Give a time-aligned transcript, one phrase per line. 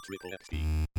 [0.00, 0.89] Triple XP.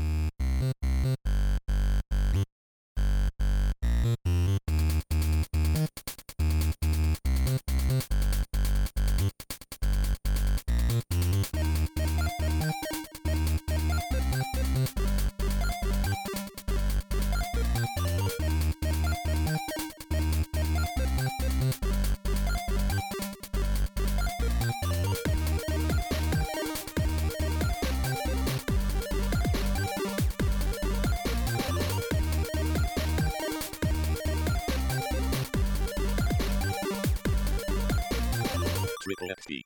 [39.18, 39.62] Triple XP.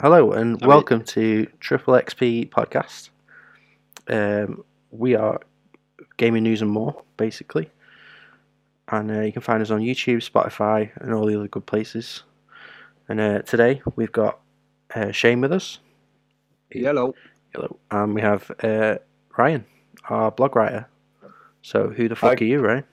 [0.00, 3.10] Hello and I mean- welcome to Triple XP podcast.
[4.08, 5.40] Um, we are
[6.16, 7.70] gaming news and more, basically,
[8.88, 12.22] and uh, you can find us on YouTube, Spotify, and all the other good places.
[13.10, 14.40] And uh, today we've got
[14.94, 15.80] uh, Shane with us.
[16.70, 17.14] Hello.
[17.54, 18.96] Hello, and we have uh,
[19.36, 19.66] Ryan,
[20.08, 20.88] our blog writer.
[21.60, 22.44] So who the fuck Hi.
[22.44, 22.84] are you, Ryan?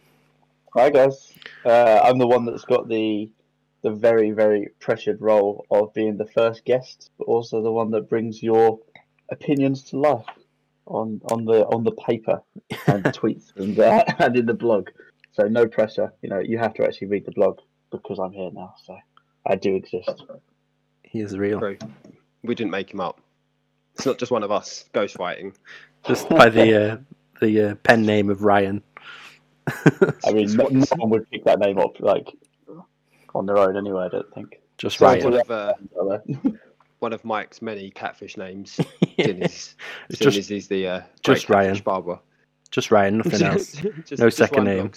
[0.73, 1.31] Hi guys,
[1.63, 3.31] uh, I'm the one that's got the
[3.85, 8.09] the very very pressured role of being the first guest, but also the one that
[8.09, 8.79] brings your
[9.29, 10.25] opinions to life
[10.87, 12.41] on on the on the paper
[12.87, 14.89] and tweets and uh, and in the blog.
[15.33, 16.11] So no pressure.
[16.23, 17.59] You know, you have to actually read the blog
[17.91, 18.73] because I'm here now.
[18.83, 18.97] So
[19.45, 20.23] I do exist.
[21.03, 21.77] He is real, True.
[22.41, 23.21] We didn't make him up.
[23.93, 25.53] It's not just one of us ghostwriting.
[26.07, 26.97] just by the uh,
[27.39, 28.81] the uh, pen name of Ryan.
[29.67, 32.33] I mean, no, no one would pick that name up like
[33.35, 34.05] on their own anyway.
[34.05, 34.59] I don't think.
[34.77, 35.23] just So Ryan.
[35.31, 35.73] One of, uh,
[36.99, 38.79] one of Mike's many catfish names.
[39.17, 39.27] Yeah.
[39.27, 39.75] Seeing as,
[40.09, 41.67] It's just- as he's the uh, just great Ryan.
[41.69, 42.19] catfish Barbara.
[42.71, 43.71] Just Ryan, nothing else.
[44.05, 44.91] Just- No just second one name.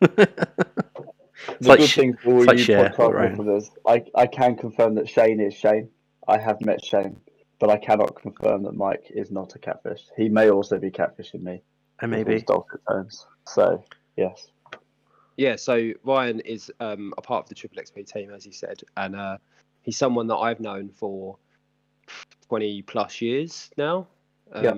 [0.00, 4.56] The like good sh- thing for all like you Cher, podcast listeners, I, I can
[4.56, 5.88] confirm that Shane is Shane.
[6.28, 7.16] I have met Shane,
[7.58, 10.02] but I cannot confirm that Mike is not a catfish.
[10.16, 11.62] He may also be catfishing me.
[12.00, 13.26] And with maybe his dulcet tones.
[13.46, 13.84] So,
[14.16, 14.46] yes.
[15.40, 18.82] Yeah, so Ryan is um, a part of the Triple XP team, as he said,
[18.98, 19.38] and uh,
[19.80, 21.38] he's someone that I've known for
[22.48, 24.06] 20 plus years now.
[24.52, 24.74] Um, Yeah.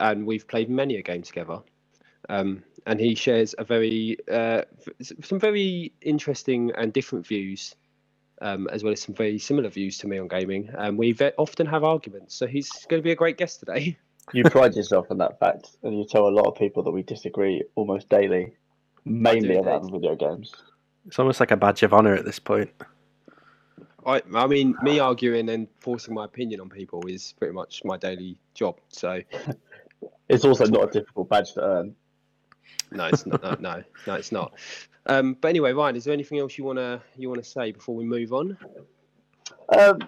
[0.00, 1.60] And we've played many a game together.
[2.28, 4.62] Um, and he shares a very, uh,
[5.00, 7.76] some very interesting and different views,
[8.42, 10.68] um, as well as some very similar views to me on gaming.
[10.76, 13.96] And we ve- often have arguments, so he's going to be a great guest today.
[14.32, 17.04] You pride yourself on that fact, and you tell a lot of people that we
[17.04, 18.56] disagree almost daily,
[19.04, 19.58] mainly indeed.
[19.58, 20.52] about video games.
[21.06, 22.70] it's almost like a badge of honor at this point.
[24.06, 27.96] I, I mean, me arguing and forcing my opinion on people is pretty much my
[27.96, 28.78] daily job.
[28.88, 29.20] So
[30.28, 31.96] It's also not a difficult badge to earn.
[32.92, 33.42] no, it's not.
[33.42, 34.54] No, no, no, it's not.
[35.06, 38.04] Um, but anyway, Ryan, is there anything else you wanna you wanna say before we
[38.04, 38.56] move on?
[39.76, 39.98] Um,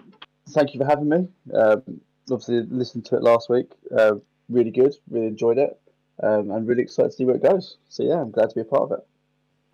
[0.49, 1.27] thank you for having me.
[1.53, 3.71] Um, obviously, listened to it last week.
[3.95, 4.15] Uh,
[4.49, 4.95] really good.
[5.09, 5.79] Really enjoyed it.
[6.23, 7.77] Um, and really excited to see where it goes.
[7.89, 9.05] So, yeah, I'm glad to be a part of it.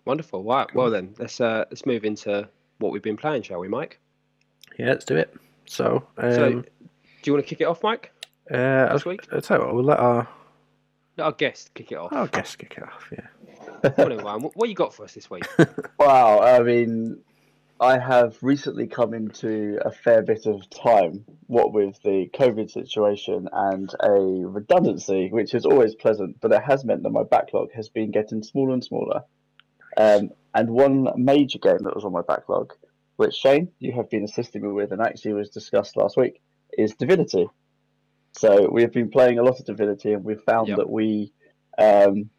[0.04, 0.42] Wonderful.
[0.44, 0.66] Right.
[0.74, 2.46] Well then, let's uh, let's move into
[2.78, 3.98] what we've been playing, shall we, Mike?
[4.78, 5.34] Yeah, let's do it.
[5.66, 6.64] So, um, so, do
[7.24, 8.12] you want to kick it off, Mike?
[8.52, 9.20] uh, I was, this week?
[9.32, 10.28] I'll tell you what, we'll let our,
[11.16, 12.12] Let our guest kick it off.
[12.12, 13.10] our guest kick it off.
[13.10, 13.90] Yeah.
[13.90, 14.42] Come on, Ryan.
[14.42, 15.46] What, what you got for us this week?
[15.98, 17.18] Wow, I mean,
[17.84, 23.46] I have recently come into a fair bit of time, what with the COVID situation
[23.52, 27.90] and a redundancy, which is always pleasant, but it has meant that my backlog has
[27.90, 29.20] been getting smaller and smaller.
[29.98, 32.72] Um, and one major game that was on my backlog,
[33.16, 36.40] which Shane, you have been assisting me with and actually was discussed last week,
[36.78, 37.48] is Divinity.
[38.32, 40.78] So we have been playing a lot of Divinity, and we've found Yep.
[40.78, 41.34] that we
[41.76, 42.30] um,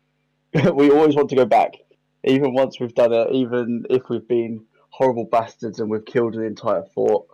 [0.73, 1.75] we always want to go back,
[2.23, 6.43] even once we've done it, even if we've been horrible bastards and we've killed the
[6.43, 7.27] entire fort.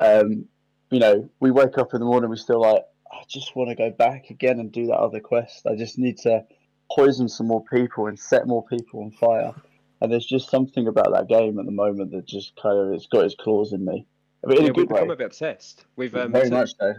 [0.00, 0.46] Um,
[0.90, 3.76] you know, we wake up in the morning, we're still like, I just want to
[3.76, 5.68] go back again and do that other quest.
[5.68, 6.44] I just need to
[6.90, 9.54] poison some more people and set more people on fire.
[10.00, 13.06] And there's just something about that game at the moment that just kind of it's
[13.06, 14.04] got its claws in me.
[14.42, 14.94] But in yeah, a we've way.
[14.94, 15.84] become a bit obsessed.
[15.94, 16.94] We've um, Very so- much so.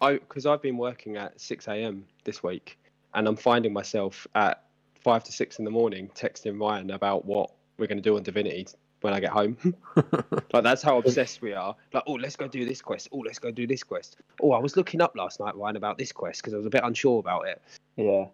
[0.00, 2.04] I because I've been working at six a.m.
[2.24, 2.76] this week,
[3.14, 4.64] and I'm finding myself at
[5.00, 8.24] five to six in the morning texting Ryan about what we're going to do on
[8.24, 8.66] Divinity
[9.02, 9.56] when I get home.
[10.52, 11.74] like that's how obsessed we are.
[11.92, 13.08] Like, oh, let's go do this quest.
[13.12, 14.16] Oh, let's go do this quest.
[14.40, 16.70] Oh, I was looking up last night, Ryan, about this quest because I was a
[16.70, 17.62] bit unsure about it.
[17.96, 18.26] Yeah.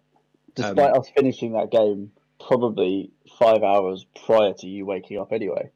[0.55, 2.11] Despite us finishing that game
[2.45, 5.69] probably five hours prior to you waking up anyway.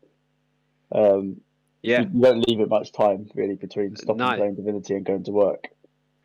[0.92, 1.42] Um,
[1.82, 4.36] Yeah, you, you don't leave it much time really between stopping No.
[4.36, 5.68] playing Divinity and going to work.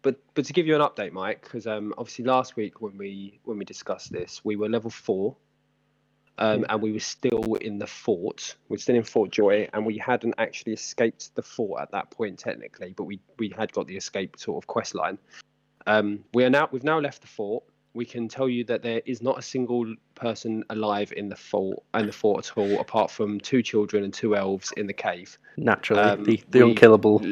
[0.02, 3.40] but but to give you an update, Mike, because um, obviously last week when we
[3.44, 5.36] when we discussed this, we were level four,
[6.38, 6.66] um, Yeah.
[6.70, 8.56] and we were still in the fort.
[8.68, 12.38] We're still in Fort Joy, and we hadn't actually escaped the fort at that point
[12.38, 15.18] technically, but we we had got the escape sort of quest line.
[15.86, 17.64] Um, we are now we've now left the fort.
[17.94, 21.82] We can tell you that there is not a single person alive in the fort
[21.94, 25.36] and the fort at all, apart from two children and two elves in the cave.
[25.56, 27.22] Naturally, Um, the, the we- unkillable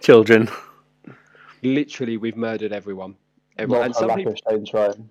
[0.00, 0.48] children.
[1.62, 3.14] Literally, we've murdered everyone.
[3.58, 3.80] everyone.
[3.80, 5.10] Not And for some lack people, of Shane trying.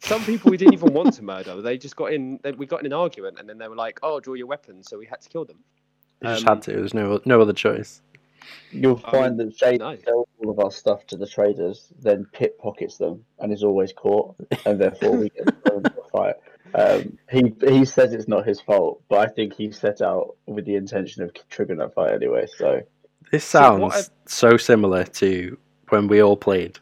[0.00, 1.60] Some people we didn't even want to murder.
[1.62, 2.40] They just got in.
[2.42, 4.88] They, we got in an argument, and then they were like, "Oh, draw your weapons,"
[4.88, 5.58] so we had to kill them.
[6.22, 6.72] You just Um, had to.
[6.72, 8.02] There's no no other choice.
[8.70, 9.96] You'll I find that Shane no.
[10.04, 13.92] sells all of our stuff to the traders, then pit pockets them, and is always
[13.92, 14.36] caught,
[14.66, 16.34] and therefore we get thrown into a fight.
[16.74, 20.64] Um, he he says it's not his fault, but I think he set out with
[20.66, 22.46] the intention of triggering that fight anyway.
[22.58, 22.82] So
[23.30, 25.56] This sounds what so similar to
[25.90, 26.78] when we all played,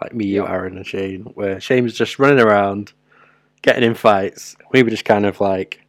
[0.00, 0.46] like me, you.
[0.46, 2.92] Aaron, and Shane, where Shane was just running around,
[3.62, 4.56] getting in fights.
[4.72, 5.80] We were just kind of like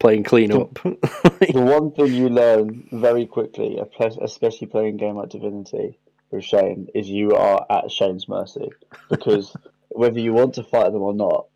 [0.00, 0.74] playing clean up.
[0.74, 3.78] the one thing you learn very quickly,
[4.20, 5.98] especially playing a game like Divinity
[6.32, 8.70] with Shane, is you are at Shane's mercy
[9.08, 9.54] because
[9.90, 11.46] whether you want to fight them or not,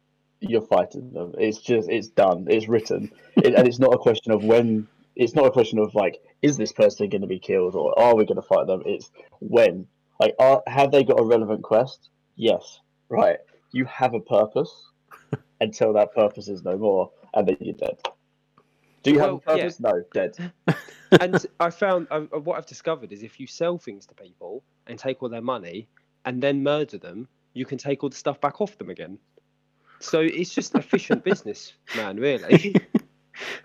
[0.41, 1.35] you're fighting them.
[1.39, 2.47] It's just it's done.
[2.49, 4.87] It's written, it, and it's not a question of when.
[5.17, 8.17] It's not a question of like, is this person going to be killed or are
[8.17, 8.83] we going to fight them?
[8.85, 9.11] It's
[9.41, 9.87] when.
[10.21, 12.11] Like, are, have they got a relevant quest?
[12.37, 12.81] Yes.
[13.09, 13.39] Right.
[13.73, 14.73] You have a purpose
[15.61, 17.99] until that purpose is no more, and then you're dead.
[19.03, 19.65] Do you Well, have a yeah.
[19.65, 19.81] purpose?
[19.81, 20.53] No, dead.
[21.21, 24.99] and I found I, what I've discovered is if you sell things to people and
[24.99, 25.89] take all their money
[26.25, 29.19] and then murder them, you can take all the stuff back off them again.
[30.01, 32.17] So it's just efficient business, man.
[32.17, 32.75] Really.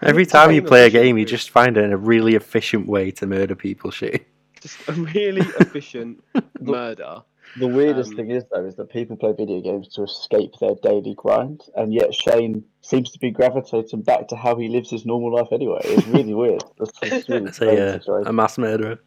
[0.02, 3.56] Every time you play a game, you just find a really efficient way to murder
[3.56, 3.92] people.
[3.92, 4.28] Shit.
[4.62, 6.24] Just a really efficient
[6.62, 7.22] murder.
[7.58, 10.76] The weirdest Um, thing is though is that people play video games to escape their
[10.84, 15.04] daily grind, and yet Shane seems to be gravitating back to how he lives his
[15.06, 15.82] normal life anyway.
[15.84, 16.64] It's really weird.
[16.80, 19.00] It's, it's really It's strange a, uh, a mass murderer.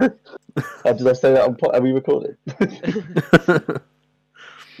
[0.84, 1.54] Uh, did I say that on?
[1.54, 2.36] po- Are we recording?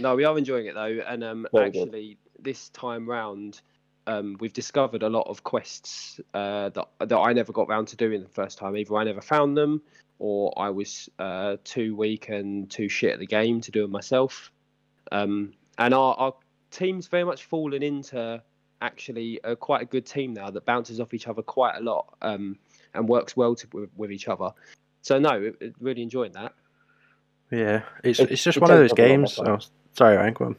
[0.00, 1.82] No, we are enjoying it though, and um, Very good.
[1.88, 3.60] actually this time round,
[4.08, 7.96] um, we've discovered a lot of quests uh, that that I never got round to
[7.96, 8.76] doing the first time.
[8.76, 9.82] Either I never found them,
[10.18, 13.90] or I was uh, too weak and too shit at the game to do it
[13.90, 14.50] myself.
[15.12, 16.34] Um, and our, our
[16.70, 18.42] team's very much fallen into
[18.80, 22.14] actually a, quite a good team now that bounces off each other quite a lot
[22.22, 22.58] um,
[22.94, 24.50] and works well to, with, with each other.
[25.02, 26.52] So no, it- it- really enjoying that.
[27.50, 29.38] yeah, it's It- it's just it one of those up a lot of games.
[29.38, 29.58] Oh,
[29.92, 30.56] sorry, Ryan, go on.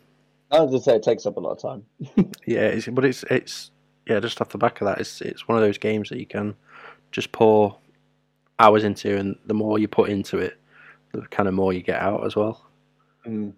[0.51, 1.85] I was gonna say it takes up a lot of time.
[2.45, 3.71] Yeah, it's, but it's it's
[4.07, 6.25] yeah, just off the back of that, it's it's one of those games that you
[6.25, 6.55] can
[7.11, 7.77] just pour
[8.57, 10.59] hours into, and the more you put into it,
[11.13, 12.65] the kind of more you get out as well.
[13.25, 13.53] Mm.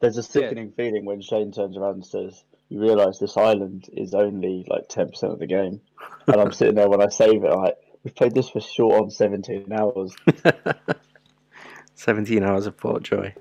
[0.00, 4.14] There's a sickening feeling when Shane turns around and says, "You realise this island is
[4.14, 5.80] only like ten percent of the game,"
[6.26, 9.00] and I'm sitting there when I save it, I'm like, "We've played this for short
[9.00, 10.14] on 17 hours."
[11.94, 13.34] Seventeen hours of Fort Joy.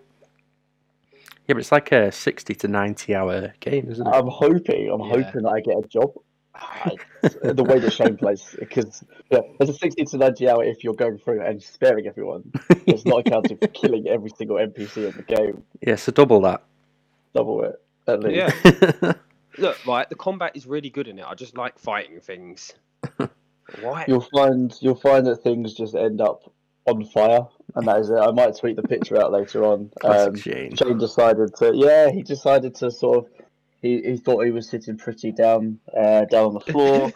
[1.49, 4.09] Yeah, but it's like a sixty to ninety hour game, isn't it?
[4.09, 5.23] I'm hoping, I'm Yeah.
[5.23, 6.13] hoping that I get a job.
[7.41, 10.93] The way that Shane plays, because yeah, there's a 60 to 90 hour if you're
[10.93, 12.51] going through and sparing everyone.
[12.85, 15.63] It's not accounting for killing every single NPC in the game.
[15.85, 16.63] yeah, so double that.
[17.33, 18.55] Double it, at least.
[18.63, 19.13] Yeah.
[19.57, 21.25] Look, right, the combat is really good in it.
[21.27, 22.73] I just like fighting things.
[23.81, 24.05] Why?
[24.07, 26.51] You'll find you'll find that things just end up
[26.85, 27.41] on fire,
[27.75, 28.15] and that is it.
[28.17, 29.91] I might tweet the picture out later on.
[29.99, 30.75] Classic Um, Shane.
[30.75, 33.31] Shane decided to, yeah, he decided to sort of,
[33.81, 37.11] he, he thought he was sitting pretty down, uh, down on the floor,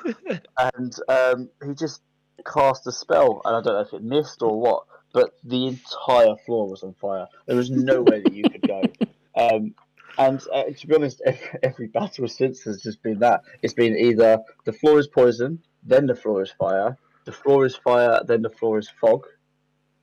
[0.75, 2.01] and um, he just
[2.45, 6.35] cast a spell, and I don't know if it missed or what, but the entire
[6.45, 7.27] floor was on fire.
[7.45, 8.83] There was no way that you could go.
[9.35, 9.73] Um,
[10.19, 13.41] and uh, to be honest, every, every battle since has just been that.
[13.63, 17.75] It's been either the floor is poison, then the floor is fire, the floor is
[17.75, 19.25] fire, then the floor is fog,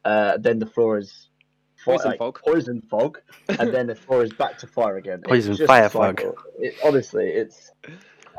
[0.04, 1.28] uh, then the floor is
[1.76, 2.40] fi- Poison like, fog.
[2.45, 5.21] poison fog, and then the floor is back to fire again.
[5.21, 6.37] It's Poison just a fire cycle.
[6.59, 7.73] It, honestly, it's.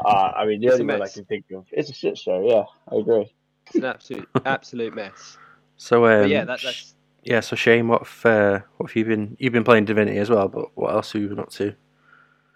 [0.04, 1.68] Uh, I mean, the It's only one I can think of.
[1.72, 2.42] It's a shit show.
[2.48, 3.32] Yeah, I agree.
[3.68, 5.38] It's an absolute, absolute mess.
[5.78, 7.40] So um, yeah, that, that's yeah.
[7.40, 9.36] So Shane, what have, uh, what have you been?
[9.40, 11.76] You've been playing Divinity as well, but what else have you been up to?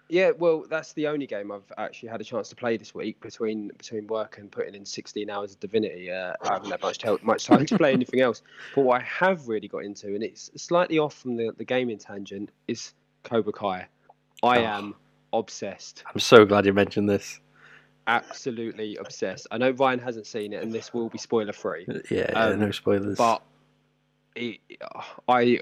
[0.08, 0.30] Yeah.
[0.36, 3.68] Well, that's the only game I've actually had a chance to play this week between
[3.68, 6.10] between work and putting in 16 hours of Divinity.
[6.10, 8.42] Uh, I haven't had much to, much time to play anything else.
[8.74, 11.98] But what I have really got into, and it's slightly off from the, the gaming
[11.98, 12.94] tangent, is
[13.24, 13.86] Cobra Kai.
[14.42, 14.64] I Oh.
[14.64, 14.94] am
[15.32, 16.04] obsessed.
[16.12, 17.40] I'm so glad you mentioned this.
[18.06, 19.48] absolutely obsessed.
[19.50, 21.86] I know Ryan hasn't seen it, and this will be spoiler free.
[21.88, 23.18] Yeah, yeah Um, no spoilers.
[23.18, 23.42] But
[24.36, 24.60] it,
[25.28, 25.58] I,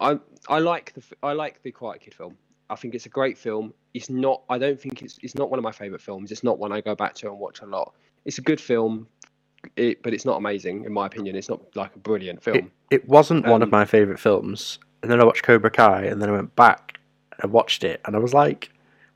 [0.00, 2.36] I, I like the I like the Karate Kid film.
[2.70, 3.74] I think it's a great film.
[3.94, 4.42] It's not.
[4.48, 6.30] I don't think it's it's not one of my favorite films.
[6.30, 7.94] It's not one I go back to and watch a lot.
[8.24, 9.08] It's a good film.
[9.76, 11.36] it, but it's not amazing in my opinion.
[11.36, 12.56] It's not like a brilliant film.
[12.56, 14.78] It, it wasn't one of Um, my favourite films.
[15.02, 16.98] And then I watched Cobra Kai, and then I went back
[17.42, 18.70] and watched it, and I was like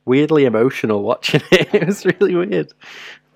[0.04, 1.75] weirdly emotional watching it.
[1.75, 2.73] it was really weird.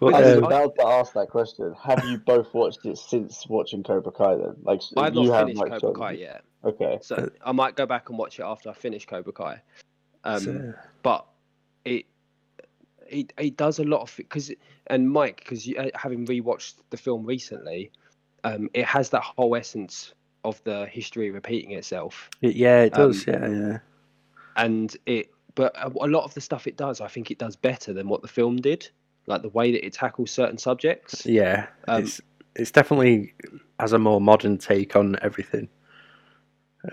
[0.01, 1.75] But, I was um, about to ask that question.
[1.83, 4.37] Have you both watched it since watching Cobra Kai?
[4.37, 6.99] Then, like I've you not finished Cobra Kai yet, Okay.
[7.03, 9.63] so I might go back and watch it after I finish Cobra Kai.
[10.25, 11.27] Um, so- but
[11.85, 12.07] it
[13.09, 14.53] it it does a lot of because
[14.89, 17.91] and Mike because you uh, having rewatched the film recently,
[18.45, 20.13] um, it has that whole essence
[20.45, 23.27] of the history repeating itself, it- yeah, it does.
[23.29, 23.79] um, yeah, yeah.
[24.57, 27.57] and it but a, a lot of the stuff it does, I think it does
[27.57, 28.89] better than what the film did,
[29.27, 31.25] like the way that it tackles certain subjects.
[31.27, 32.21] Yeah, Um, it's
[32.55, 33.35] it's definitely
[33.81, 35.69] has a more modern take on everything.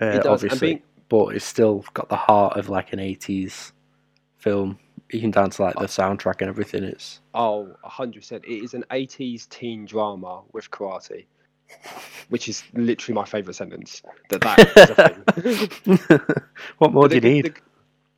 [0.00, 3.72] Uh, It does, obviously, but it's still got the heart of like an '80s
[4.38, 4.78] film,
[5.10, 6.84] even down to like the soundtrack and everything.
[6.84, 11.26] It's oh 100% It is an '80s teen drama with karate,
[12.30, 14.02] which is literally my favorite sentence.
[14.30, 15.26] That that is a thing.
[16.78, 17.44] what more But do you need?
[17.44, 17.54] the-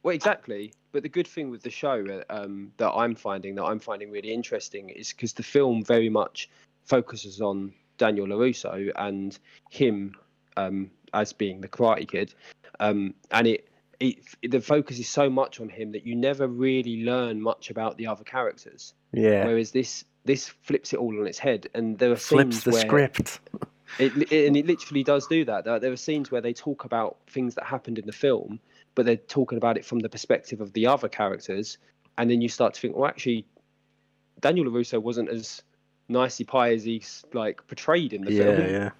[0.02, 0.72] well, exactly.
[0.92, 4.10] But the good thing with the show uh, um, that I'm finding that I'm finding
[4.10, 6.48] really interesting is because the film very much
[6.86, 9.38] focuses on Daniel Larusso and
[9.70, 10.14] him
[10.58, 12.34] um, as being the Karate Kid,
[12.80, 13.68] um, and it,
[14.00, 14.16] it
[14.50, 18.06] the focus is so much on him that you never really learn much about the
[18.06, 18.94] other characters.
[19.12, 22.64] yeah, Whereas this this flips it all on its head, and there are flips scenes
[22.64, 23.40] the where script.
[23.98, 25.64] it, li- and it literally does do that.
[25.64, 28.60] There, are scenes where they talk about things that happened in the film,
[28.94, 31.78] but they're talking about it from the perspective of the other characters,
[32.18, 33.46] and then you start to think, well, actually,
[34.40, 35.62] Daniel Larusso wasn't as
[36.08, 38.60] nicey pie as he's like portrayed in the Yeah, film.
[38.60, 38.90] yeah,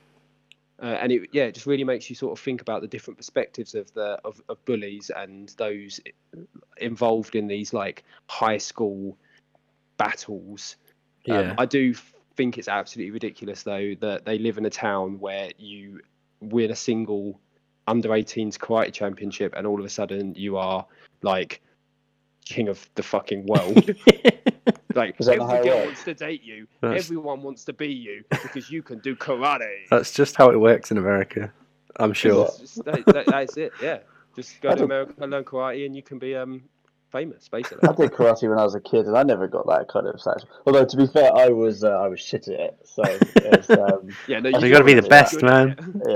[0.81, 3.17] Uh, and it yeah, it just really makes you sort of think about the different
[3.17, 6.01] perspectives of the of, of bullies and those
[6.77, 9.17] involved in these like high school
[9.97, 10.77] battles.
[11.29, 11.55] Um, yeah.
[11.59, 11.95] I do
[12.37, 16.01] think it's absolutely ridiculous though that they live in a town where you
[16.41, 17.41] win a single
[17.89, 20.87] under 18s karate championship and all of a sudden you are
[21.23, 21.61] like
[22.45, 23.97] king of the fucking world.
[24.95, 25.87] like Is that every girl works?
[25.87, 26.67] wants to date you.
[26.81, 29.87] That's- Everyone wants to be you because you can do karate.
[29.91, 31.53] That's just how it works in America.
[31.97, 32.47] I'm sure.
[32.47, 33.73] It's just- that- that- that's it.
[33.83, 33.99] Yeah,
[34.37, 36.63] just go I to don't- America, learn karate, and you can be um
[37.11, 37.89] famous basically.
[37.89, 40.21] I did karate when I was a kid, and I never got that kind of
[40.21, 40.49] satisfaction.
[40.67, 42.79] Although to be fair, I was uh, I was shit at it.
[42.85, 46.03] So it's, um, Yeah, no, You gotta be the best, good man.
[46.07, 46.11] it.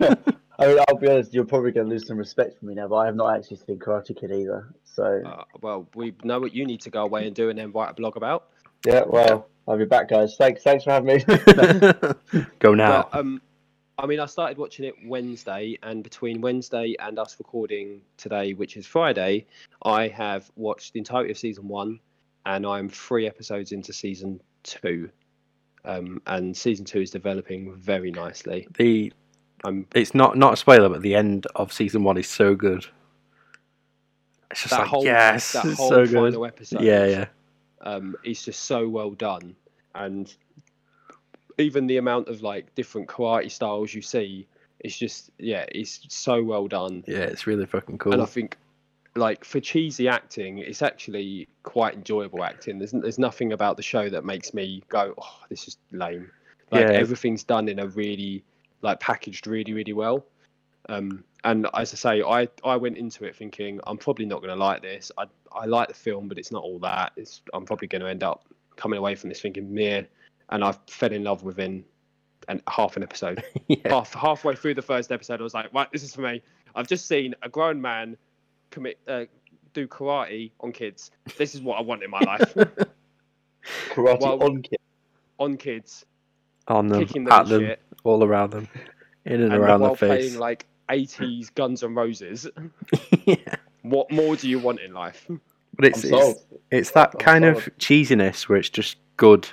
[0.00, 0.14] yeah.
[0.58, 1.34] I mean, I'll be honest.
[1.34, 3.56] You're probably going to lose some respect for me now, but I have not actually
[3.56, 4.68] seen Karate Kid either.
[4.94, 7.72] So Uh, well, we know what you need to go away and do, and then
[7.72, 8.48] write a blog about.
[8.86, 10.36] yeah, well, I'll be back, guys.
[10.36, 11.24] Thanks, thanks for having me.
[12.58, 12.90] Go now.
[12.90, 13.42] Well, um,
[13.98, 18.76] I mean, I started watching it Wednesday, and between Wednesday and us recording today, which
[18.76, 19.46] is Friday,
[19.82, 21.98] I have watched the entirety of season one,
[22.44, 25.08] and I'm three episodes into season two.
[25.86, 28.66] Um, and season two is developing very nicely.
[28.78, 29.12] the
[29.64, 32.86] I'm it's not not a spoiler, but the end of season one is so good.
[34.54, 36.14] It's just that like whole yes, that whole so good.
[36.32, 36.80] final episode.
[36.82, 37.26] Yeah, yeah,
[37.82, 39.56] um, it's just so well done,
[39.94, 40.32] and
[41.58, 44.46] even the amount of like different karate styles you see,
[44.80, 47.04] it's just yeah, it's so well done.
[47.06, 47.18] yeah.
[47.18, 48.12] It's really fucking cool.
[48.12, 48.56] and I think
[49.16, 52.78] like for cheesy acting, it's actually quite enjoyable acting.
[52.78, 56.30] There's there's nothing about the show that makes me go, oh, this is lame.
[56.70, 56.92] Like Yeah.
[56.94, 58.42] everything's done in a really
[58.82, 60.24] like packaged really really well.
[60.88, 64.52] Um, and as I say, I I went into it thinking I'm probably not going
[64.56, 65.12] to like this.
[65.18, 67.12] I I like the film, but it's not all that.
[67.16, 68.44] It's I'm probably going to end up
[68.76, 70.02] coming away from this thinking meh.
[70.50, 71.84] And I fell in love within
[72.48, 73.76] an half an episode yeah.
[73.88, 76.42] half halfway through the first episode, I was like, right, this is for me.
[76.74, 78.16] I've just seen a grown man
[78.70, 79.24] commit uh,
[79.74, 81.10] do karate on kids.
[81.38, 82.54] This is what I want in my life.
[83.90, 84.78] karate Well- on kid.
[85.38, 86.04] on kids,
[86.68, 88.68] On them, kicking them at them, shit, all around them,
[89.24, 90.08] in and, and around while the face.
[90.26, 92.48] playing like 80s Guns and Roses.
[93.24, 93.36] yeah.
[93.82, 95.26] What more do you want in life?
[95.76, 99.46] But it's, it's it's that I'm kind of cheesiness where it's just good,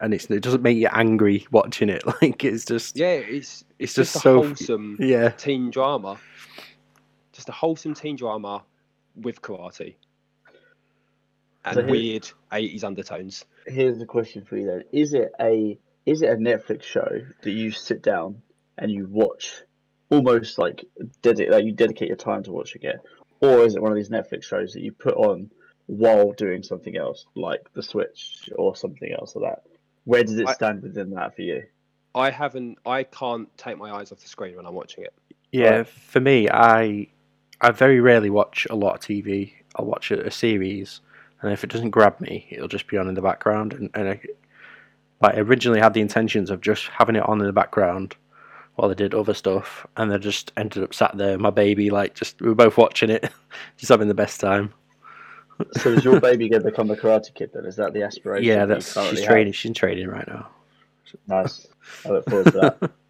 [0.00, 2.04] and it's it doesn't make you angry watching it.
[2.22, 6.18] Like it's just Yeah, it's It's it's, just, just a so- wholesome yeah, teen drama.
[7.32, 8.62] Just a wholesome teen drama
[9.16, 9.96] with karate.
[11.64, 13.44] And So weird 80s undertones.
[13.66, 17.08] Here's the question for you then: Is it a is it a Netflix show
[17.42, 18.40] that you sit down
[18.78, 19.62] and you watch,
[20.10, 20.84] almost like
[21.22, 22.96] dedicate like you dedicate your time to watching it,
[23.40, 25.50] or is it one of these Netflix shows that you put on
[25.86, 29.62] while doing something else, like The Switch or something else like that?
[30.04, 31.64] Where does it I- stand within that for you?
[32.14, 32.78] I haven't.
[32.86, 35.12] I can't take my eyes off the screen when I'm watching it.
[35.52, 35.68] yeah.
[35.78, 35.86] Right.
[35.88, 37.08] For me, I
[37.60, 39.52] I very rarely watch a lot of TV.
[39.76, 41.00] I'll watch a, a series,
[41.42, 44.08] and if it doesn't grab me, it'll just be on in the background, and, and
[44.08, 44.20] I,
[45.20, 48.16] like originally had the intentions of just having it on in the background
[48.78, 52.14] while they did other stuff, and they just ended up sat there, my baby, like
[52.14, 53.28] just we were both watching it,
[53.76, 54.72] just having the best time.
[55.72, 57.64] So is your baby going to become a karate kid then?
[57.64, 58.46] Is that the aspiration?
[58.46, 59.32] yeah, that that's currently she's have?
[59.32, 59.52] training.
[59.52, 60.48] She's in training right now.
[61.26, 61.66] Nice.
[62.06, 62.90] I look forward to that.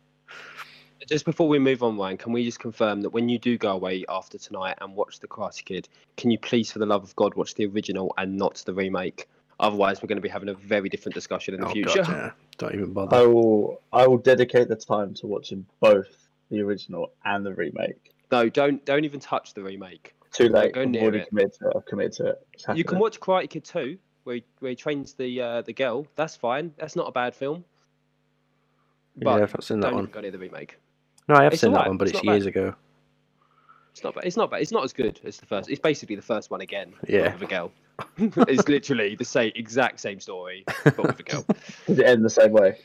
[1.07, 3.73] Just before we move on, Ryan, can we just confirm that when you do go
[3.73, 7.17] away after tonight and watch The Karate Kid, can you please, for the love of
[7.17, 9.27] God, watch the original and not the remake?
[9.61, 12.03] Otherwise, we're going to be having a very different discussion in the Oh, future.
[12.03, 12.31] God, yeah.
[12.59, 13.17] Don't even bother.
[13.17, 13.81] I will.
[13.93, 18.15] I will dedicate the time to watching both the original and the remake.
[18.31, 20.15] No, don't don't even touch the remake.
[20.33, 20.75] Too late.
[20.75, 21.29] go I've near already it.
[21.29, 21.73] committed to it.
[21.77, 22.47] I've committed to it.
[22.53, 25.73] It's You can watch Karate Kid 2, where he, where he trains the uh, the
[25.73, 26.07] girl.
[26.17, 26.73] That's fine.
[26.79, 27.65] That's not a bad film.
[29.17, 30.05] But yeah, I've seen that don't one.
[30.05, 30.79] even go near the remake.
[31.29, 32.75] No, I have It's seen that alright, one, but it's it's not years ago.
[33.93, 34.25] It's not bad.
[34.25, 34.61] It's not bad.
[34.62, 35.69] It's not as good as the first.
[35.69, 36.95] It's basically the first one again.
[37.09, 37.33] Yeah.
[37.33, 37.73] With a girl.
[38.19, 41.45] it's literally the same exact same story, but with a girl.
[41.87, 42.78] Does it end the same way?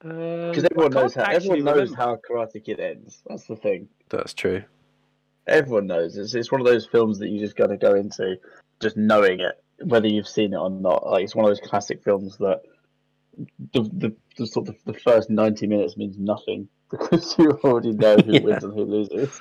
[0.00, 3.22] Because Because everyone knows how everyone knows how Karate Kid ends.
[3.26, 3.88] That's the thing.
[4.08, 4.64] That's true.
[5.46, 6.16] Everyone knows.
[6.16, 8.36] It's it's one of those films that you just got to go into
[8.80, 11.06] just knowing it, whether you've seen it or not.
[11.06, 12.62] Like it's one of those classic films that
[13.72, 18.16] the the, the sort of the first ninety minutes means nothing because you already know
[18.16, 18.40] who Yeah.
[18.40, 19.40] wins and who loses.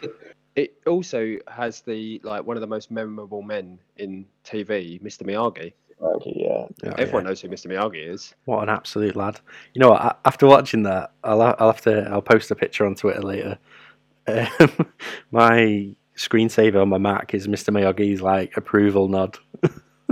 [0.55, 5.23] It also has the like one of the most memorable men in TV, Mr.
[5.23, 5.73] Miyagi.
[6.01, 6.47] Okay, yeah.
[6.47, 7.29] Oh, Everyone yeah.
[7.29, 7.67] knows who Mr.
[7.67, 8.33] Miyagi is.
[8.45, 9.39] What an absolute lad!
[9.73, 10.19] You know what?
[10.25, 13.57] After watching that, I'll I'll have to I'll post a picture on Twitter later.
[14.27, 14.47] Um,
[15.31, 17.69] my screensaver on my Mac is Mr.
[17.69, 19.37] Miyagi's like approval nod.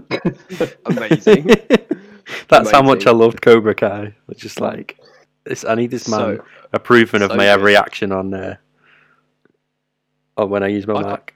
[0.86, 1.50] Amazing.
[2.48, 4.16] That's how much I loved Cobra Kai.
[4.30, 5.00] It's just like
[5.46, 7.48] it's, I need this man So approving of my good.
[7.48, 8.56] every action on uh,
[10.40, 11.34] on when I use my I- Mac.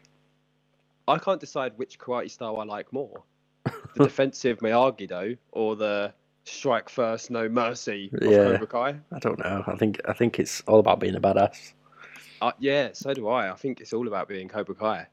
[1.08, 3.24] I can't decide which karate style I like more.
[3.66, 3.74] The
[4.06, 6.14] defensive Miyagi Do or the
[6.46, 8.38] strike first, no mercy of Yeah.
[8.58, 8.96] Cobra Kai.
[9.12, 9.64] I don't know.
[9.68, 11.74] I think I think it's all about being a badass.
[12.42, 13.52] Uh, yeah, so do I.
[13.52, 15.08] I think it's all about being Cobra Kai.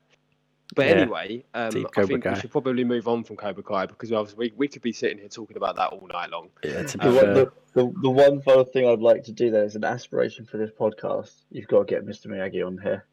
[0.76, 2.34] But Yeah, anyway, um, I think Kai.
[2.34, 5.18] we should probably move on from Cobra Kai because obviously we, we could be sitting
[5.18, 6.50] here talking about that all night long.
[6.62, 7.26] Yeah, to be Um, The, fair.
[7.26, 10.44] one- the, the, the one final thing I'd like to do there is an aspiration
[10.44, 11.32] for this podcast.
[11.50, 12.28] You've got to get Mr.
[12.28, 13.04] Miyagi on here.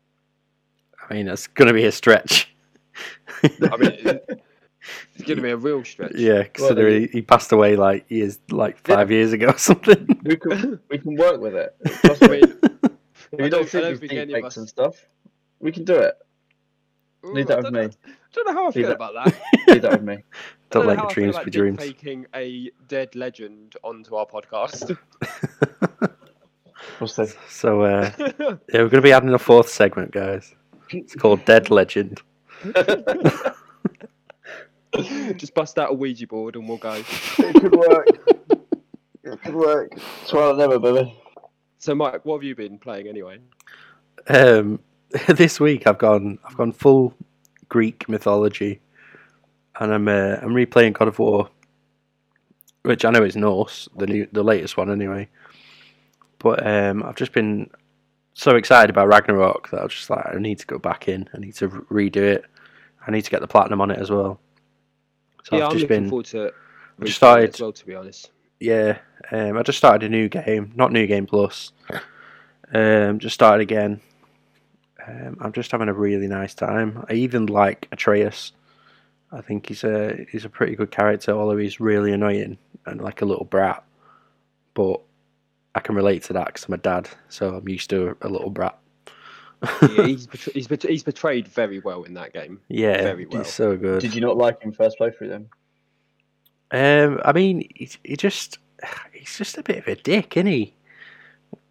[1.10, 2.54] I mean, it's going to be a stretch.
[3.44, 3.92] I mean,
[5.16, 6.14] it's going to be a real stretch.
[6.16, 8.96] yeah, considering he, he passed away like years, like Yeah.
[8.96, 10.20] five years ago or something.
[10.24, 11.76] We can we can work with it.
[12.06, 12.42] Trust me.
[12.42, 14.96] mean, If I you don't- don't I think don't think any of us- and stuff,
[15.60, 16.16] we can do it.
[17.26, 17.82] ooh, Leave that with don't me.
[17.82, 19.42] know- don't know how I feel that- about that.
[19.68, 20.18] Leave that with me.
[20.70, 21.80] Don't know let your dreams be dreams.
[21.80, 24.98] Taking a dead legend onto our podcast.
[27.00, 27.08] We'll.
[27.08, 28.34] So uh, yeah,
[28.74, 30.54] we're going to be adding a fourth segment, guys.
[30.92, 32.22] It's called Dead Legend.
[35.36, 36.94] Just bust out a Ouija board and we'll go.
[36.94, 38.08] It could work.
[39.24, 39.92] It could work.
[40.28, 41.14] Trial and error, baby.
[41.78, 43.40] So, Mike, what have you been playing anyway?
[44.28, 44.80] Um,
[45.28, 47.14] this week I've gone I've gone full
[47.70, 48.82] Greek mythology,
[49.80, 51.50] and I'm uh, I'm replaying God of War,
[52.84, 55.28] which I know is Norse, the new the latest one anyway.
[56.40, 57.70] But um, I've just been
[58.38, 61.28] so excited about Ragnarok that I was just like I need to go back in.
[61.34, 62.46] I need to re- redo it.
[63.06, 64.40] I need to get the platinum on it as well.
[65.44, 66.52] So yeah, I've I'm just looking been forward to
[67.00, 68.32] I've just started- as well, to be honest.
[68.60, 69.00] yeah,
[69.32, 71.72] um, I just started a new game, not New Game Plus.
[72.74, 74.02] Um, just started again.
[75.08, 77.06] Um, I'm just having a really nice time.
[77.10, 78.52] I even like Atreus.
[79.32, 83.22] I think he's a he's a pretty good character, although he's really annoying and like
[83.22, 83.84] a little brat.
[84.74, 85.02] But
[85.78, 88.50] I can relate to that because I'm a dad, so I'm used to a little
[88.50, 88.78] brat.
[89.64, 92.60] Yeah, he's, betr- he's, he's betrayed very well in that game.
[92.68, 93.44] yeah, very well.
[93.44, 94.02] he's so good.
[94.02, 95.50] Did you not like him first playthrough then?
[96.72, 98.58] Um, I mean, he, he just
[99.14, 100.74] he's just a bit of a dick, isn't he?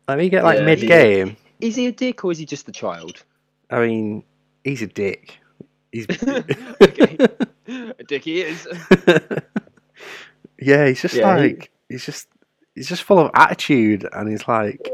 [0.09, 1.37] Let me get like Yeah, mid game.
[1.61, 3.25] Is he a dick or is he just a child?
[3.71, 4.23] I mean,
[4.63, 5.39] he's a dick.
[5.91, 6.07] He's
[6.81, 7.17] Okay.
[7.67, 8.69] a dick he is.
[10.61, 12.29] yeah, he's just Yeah, he- like he's just
[12.77, 14.89] he's just full of attitude, and he's like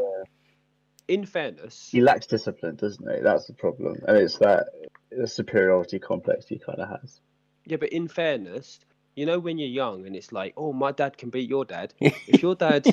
[1.08, 3.20] In fairness, He lacks discipline, doesn't he?
[3.20, 4.68] That's the problem, and it's that
[5.10, 7.20] the superiority complex he kind of has.
[7.66, 8.80] yeah, but in fairness,
[9.14, 11.92] you know when you're young and it's like, oh, my dad can beat your dad.
[12.00, 12.86] If your dad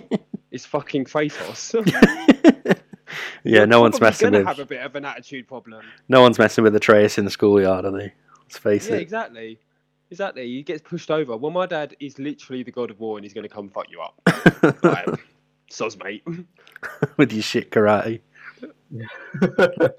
[0.52, 1.74] is fucking Kratos,
[3.46, 5.86] yeah, no one's probably messing gonna with have a bit of an attitude problem.
[6.10, 8.14] no one's messing with Atreus in the schoolyard, are they?
[8.42, 9.02] Let's face Yeah, it.
[9.02, 9.60] exactly.
[10.12, 10.48] Exactly.
[10.48, 11.38] He gets pushed over.
[11.38, 13.88] Well, my dad is literally the god of war and he's going to come fuck
[13.92, 14.20] you up.
[14.84, 15.08] Like,
[15.72, 16.24] soz, mate.
[17.18, 18.22] with your shit karate.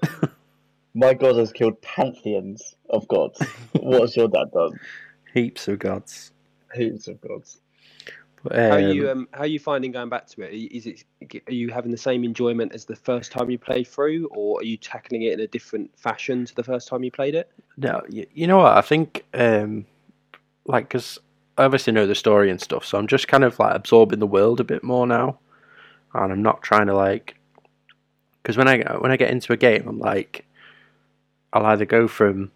[0.93, 3.41] My god has killed pantheons of gods.
[3.79, 4.77] What's your dad done?
[5.33, 6.31] Heaps of gods.
[6.75, 7.61] Heaps of gods.
[8.43, 10.51] But, How are you um, um how are you finding going back to it?
[10.51, 10.69] Are you-
[11.21, 14.59] it are you having the same enjoyment as the first time you played through, or
[14.59, 17.51] are you tackling it in a different fashion to the first time you played it?
[17.77, 18.75] No, you, you know what?
[18.75, 19.85] I think, um,
[20.65, 21.19] like, because
[21.57, 24.27] I obviously know the story and stuff, so I'm just kind of like absorbing the
[24.27, 25.39] world a bit more now,
[26.13, 27.35] and I'm not trying to like,
[28.41, 30.45] because when I when I get into a game, I'm like,
[31.53, 32.51] I'll either go from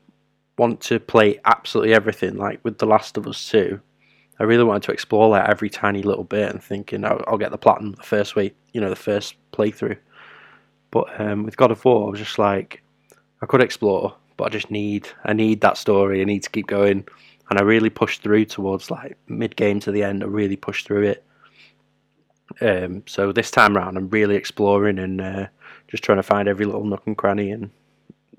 [0.58, 3.82] want to play absolutely everything, like with The Last of Us Two.
[4.40, 7.52] I really wanted to explore like every tiny little bit and thinking I'll, I'll get
[7.52, 9.98] the platinum the first way, you know, the first playthrough.
[10.92, 12.82] But um, with God of War, I was just like,
[13.42, 16.22] I could explore, but I just need I need that story.
[16.22, 17.06] I need to keep going,
[17.50, 20.24] and I really pushed through towards like mid game to the end.
[20.24, 21.24] I really pushed through it.
[22.62, 25.48] Um, so this time round, I'm really exploring and uh,
[25.88, 27.72] just trying to find every little nook and cranny and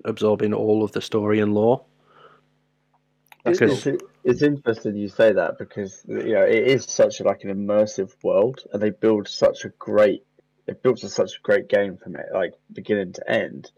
[0.04, 1.84] absorbing all of the story and lore.
[3.44, 7.44] It's, Because- it's, it's interesting you say that because you know it is such like
[7.44, 10.24] an immersive world, and they build such a great
[10.66, 13.70] they built such a great game from it, like beginning to end,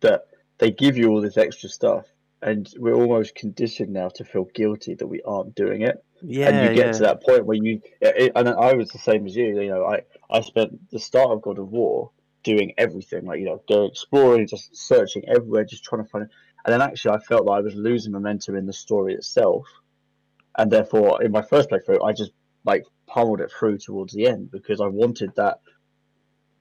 [0.00, 0.22] that
[0.58, 2.06] they give you all this extra stuff,
[2.42, 6.02] and we're almost conditioned now to feel guilty that we aren't doing it.
[6.22, 6.92] Yeah, and you get yeah.
[6.92, 9.60] to that point where you it, and I was the same as you.
[9.60, 12.10] You know, I I spent the start of God of War
[12.42, 16.30] doing everything, like you know, going exploring, just searching everywhere, just trying to find it.
[16.64, 19.66] And then actually, I felt that I was losing momentum in the story itself,
[20.56, 22.32] and therefore, in my first playthrough, I just
[22.64, 25.60] like pummeled it through towards the end because I wanted that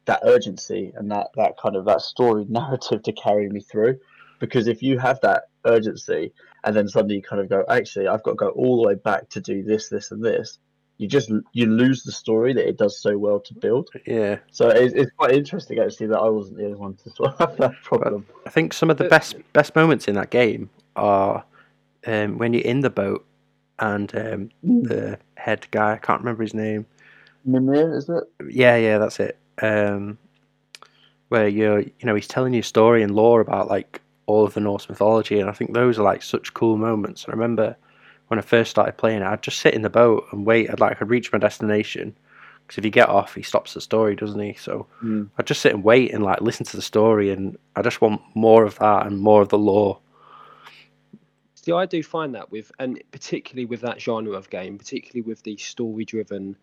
[0.06, 4.00] that urgency and that that kind of that story narrative to carry me through.
[4.40, 8.24] Because if you have that urgency and then suddenly you kind of go, actually, I've
[8.24, 10.60] got to go all the way back to do this, this, and this.
[10.98, 13.90] You just you lose the story that it does so well to build.
[14.06, 14.40] yeah.
[14.52, 17.40] So it's, it's quite interesting actually that I wasn't the only one to sort of
[17.40, 18.26] have that problem.
[18.46, 21.46] I think some of the best best moments in that game are
[22.06, 23.26] um, when you're in the boat
[23.80, 26.86] and um, the head guy, I can't remember his name.
[27.46, 28.24] Mimir, is it?
[28.50, 29.38] Yeah, yeah, that's it.
[29.62, 30.18] Um,
[31.30, 34.54] where you're, you know, he's telling you a story and lore about like all of
[34.54, 37.26] the Norse mythology, and I think those are like such cool moments.
[37.28, 37.76] I remember
[38.28, 40.70] when I first started playing it, I'd just sit in the boat and wait.
[40.70, 42.16] I'd like I'd reach my destination
[42.62, 44.54] because if you get off, he stops the story, doesn't he?
[44.54, 45.30] So Mm.
[45.38, 48.22] I'd just sit and wait and like listen to the story, and I just want
[48.36, 50.00] more of that and more of the lore.
[51.56, 55.42] See, I do find that with, and particularly with that genre of game, particularly with
[55.44, 56.56] the story-driven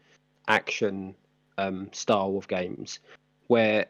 [0.47, 1.15] action
[1.59, 3.01] um, style of games,
[3.49, 3.87] where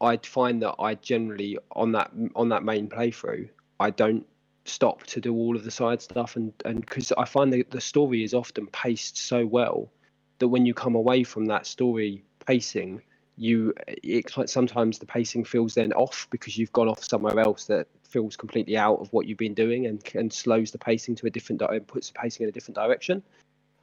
[0.00, 3.48] I'd find that I generally on that on that main playthrough,
[3.80, 4.26] I don't
[4.64, 7.80] stop to do all of the side stuff, and and because I find that the
[7.80, 9.90] story is often paced so well
[10.38, 13.02] that when you come away from that story pacing,
[13.36, 17.86] you it sometimes the pacing feels then off because you've gone off somewhere else that
[18.02, 21.30] feels completely out of what you've been doing and and slows the pacing to a
[21.30, 23.22] different di- and puts the pacing in a different direction.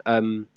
[0.05, 0.47] Um,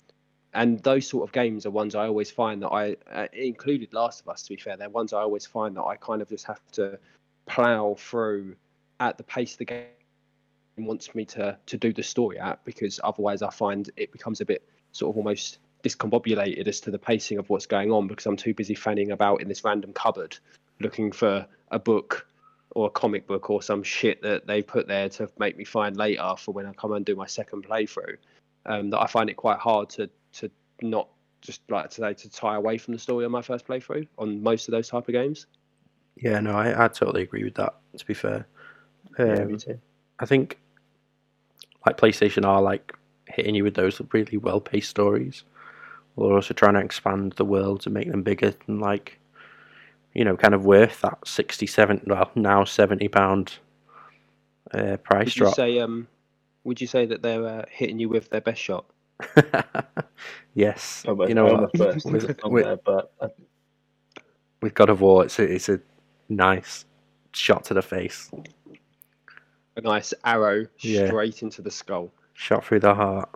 [0.55, 4.21] and those sort of games are ones I always find that I uh, included Last
[4.21, 4.43] of Us.
[4.43, 6.97] To be fair, they're ones I always find that I kind of just have to
[7.45, 8.55] plow through
[8.99, 9.85] at the pace the game
[10.77, 14.45] wants me to to do the story at because otherwise I find it becomes a
[14.45, 18.35] bit sort of almost discombobulated as to the pacing of what's going on because I'm
[18.35, 20.37] too busy fanning about in this random cupboard
[20.79, 22.27] looking for a book
[22.71, 25.95] or a comic book or some shit that they put there to make me find
[25.95, 28.17] later for when I come and do my second playthrough.
[28.65, 31.09] Um, that I find it quite hard to to not
[31.41, 34.67] just like today to tie away from the story on my first playthrough on most
[34.67, 35.47] of those type of games.
[36.17, 37.75] Yeah, no, I, I totally agree with that.
[37.97, 38.45] To be fair,
[39.27, 39.79] Yeah, um, me too.
[40.19, 40.59] I think
[41.85, 42.93] like PlayStation are like
[43.27, 45.43] hitting you with those really well paced stories.
[46.15, 49.19] We're also trying to expand the world to make them bigger and like
[50.13, 53.57] you know, kind of worth that 67 well now 70 pound
[54.73, 55.55] uh, price Would you drop.
[55.55, 56.07] say um
[56.63, 58.85] would you say that they're uh, hitting you with their best shot?
[60.53, 61.03] yes.
[61.07, 61.77] Almost, you know what?
[61.77, 63.13] first With, with, there, but
[64.61, 65.79] with God of War it's a, it's a
[66.29, 66.85] nice
[67.33, 68.31] shot to the face.
[69.77, 71.07] A nice arrow Yeah.
[71.07, 72.11] straight into the skull.
[72.33, 73.29] Shot through the heart.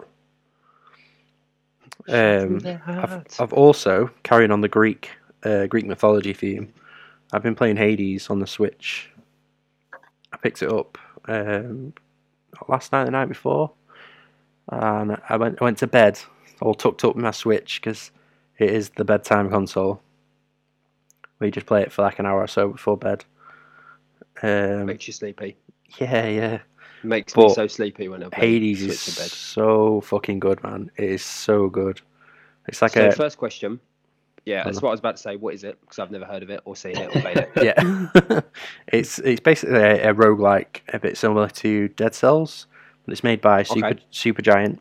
[2.08, 3.26] Shot through Um, I've.
[3.39, 5.12] I've also carrying on the Greek
[5.44, 6.74] uh, Greek mythology theme.
[7.32, 9.10] I've been playing Hades on the Switch.
[10.34, 11.94] I picked it up um,
[12.68, 13.72] last night, the night before,
[14.69, 16.19] and I went I went to bed
[16.62, 18.12] all tucked up in my Switch because
[18.58, 20.01] it is the bedtime console.
[21.39, 23.23] We just play it for like an hour or so before bed.
[24.41, 25.58] Um, Makes you sleepy.
[25.99, 26.60] yeah, yeah.
[27.01, 29.29] Makes me so sleepy when I play Hades is to bed.
[29.29, 30.91] so fucking good, man.
[30.97, 32.01] It is so good.
[32.67, 33.79] It's like so a first question.
[34.45, 35.36] Yeah, that's what I was about to say.
[35.36, 35.79] What is it?
[35.82, 37.51] Because I've never heard of it or seen it or played it.
[37.62, 38.41] yeah.
[38.88, 42.68] it's it's basically a, a roguelike, a bit similar to Dead Cells, but
[43.12, 44.04] it's made by Super Okay.
[44.12, 44.80] Supergiant.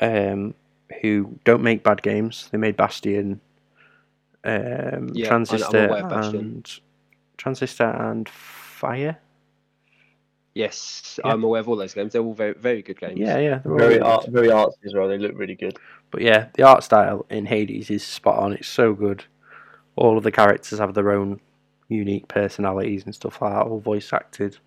[0.00, 0.54] Um,
[1.02, 2.48] who don't make bad games.
[2.50, 3.40] They made Bastion,
[4.44, 6.36] um, Yeah, I'm- I'm Transistor, aware Bastion.
[6.36, 6.80] and
[7.36, 8.28] Transistor and
[8.80, 9.18] Pyre.
[10.54, 11.32] Yes, Yeah.
[11.32, 12.12] I'm aware of all those games.
[12.12, 13.18] They're all very, very good games.
[13.18, 14.34] Yeah, yeah, Very really art, good.
[14.34, 15.06] very artsy as well.
[15.06, 15.76] They look really good.
[16.10, 18.54] But yeah, the art style in Hades is spot on.
[18.54, 19.24] It's so good.
[19.96, 21.40] All of the characters have their own
[21.88, 24.58] unique personalities and stuff like that, all voice acted.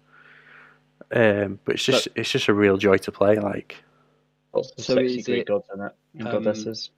[1.11, 3.37] Um, but it's just it's just a real joy to play.
[3.37, 3.83] Like
[4.53, 6.91] Lots of So sexy is Greek it, gods in it and um, goddesses.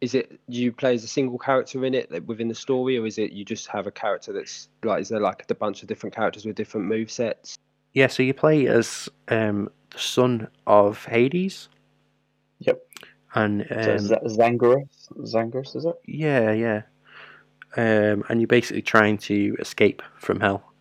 [0.00, 3.06] Is it you play as a single character in it like, within the story, or
[3.06, 5.00] is it you just have a character that's like?
[5.00, 7.56] Is there like a bunch of different characters with different move sets?
[7.94, 11.68] yeah, so you play as um, the son of Hades.
[12.58, 12.80] Yep.
[13.34, 15.94] And So um, Z- Zangarus, Zangarus is it?
[16.06, 16.82] Yeah, yeah.
[17.76, 20.73] Um, and you're basically trying to escape from hell.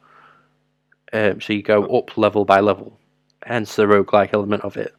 [1.14, 3.00] Um, so you go up level by level,
[3.46, 4.94] hence the roguelike element of it.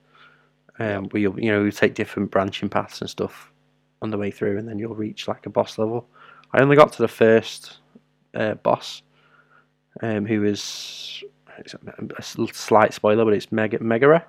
[0.78, 3.52] Um, where you'll, you know, you take different branching paths and stuff
[4.02, 6.08] on the way through, and then you'll reach like a boss level.
[6.52, 7.78] I only got to the first
[8.34, 9.02] uh, boss,
[10.02, 11.22] um, who is
[12.18, 14.24] a slight spoiler, but it's Meg- Megara.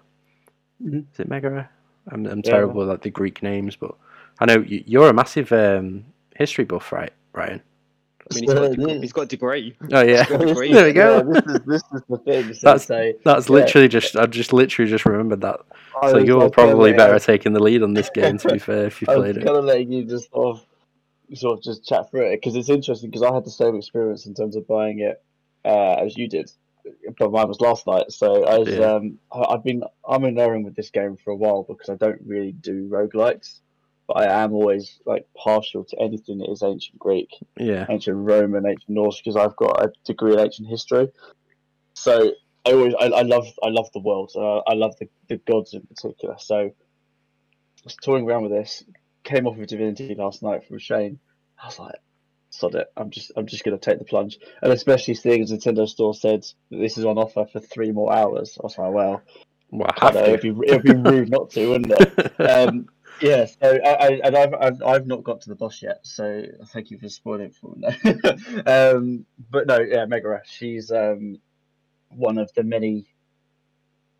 [0.83, 1.05] Mhm.
[1.13, 1.67] Is it Megara?
[2.11, 2.51] I'm, I'm Yeah.
[2.51, 3.95] terrible like the Greek names, but
[4.39, 7.61] I know you- you're a massive um, history buff, right, Ryan?
[8.31, 9.75] I mean, he's got, a degree, he's got a degree.
[9.91, 10.73] Oh yeah, Got degree.
[10.73, 11.17] there we go.
[11.17, 12.53] Yeah, this is this is the thing.
[12.53, 13.53] So, That's- so That's yeah.
[13.55, 15.59] literally just I just literally just remembered that.
[16.01, 18.37] I So you're probably better at taking the lead on this game.
[18.39, 19.41] To be fair, if you I played it.
[19.41, 22.55] I'm kind of letting you just sort of, sort of just chat through it because
[22.55, 25.23] it's interesting because I had the same experience in terms of buying it
[25.63, 26.51] uh, as you did,
[27.17, 28.11] but mine was last night.
[28.11, 28.93] So I was, Yeah.
[28.93, 31.95] um, I, I've been I'm in erring with this game for a while because I
[31.95, 33.59] don't really do roguelikes,
[34.07, 38.65] but I am always like partial to anything that is ancient Greek, Yeah, ancient Roman,
[38.65, 41.09] ancient Norse because I've got a degree in ancient history.
[41.93, 42.31] So
[42.65, 44.31] I always I, I love I love the world.
[44.35, 46.35] Uh, I love the, the gods in particular.
[46.39, 46.71] So I
[47.83, 48.83] was toying around with this.
[49.23, 51.19] Came off of Divinity last night from Shane.
[51.61, 51.95] I was like,
[52.51, 52.87] sod it.
[52.95, 54.37] I'm just I'm just gonna take the plunge.
[54.61, 58.13] And especially seeing as Nintendo Store said that this is on offer for three more
[58.13, 58.57] hours.
[58.59, 59.21] I was like, well,
[59.71, 62.39] well, I know, it'd be it'd be rude not to, wouldn't it?
[62.49, 62.87] um,
[63.21, 66.91] yeah, so I, I and I've, I've not got to the boss yet, so thank
[66.91, 67.87] you for spoiling for me.
[68.65, 71.39] um, but no, yeah, Megara, she's um
[72.09, 73.07] one of the many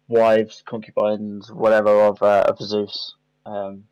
[0.08, 3.16] wives, concubines, whatever of uh, of Zeus.
[3.46, 3.86] Um,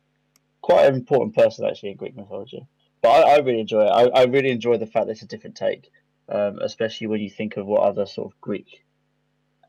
[0.62, 2.66] quite an important person actually in Greek mythology.
[3.02, 3.90] But I, I really enjoy it.
[3.90, 5.90] I, I really enjoy the fact that it's a different take,
[6.28, 8.82] um, especially when you think of what other sort of Greek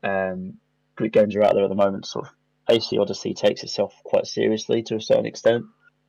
[0.02, 0.54] um,
[0.94, 2.06] Greek games are out there at the moment.
[2.06, 2.32] Sort of
[2.68, 5.64] AC Odyssey takes itself quite seriously to a certain extent.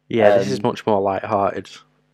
[0.09, 1.69] yeah, this is um, much more light-hearted.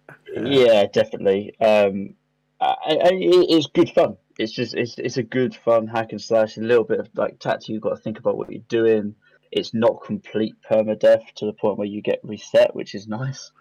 [0.10, 1.56] Uh, Yeah, definitely.
[1.60, 2.16] Um,
[2.60, 4.18] and it, it's good fun.
[4.40, 6.58] It's just it's it's a good fun hack and slash.
[6.58, 7.70] A little bit of like tactic.
[7.70, 9.16] You've got to think about what you're doing.
[9.52, 13.52] It's not complete permadeath to the point where you get reset, which is nice.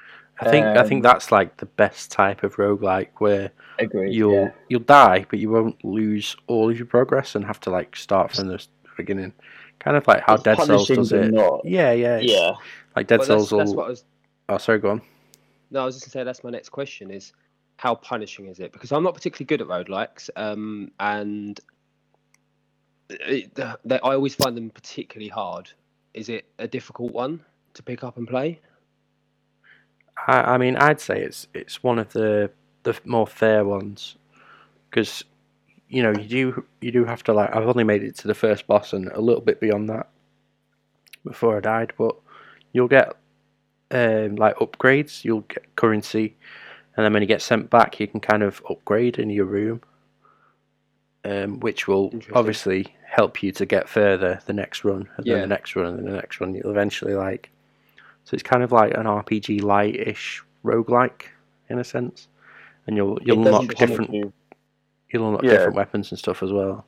[0.41, 4.15] I think I think um, that's like the best type of roguelike where Agreed.
[4.15, 4.51] you'll yeah.
[4.69, 8.33] you'll die, but you won't lose all of your progress and have to like start
[8.33, 8.65] from the
[8.97, 9.35] beginning.
[9.83, 11.33] Kind of like how It's Dead Cells does it.
[11.33, 11.61] not.
[11.65, 12.53] Yeah, yeah, Yeah.
[12.95, 13.77] Like Dead Well, that's, that's will.
[13.77, 14.05] what I was.
[14.49, 15.03] Oh, sorry, go on.
[15.71, 17.33] No, I was just gonna say that's my next question is
[17.79, 18.73] how punishing is it?
[18.73, 21.59] Because I'm not particularly good at roguelikes, um, and
[23.11, 25.71] it, they, I always find them particularly hard.
[26.15, 27.43] Is it a difficult one
[27.75, 28.61] to pick up and play?
[30.29, 32.51] I, I mean, I'd say it's it's one of the
[32.85, 34.17] the more fair ones
[34.91, 35.25] because
[35.93, 38.35] you know you do you do have to like I've only made it to the
[38.35, 40.09] first boss and a little bit beyond that
[41.25, 42.17] before I died, but
[42.73, 43.13] you'll get
[43.91, 46.35] um, like upgrades, you'll get currency,
[46.97, 49.83] and then when you get sent back, you can kind of upgrade in your room,
[51.25, 55.47] um, which will obviously help you to get further the next run, and then the
[55.47, 56.55] next run, and then the next run.
[56.55, 57.51] You'll eventually like
[58.25, 61.25] so it's kind of like an RPG light-ish roguelike
[61.69, 62.29] in a sense,
[62.87, 64.33] and you'll you'll unlock different you-
[65.13, 65.51] you'll unlock Yeah.
[65.51, 66.87] different weapons and stuff as well.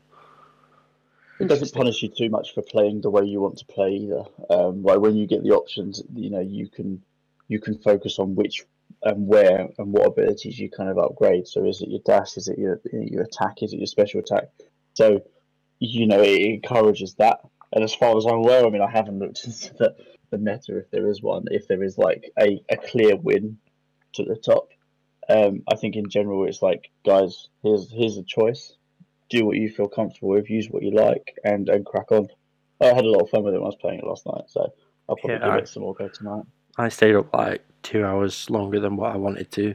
[1.40, 4.22] It doesn't punish you too much for playing the way you want to play either.
[4.50, 7.02] Um, like when you get the options, you know, you can
[7.48, 8.64] you can focus on which
[9.02, 11.46] and where and what abilities you kind of upgrade.
[11.48, 12.36] So is it your dash?
[12.36, 13.62] Is it your your attack?
[13.62, 14.44] Is it your special attack?
[14.94, 15.22] So
[15.80, 17.40] you know it encourages that.
[17.72, 19.96] And as far as I'm aware, I mean, I haven't looked into the,
[20.30, 21.46] the meta if there is one.
[21.50, 23.58] If there is like a, a clear win
[24.12, 24.68] to the top,
[25.28, 28.74] um, I think in general it's like, guys, here's here's a choice
[29.30, 32.28] do what you feel comfortable with, use what you like, and and crack on.
[32.80, 34.44] I had a lot of fun with it when I was playing it last night,
[34.48, 34.70] so
[35.08, 36.44] I'll probably Yeah, give I- it some more go tonight.
[36.76, 39.74] I stayed up like two hours longer than what I wanted to.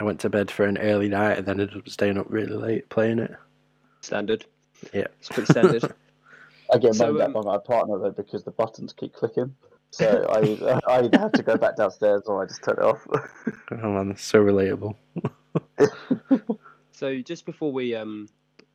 [0.00, 2.54] I went to bed for an early night and then ended up staying up really
[2.54, 3.32] late playing it.
[4.02, 4.46] Standard.
[4.94, 5.06] Yeah.
[5.18, 5.82] It's pretty standard.
[6.72, 9.54] I get So, moaned at um, by my partner though because the buttons keep clicking.
[9.90, 13.06] So I I either have to go back downstairs or I just turn it off.
[13.72, 14.94] Oh man, that's so relatable.
[16.96, 18.26] So just before we um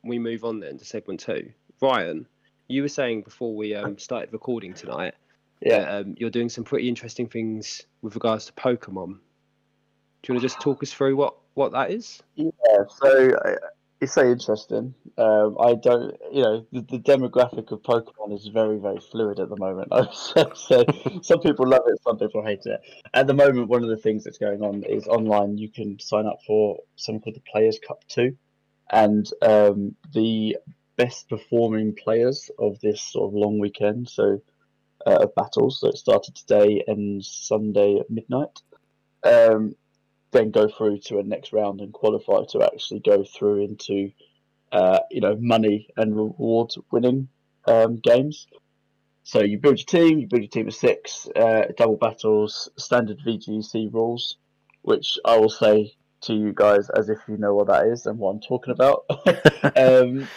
[0.04, 2.28] we move on then to segment two, Ryan,
[2.67, 5.15] you were saying before we um started recording tonight
[5.60, 5.80] yeah.
[5.80, 9.17] that um, you're doing some pretty interesting things with regards to Pokemon.
[10.21, 12.21] Do you want to just talk us through what what that is?
[12.36, 12.52] Yeah,
[12.89, 13.56] so uh,
[14.01, 14.95] it's so interesting.
[15.17, 19.49] Um, I don't, you know, the, the demographic of Pokemon is very, very fluid at
[19.49, 19.89] the moment.
[19.91, 20.83] I so
[21.21, 22.81] some people love it, some people hate it.
[23.13, 25.59] At the moment, one of the things that's going on is online.
[25.59, 28.35] You can sign up for something called the Players Cup Two,
[28.91, 30.57] and um, the
[30.97, 34.09] best performing players of this sort of long weekend.
[34.09, 34.41] So
[35.05, 35.79] uh, of battles.
[35.79, 38.61] So it started today and Sunday at midnight.
[39.23, 39.75] Um,
[40.31, 44.11] then go through to a next round and qualify to actually go through into
[44.71, 47.27] uh, you know money and reward winning
[47.67, 48.47] um, games.
[49.23, 53.19] So you build your team, you build your team of six, uh, double battles, standard
[53.25, 54.37] VGC rules,
[54.81, 58.17] which I will say to you guys as if you know what that is and
[58.17, 59.05] what I'm talking about.
[59.75, 60.27] um,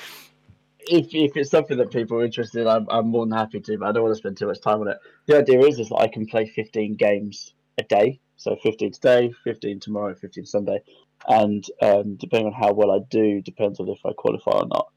[0.87, 3.78] if, if it's something that people are interested in, I'm, I'm more than happy to,
[3.78, 4.98] but I don't want to spend too much time on it.
[5.26, 8.20] The idea is, is that I can play 15 games a day.
[8.37, 10.81] So 15 today, 15 tomorrow, 15 Sunday.
[11.27, 14.88] And um, depending on how well I do, depends on if I qualify or not.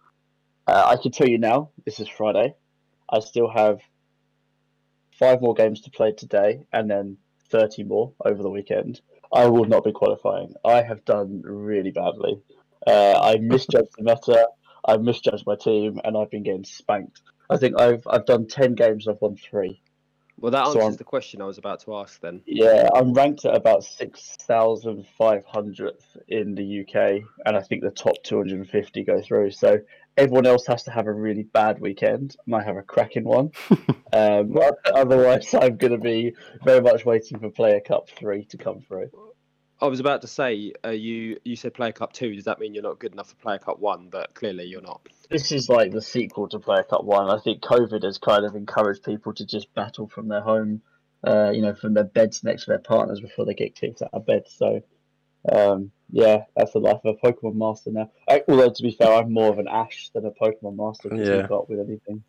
[0.67, 2.55] Uh, I can tell you now, this is Friday.
[3.09, 3.79] I still have
[5.17, 7.17] five more games to play today and then
[7.49, 9.01] 30 more over the weekend.
[9.31, 10.53] I will not be qualifying.
[10.65, 12.41] I have done really badly.
[12.85, 14.47] Uh, I misjudged the meta.
[14.85, 17.21] I misjudged my team, and I've been getting spanked.
[17.49, 19.07] I think I've I've done ten games.
[19.07, 19.81] I've won three.
[20.39, 22.41] Well, that answers I'm- the question I was about to ask then.
[22.45, 27.81] Yeah, I'm ranked at about six thousand five hundredth in the UK, and I think
[27.81, 29.51] the top two hundred and fifty go through.
[29.51, 29.79] So
[30.15, 33.51] everyone else has to have a really bad weekend, and I have a cracking one.
[34.13, 38.57] um, but otherwise, I'm going to be very much waiting for Player Cup three to
[38.57, 39.09] come through.
[39.79, 42.35] I was about to say, uh, you you said Player Cup two.
[42.35, 44.09] Does that mean you're not good enough for Player Cup one?
[44.09, 45.01] But clearly you're not.
[45.29, 47.29] This is like the sequel to Player Cup One.
[47.29, 50.81] I think COVID has kind of encouraged people to just battle from their home,
[51.25, 54.09] uh, you know, from their beds next to their partners before they get kicked out
[54.13, 54.43] of bed.
[54.47, 54.81] So,
[55.51, 58.09] um, yeah, that's the life of a Pokemon Master now.
[58.27, 61.27] I, although to be fair, I'm more of an Ash than a Pokemon Master because
[61.27, 61.35] Yeah.
[61.35, 62.23] you've got with anything.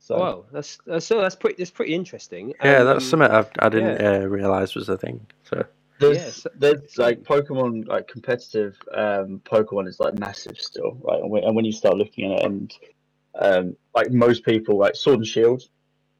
[0.00, 2.54] So Well, that's, that's so that's pretty that's pretty interesting.
[2.62, 5.26] Yeah, And, that's um, something I, I didn't uh, realize was a thing.
[5.44, 5.64] So
[6.04, 11.20] there's Yes, there's like Pokemon like competitive um, Pokemon is like massive still, right?
[11.20, 12.74] And when, and when you start looking at it, and
[13.38, 15.62] um, like most people, like Sword and Shield,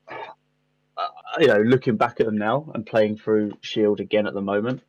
[0.09, 4.40] uh, you know, looking back at them now and playing through Shield again at the
[4.40, 4.83] moment,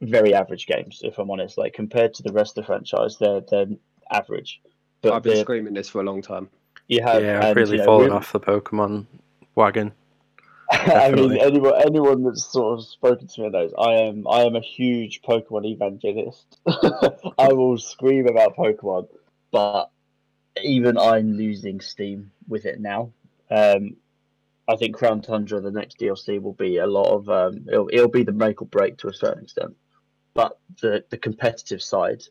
[0.00, 1.00] very average games.
[1.02, 3.66] If I'm honest, like compared to the rest of the franchise, they're they're
[4.10, 4.60] average.
[5.02, 6.50] But I've been screaming this for a long time.
[6.88, 9.06] you have, yeah, I've and, really you know, fallen off the Pokemon
[9.54, 9.92] wagon.
[10.70, 14.54] I mean, anyone anyone that's sort of spoken to me knows I am I am
[14.54, 16.58] a huge Pokemon evangelist.
[17.38, 19.08] I will scream about Pokemon,
[19.50, 19.90] but
[20.62, 23.12] even I'm losing steam with it now.
[23.50, 23.96] Um,
[24.68, 28.08] I think Crown Tundra, the next DLC, will be a lot of um, it'll, it'll
[28.08, 29.76] be the make or break to a certain extent,
[30.34, 32.22] but the the competitive side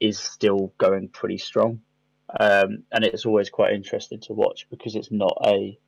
[0.00, 1.80] is still going pretty strong,
[2.40, 5.78] um, and it's always quite interesting to watch because it's not a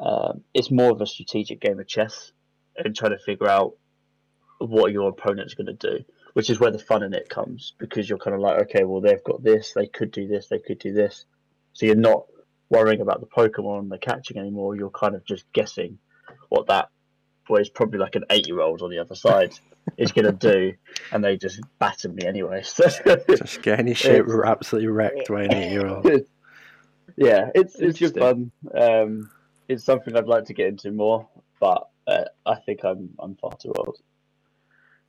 [0.00, 2.32] um, it's more of a strategic game of chess
[2.76, 3.74] and trying to figure out
[4.58, 8.08] what your opponent's going to do, which is where the fun in it comes because
[8.08, 10.78] you're kind of like, okay, well, they've got this, they could do this, they could
[10.78, 11.24] do this.
[11.72, 12.24] So you're not
[12.70, 14.76] worrying about the Pokemon they're catching anymore.
[14.76, 15.98] You're kind of just guessing
[16.48, 16.88] what that
[17.46, 19.52] boy is probably like an eight year old on the other side
[19.98, 20.72] is going to do,
[21.12, 22.62] and they just batter me anyway.
[22.64, 22.88] So
[23.36, 26.06] Just getting your shit absolutely wrecked by an eight-year-old.
[27.16, 28.50] yeah, it's it's good fun.
[28.76, 29.30] Um,
[29.68, 31.28] it's something I'd like to get into more,
[31.60, 33.98] but uh, I think I'm I'm far too old.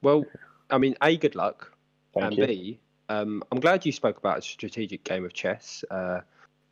[0.02, 0.26] Well,
[0.70, 1.72] I mean, a good luck,
[2.14, 2.48] Thank and you.
[2.48, 5.84] b um, I'm glad you spoke about a strategic game of chess.
[5.92, 6.22] Uh,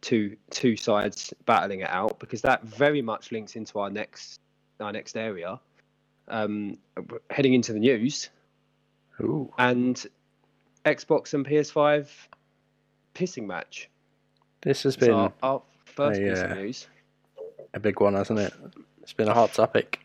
[0.01, 4.39] two two sides battling it out because that very much links into our next
[4.79, 5.59] our next area.
[6.27, 6.77] Um,
[7.29, 8.29] heading into the news
[9.19, 10.05] Ooh, and
[10.85, 12.07] Xbox and PS5
[13.13, 13.89] pissing match.
[14.61, 16.87] this has It's been our, our first a, piece uh, of news.
[17.73, 18.53] A big one, hasn't it?
[19.01, 19.99] It's been a hot topic.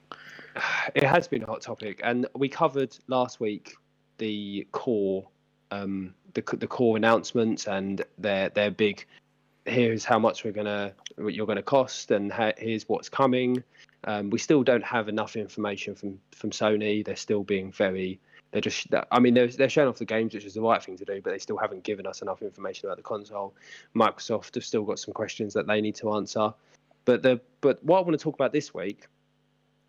[0.94, 3.76] It has been a hot topic, and we covered last week
[4.18, 5.28] the core,
[5.70, 9.06] um, the the core announcements and their their big.
[9.66, 13.62] Here's how much we're gonna you're gonna cost, and here's what's coming.
[14.04, 17.04] Um, we still don't have enough information from from Sony.
[17.04, 18.18] They're still being very.
[18.50, 18.88] They're just.
[19.12, 21.20] I mean, they're they're showing off the games, which is the right thing to do,
[21.22, 23.54] but they still haven't given us enough information about the console.
[23.94, 26.52] Microsoft have still got some questions that they need to answer.
[27.09, 29.06] But the but what I want to talk about this week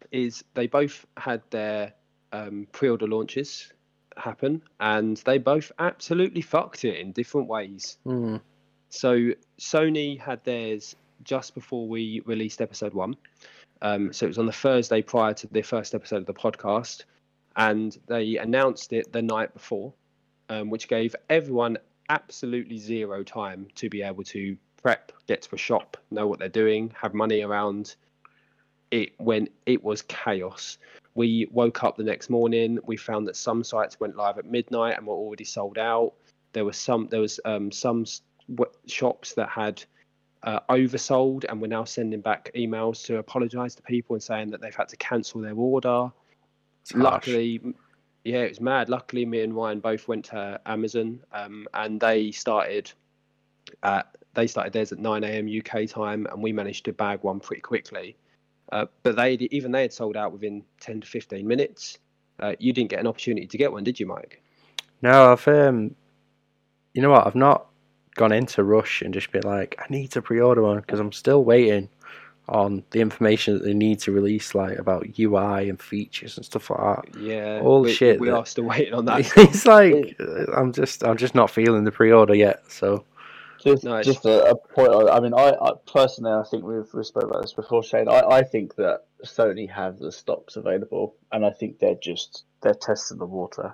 [0.10, 1.92] is they both had their
[2.32, 3.74] um, pre-order launches
[4.16, 7.98] happen, and they both absolutely fucked it in different ways.
[8.06, 8.38] Hmm.
[8.88, 10.96] So Sony had theirs
[11.26, 13.18] just before we released episode one.
[13.82, 17.04] Um, so it was on the Thursday prior to the first episode of the podcast,
[17.58, 19.94] and they announced it the night before,
[20.48, 25.58] um, which gave everyone absolutely zero time to be able to prep, get to a
[25.58, 27.96] shop, know what they're doing, have money around.
[28.92, 30.78] It when it was chaos.
[31.14, 32.80] We woke up the next morning.
[32.86, 36.14] We found that some sites went live at midnight and were already sold out.
[36.54, 37.08] There was some.
[37.10, 38.06] There was um, some
[38.88, 39.84] shops that had
[40.44, 44.62] uh, oversold and we're now sending back emails to apologise to people and saying that
[44.62, 46.12] they've had to cancel their order.
[46.82, 46.94] It's.
[46.94, 47.76] Luckily, m-
[48.24, 48.90] yeah, it was mad.
[48.90, 52.92] Luckily, me and Ryan both went to Amazon, um, and they started.
[53.84, 55.48] At, they started theirs at 9 a.m.
[55.48, 58.16] UK time, and we managed to bag one pretty quickly.
[58.72, 61.98] Uh, but they even they had sold out within 10 to 15 minutes.
[62.40, 64.42] Uh, you didn't get an opportunity to get one, did you, Mike?
[65.02, 65.96] No, I've um,
[66.94, 67.26] you know what?
[67.28, 67.66] I've not
[68.16, 71.44] gone into rush and just been like, I need to pre-order one because I'm still
[71.44, 71.90] waiting
[72.48, 76.70] on the information that they need to release, like about UI and features and stuff
[76.70, 76.80] like
[77.14, 77.20] that.
[77.20, 79.32] Yeah, All the we, shit We that- are still waiting on that.
[79.38, 80.20] it's like
[80.56, 82.64] I'm just, I'm just not feeling the pre-order yet.
[82.72, 83.04] So
[83.64, 85.10] Just, No, it's- just a, a point.
[85.10, 88.08] I mean, I, I personally, I think we've we spoke about this before, Shane.
[88.08, 92.74] I, I think that Sony have the stocks available, and I think they're just they're
[92.74, 93.74] testing the water.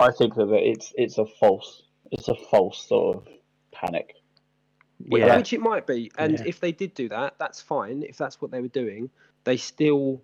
[0.00, 3.28] I think that it's it's a false, it's a false sort of
[3.72, 4.14] panic.
[4.98, 6.10] Yeah, Which it might be.
[6.16, 6.44] And Yeah.
[6.46, 8.02] if they did do that, that's fine.
[8.02, 9.10] If that's what they were doing,
[9.44, 10.22] they still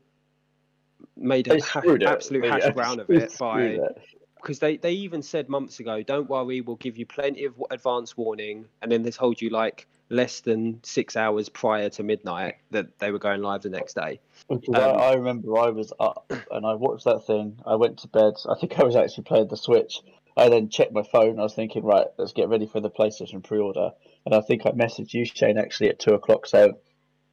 [1.17, 3.99] made They a ha- absolute They hash brown of it by it.
[4.43, 8.17] Because they, they even said months ago, don't worry, we'll give you plenty of advance
[8.17, 8.67] warning.
[8.83, 13.13] And then they told you like less than six hours prior to midnight that they
[13.13, 14.21] were going live the next day.
[14.49, 17.59] Because Um, I, I remember I was up and I watched that thing.
[17.65, 18.35] I went to bed.
[18.49, 20.01] I think I was actually playing the Switch.
[20.37, 21.39] I then checked my phone.
[21.39, 23.91] I was thinking, right, let's get ready for the PlayStation pre-order.
[24.27, 26.75] And I think I messaged you, Shane, actually at two o'clock saying,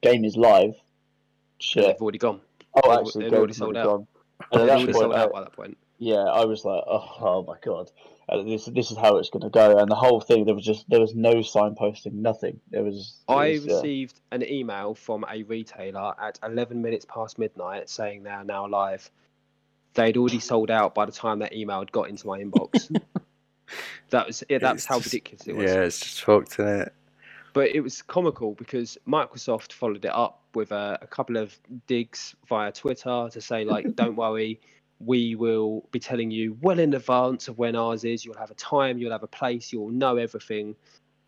[0.02, 0.74] "Game is live."
[1.58, 1.84] Shit.
[1.84, 2.40] they've already gone.
[2.74, 3.84] Oh, actually, they'd Game's already sold out.
[3.86, 4.06] gone.
[4.52, 5.78] And at that already point, sold out by that point.
[6.00, 7.90] Yeah, I was like, oh, oh my god,
[8.28, 9.78] uh, this this is how it's going to go.
[9.78, 12.58] And the whole thing, there was just there was no signposting, nothing.
[12.72, 13.18] It was.
[13.28, 13.74] it I was, yeah.
[13.76, 19.08] received an email from a retailer at 11 minutes past midnight saying they're now live.
[19.94, 22.88] They'd already sold out by the time that email had got into my inbox.
[24.10, 24.60] that was it.
[24.60, 25.70] That's It's how just- ridiculous it was.
[25.70, 26.94] yeah, it's just fucked in it.
[27.52, 32.36] But it was comical because Microsoft followed it up with a, a couple of digs
[32.48, 34.60] via Twitter to say like, "Don't worry,
[35.04, 38.24] we will be telling you well in advance of when ours is.
[38.24, 40.74] You'll have a time, you'll have a place, you'll know everything."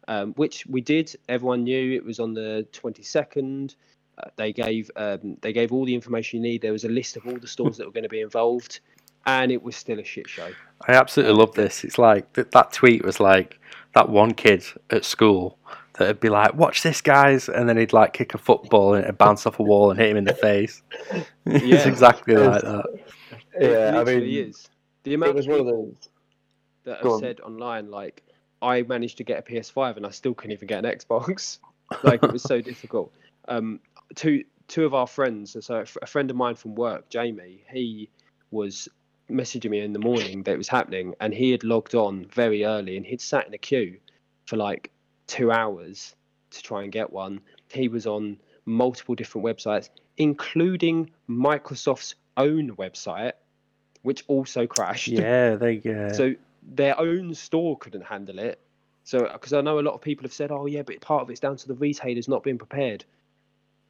[0.09, 1.15] Um, which we did.
[1.29, 3.77] Everyone knew it was on the twenty second.
[4.19, 6.61] Uh, they gave um, they gave all the information you need.
[6.61, 8.81] There was a list of all the stores that were going to be involved,
[9.27, 10.49] and it was still a shit show.
[10.89, 11.85] I absolutely love this.
[11.85, 13.59] It's like th- that tweet was like
[13.95, 15.57] that one kid at school
[15.99, 19.19] that'd be like, "Watch this, guys," and then he'd like kick a football and it'd
[19.19, 20.83] bounce off a wall and hit him in the face.
[21.47, 21.89] it's Yeah.
[21.89, 22.87] exactly like that.
[23.55, 24.69] It Yeah, I mean, is.
[25.05, 26.09] The amount it was of one of those.
[26.85, 27.21] that have on.
[27.21, 28.23] said online like
[28.61, 31.59] I managed to get a PS5 and I still couldn't even get an Xbox.
[32.03, 33.13] like it was so difficult.
[33.49, 33.81] Um,
[34.15, 38.09] two two of our friends, so a friend of mine from work, Jamie, he
[38.51, 38.89] was
[39.31, 42.65] messaging me in the morning that it was happening, and he had logged on very
[42.65, 43.99] early and he'd sat in a queue
[44.47, 44.91] for like
[45.27, 46.15] two hours
[46.51, 47.41] to try and get one.
[47.71, 49.89] He was on multiple different websites,
[50.19, 53.33] including Microsoft's own website,
[54.03, 55.79] which also crashed Yeah, they.
[55.79, 58.61] Uh, so their own store couldn't handle it.
[59.05, 61.31] So because I know a lot of people have said, "Oh yeah, but part of
[61.31, 63.05] it's down to the retailers not being prepared."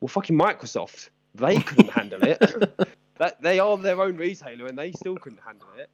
[0.00, 2.38] Well, fucking Microsoft, they couldn't handle it.
[3.18, 5.90] that they are their own retailer and they still couldn't handle it.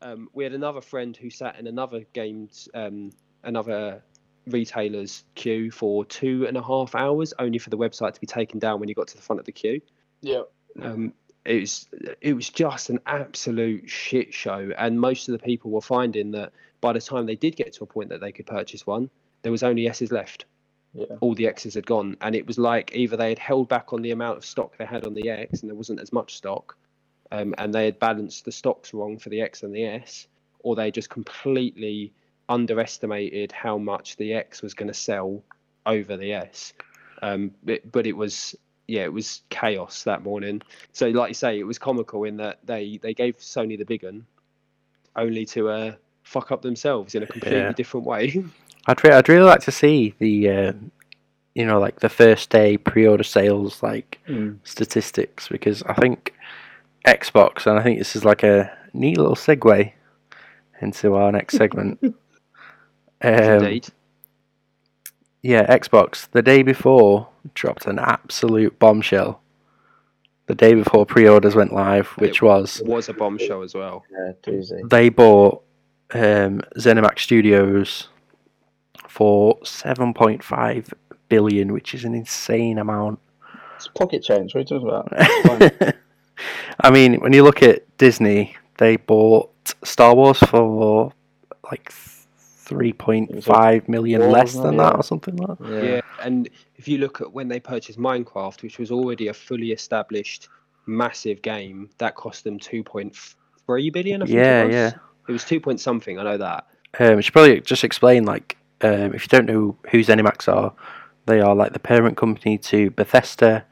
[0.00, 3.10] Um, we had another friend who sat in another games, um,
[3.42, 4.02] another
[4.46, 8.58] retailer's queue for two and a half hours, only for the website to be taken
[8.58, 9.80] down when you got to the front of the queue.
[10.20, 10.42] Yeah.
[10.80, 11.12] Um,
[11.48, 11.88] it was
[12.20, 16.52] it was just an absolute shit show, and most of the people were finding that
[16.80, 19.08] by the time they did get to a point that they could purchase one,
[19.42, 20.44] there was only S's left.
[20.92, 21.06] Yeah.
[21.20, 24.02] All the X's had gone, and it was like either they had held back on
[24.02, 26.76] the amount of stock they had on the X, and there wasn't as much stock,
[27.32, 30.28] um, and they had balanced the stocks wrong for the X and the S,
[30.60, 32.12] or they just completely
[32.50, 35.42] underestimated how much the X was going to sell
[35.86, 36.74] over the S.
[37.22, 38.54] Um, but, but it was
[38.88, 40.62] yeah, it was chaos that morning.
[40.92, 44.02] So, like you say, it was comical in that they they gave Sony the big
[44.02, 44.26] one,
[45.14, 45.92] only to uh,
[46.24, 47.72] fuck up themselves in a completely Yeah.
[47.72, 48.42] different way.
[48.86, 50.72] I'd re- I'd really like to see the uh,
[51.54, 54.58] you know, like the first day pre-order sales, like Mm.
[54.64, 56.32] statistics, because I think
[57.06, 59.92] Xbox, and I think this is like a neat little segue
[60.80, 61.98] into our next segment.
[62.02, 62.14] um,
[63.22, 63.88] Indeed.
[65.42, 69.40] Yeah, Xbox the day before dropped an absolute bombshell.
[70.46, 74.04] The day before pre-orders went live, which It was Was a bombshell as well.
[74.10, 74.88] Yeah, doozy.
[74.88, 75.62] they bought
[76.14, 78.08] um, ZeniMax Studios
[79.08, 80.92] for seven point five
[81.28, 83.18] billion, which is an insane amount.
[83.76, 84.54] It's pocket change.
[84.54, 85.94] What are you talking about?
[86.80, 89.50] I mean, when you look at Disney, they bought
[89.84, 91.12] Star Wars for
[91.70, 91.92] like
[92.68, 94.98] three point five million Four, less wasn't than that, Yeah.
[94.98, 95.84] or something like that.
[95.84, 96.00] Yeah.
[96.22, 100.48] and if you look at when they purchased Minecraft, which was already a fully established
[100.86, 104.22] massive game, that cost them 2.3 billion.
[104.22, 104.74] I think Yeah, it was.
[104.74, 104.90] yeah.
[105.28, 106.18] It was 2 point something.
[106.18, 106.66] I know that.
[106.98, 110.72] Um, we should probably just explain, like, um, if you don't know who ZeniMax are,
[111.26, 113.64] they are like the parent company to Bethesda,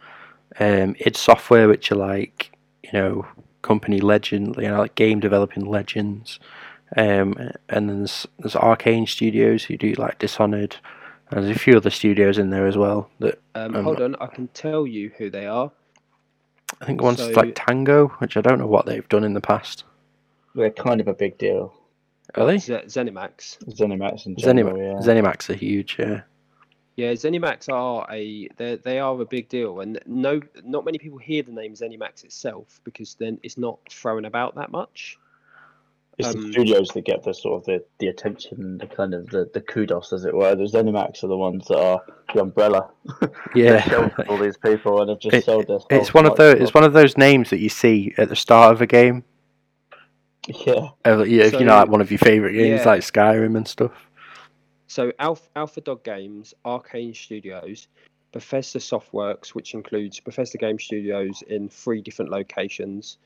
[0.61, 2.51] um, id Software, which are like,
[2.84, 3.26] you know,
[3.62, 6.38] company legend, you know, like game developing legends.
[6.97, 7.34] Um,
[7.68, 10.76] and then there's, there's Arcane Studios who do like Dishonored.
[11.30, 13.11] And there's a few other studios in there as well.
[13.18, 15.72] That Um, Um, hold on, I can tell you who they are.
[16.80, 19.41] I think one's So- like Tango, which I don't know what they've done in the
[19.41, 19.84] past.
[20.55, 21.74] They're kind of a big deal.
[22.37, 22.59] Are they?
[22.59, 23.59] Z- ZeniMax.
[23.64, 25.14] ZeniMax in general, ZeniMax, yeah.
[25.14, 26.22] ZeniMax are huge, yeah.
[26.97, 31.18] Yeah, ZeniMax are a they they are a big deal, and no, not many people
[31.18, 35.18] hear the name ZeniMax itself because then it's not thrown about that much.
[36.18, 39.26] It's Um, the studios that get the sort of the, the attention, the kind of
[39.28, 40.54] the, the kudos, as it were.
[40.54, 42.00] The ZeniMax are the ones that are
[42.34, 42.88] the umbrella.
[43.54, 44.10] Yeah.
[44.28, 45.78] all these people and have just It- sold their.
[45.90, 46.60] It's one of those.
[46.60, 49.24] It's one of those names that you see at the start of a game.
[50.48, 52.86] Yeah, Uh, yeah, if you know So- like one of your favorite games, Yeah.
[52.88, 53.92] like Skyrim and stuff.
[54.86, 57.88] So Alpha, Alpha Dog Games, Arcane Studios,
[58.32, 63.18] Bethesda Softworks, which includes Bethesda Game Studios in three different locations,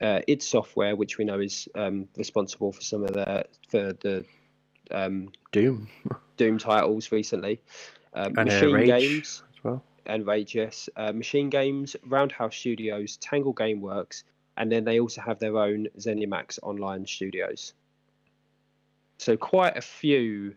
[0.00, 4.24] uh, id Software, which we know is um, responsible for some of the for the
[4.90, 5.88] um, Doom
[6.36, 7.60] Doom titles recently,
[8.14, 8.86] um, And, uh, Machine Rage.
[8.86, 9.82] Games as well.
[10.06, 14.22] and Rage, yes, uh, Machine Games, Roundhouse Studios, Tango Gameworks,
[14.56, 17.74] and then they also have their own ZeniMax Online Studios.
[19.18, 20.54] So quite a few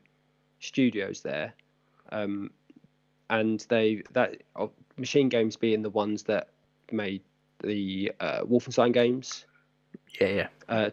[0.60, 1.54] studios there,
[2.12, 2.52] um,
[3.30, 4.68] and they that uh,
[4.98, 6.50] Machine Games being the ones that
[6.92, 7.24] made
[7.64, 9.46] the uh, Wolfenstein games.
[10.20, 10.48] Yeah, yeah.
[10.70, 10.90] Uh,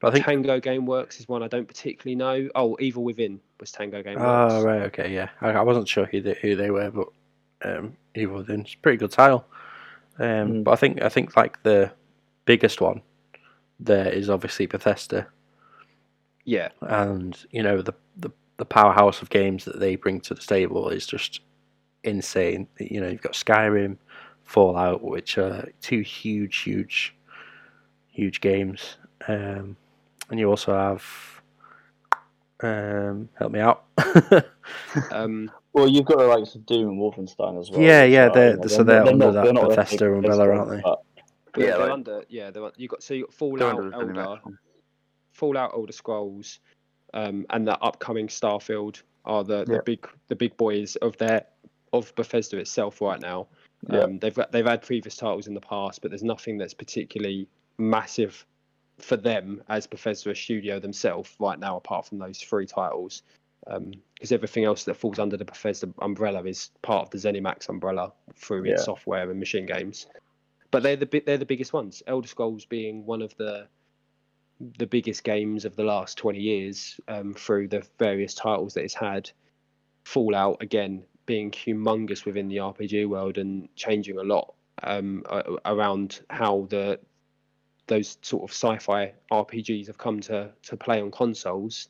[0.00, 0.26] But I think.
[0.26, 2.48] Tango Gameworks is one I don't particularly know.
[2.54, 4.52] Oh, Evil Within was Tango Gameworks.
[4.52, 5.28] Oh right, okay, yeah.
[5.40, 7.08] I, I wasn't sure who they, who they were, but
[7.62, 9.44] um, Evil Within, it's a pretty good title.
[10.18, 10.64] Um, Mm.
[10.64, 11.90] But I think I think like the
[12.44, 13.00] biggest one
[13.78, 15.26] there is obviously Bethesda,
[16.44, 20.42] Yeah, and you know the the the powerhouse of games that they bring to the
[20.42, 21.40] table is just
[22.04, 22.66] insane.
[22.78, 23.96] You know, you've got Skyrim,
[24.54, 27.14] Fallout, which are two huge, huge,
[28.08, 28.96] huge games,
[29.28, 29.76] um,
[30.28, 31.04] and you also have.
[32.62, 33.84] Um, help me out.
[35.12, 37.80] um, well, you've got the likes of Doom and Wolfenstein as well.
[37.80, 40.50] Yeah, yeah, which are, they're- you know, so they're under that the Bethesda big umbrella,
[40.50, 40.80] aren't they?
[40.82, 41.00] but
[41.54, 44.20] But Yeah, they're like- under yeah they're, you got so you got Fallout under the
[44.20, 44.40] Elder,
[45.32, 46.58] Fallout Elder Scrolls,
[47.14, 49.80] um, and the upcoming Starfield are the, the Yeah.
[49.86, 51.46] big the big boys of their
[51.92, 53.46] of Bethesda itself right now.
[53.88, 54.00] Yeah.
[54.00, 58.44] Um, they've they've had previous titles in the past, but there's nothing that's particularly massive
[58.98, 63.22] for them as Bethesda studio themselves right now, apart from those three titles.
[63.66, 68.12] Because everything else that falls under the Bethesda umbrella is part of the ZeniMax umbrella
[68.34, 70.06] through id Software and machine games.
[70.70, 72.02] But they're the they're the biggest ones.
[72.06, 73.68] Elder Scrolls being one of the
[74.78, 78.94] the biggest games of the last 20 years um, through the various titles that it's
[78.94, 79.30] had.
[80.04, 84.52] Fallout again being humongous within the RPG world and changing a lot
[84.82, 85.22] um,
[85.64, 86.98] around how the
[87.86, 91.88] those sort of sci-fi RPGs have come to to play on consoles.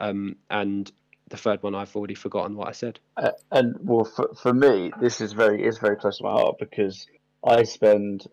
[0.00, 0.90] Um, and
[1.28, 2.98] the third one I've already forgotten what I said.
[3.16, 6.56] Uh, and well, for, for me, this is very is very close to my heart
[6.58, 7.06] because
[7.46, 8.26] I spend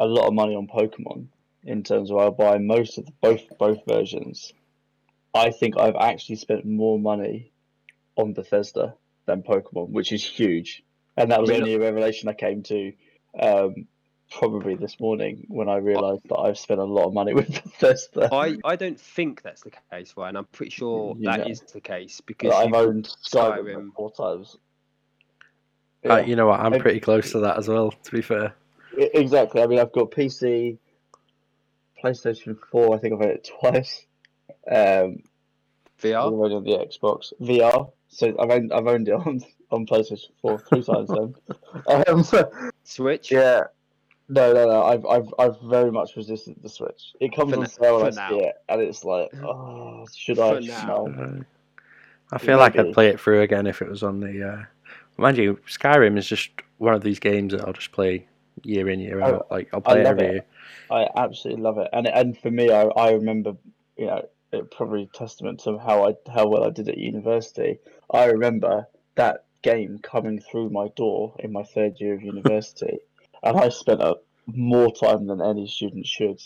[0.00, 1.28] a lot of money on Pokemon
[1.62, 4.52] in terms of I buy most of the, both both versions.
[5.32, 7.52] I think I've actually spent more money
[8.16, 8.96] on Bethesda
[9.30, 10.82] than Pokemon, which is huge,
[11.16, 11.62] and that was Really?
[11.62, 12.92] only a revelation I came to
[13.38, 13.74] um,
[14.30, 18.28] probably this morning when I realised that I've spent a lot of money with Bethesda.
[18.32, 20.36] I, I don't think that's the case, Ryan.
[20.36, 21.46] I'm pretty sure You that know.
[21.46, 23.84] is the case because I've owned Skyrim, Skyrim.
[23.86, 24.56] like four times.
[26.08, 26.60] Uh, you know what?
[26.60, 27.90] I'm pretty close to that as well.
[27.90, 28.54] To be fair.
[28.96, 29.62] Exactly.
[29.62, 30.78] I mean, I've got PC,
[32.02, 34.06] PlayStation 4, I think I've had it twice.
[34.70, 35.22] Um,
[36.02, 36.16] VR.
[36.32, 37.32] already on the Xbox.
[37.40, 39.40] VR, So I've owned, I've owned it on
[39.70, 41.34] on PlayStation Four three times then.
[42.08, 42.24] Um,
[42.84, 43.30] Switch.
[43.30, 43.64] yeah.
[44.28, 44.82] No, no, no.
[44.84, 47.14] I've, I've, I've very much resisted the Switch.
[47.20, 50.38] It comes For on sale for and I see it, and it's like, oh, should
[50.38, 50.60] I?
[50.60, 51.06] Now.
[51.06, 51.44] No.
[52.32, 52.78] I feel like.
[52.78, 54.48] I'd play it through again if it was on the.
[54.48, 54.64] Uh...
[55.16, 58.26] Mind you, Skyrim is just one of these games that I'll just play
[58.62, 59.50] year in year Oh, out.
[59.50, 60.32] Like I'll play it love every it.
[60.32, 60.44] year.
[60.90, 63.54] I absolutely love it, and and for me, I, I remember,
[63.96, 67.78] you know, it probably testament to how I how well I did at university.
[68.10, 72.98] I remember that game coming through my door in my third year of university,
[73.42, 76.40] and I spent a, more time than any student should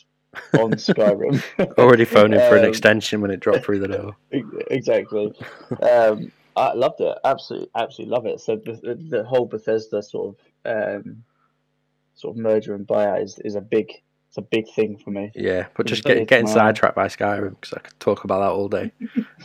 [0.55, 1.43] on Skyrim.
[1.79, 4.17] Already phoning for an Um, extension when it dropped through the door.
[4.71, 5.33] exactly.
[5.81, 7.17] Um, I loved it.
[7.25, 8.41] Absolutely, absolutely love it.
[8.41, 11.25] So the, the whole Bethesda sort of um,
[12.15, 13.93] sort of merger and buyout is, is a big
[14.35, 15.31] it's a big thing for me.
[15.37, 18.51] Yeah, but just get, getting my- sidetracked by Skyrim because I could talk about that
[18.51, 18.91] all day.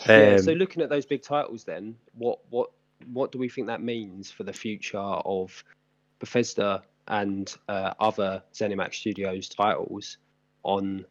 [0.08, 2.72] Yeah, Um, so looking at those big titles, then what what
[3.12, 5.64] what do we think that means for the future of
[6.20, 10.18] Bethesda and uh, other ZeniMax Studios titles
[10.64, 11.06] on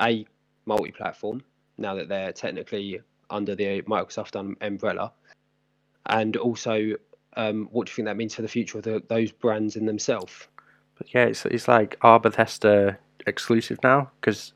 [0.00, 0.26] a
[0.64, 1.42] multi-platform
[1.76, 3.00] now that they're technically
[3.30, 5.12] under the Microsoft um, umbrella,
[6.06, 6.94] and also
[7.36, 9.86] um, what do you think that means for the future of the, those brands in
[9.86, 10.48] themselves?
[10.98, 14.10] But yeah, it's it's like are Bethesda exclusive now?
[14.20, 14.52] Because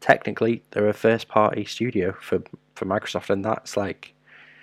[0.00, 2.42] technically they're a first party studio for
[2.74, 4.14] for Microsoft, and that's like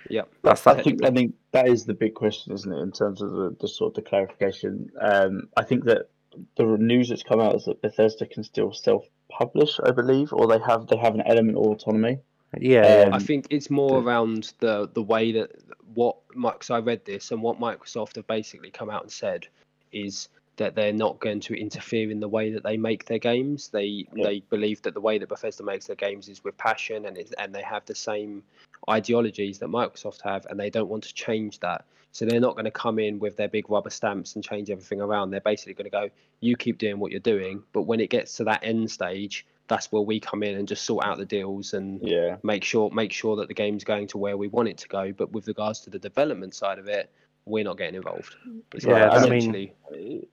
[0.09, 3.21] yeah, that's I think I think that is the big question, isn't it, in terms
[3.21, 4.89] of the, the sort of the clarification.
[5.01, 6.09] Um, I think that
[6.57, 10.59] the news that's come out is that Bethesda can still self-publish, I believe, or they
[10.59, 12.19] have they have an element of autonomy.
[12.57, 15.51] Yeah, Um, I think it's more the- around the the way that
[15.93, 19.47] what because I read this and what Microsoft have basically come out and said
[19.91, 20.29] is
[20.59, 23.69] that they're not going to interfere in the way that they make their games.
[23.69, 24.25] They Yeah.
[24.25, 27.31] they believe that the way that Bethesda makes their games is with passion and it's,
[27.33, 28.43] and they have the same
[28.89, 31.85] ideologies that Microsoft have and they don't want to change that.
[32.11, 34.99] So they're not going to come in with their big rubber stamps and change everything
[34.99, 35.29] around.
[35.31, 36.09] They're basically going to go,
[36.41, 39.91] you keep doing what you're doing, but when it gets to that end stage, that's
[39.91, 43.13] where we come in and just sort out the deals and Yeah, make sure make
[43.13, 45.13] sure that the game's going to where we want it to go.
[45.13, 47.11] But with regards to the development side of it,
[47.45, 48.35] we're not getting involved.
[48.73, 50.27] It's Yeah, like I mean- essentially-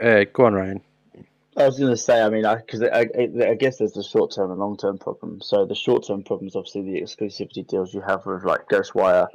[0.00, 0.80] uh, go on, Ryan.
[1.56, 4.34] I was going to say, I mean, because I, I, I guess there's the short
[4.34, 5.40] term and long term problem.
[5.40, 9.28] So the short term problem is obviously the exclusivity deals you have with like Ghostwire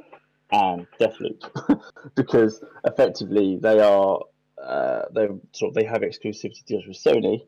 [0.52, 1.82] and Deathloop,
[2.14, 4.20] because effectively they are
[4.62, 7.44] uh, they sort of they have exclusivity deals with Sony,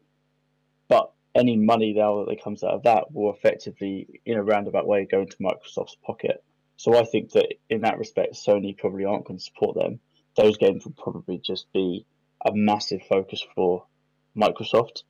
[0.89, 5.05] but any money now that comes out of that will effectively, in a roundabout way,
[5.05, 6.43] go into Microsoft's pocket.
[6.77, 10.01] So I think that in that respect, Sony probably aren't going to support them.
[10.37, 12.05] Those games will probably just be
[12.45, 13.85] a massive focus for
[14.37, 15.03] Microsoft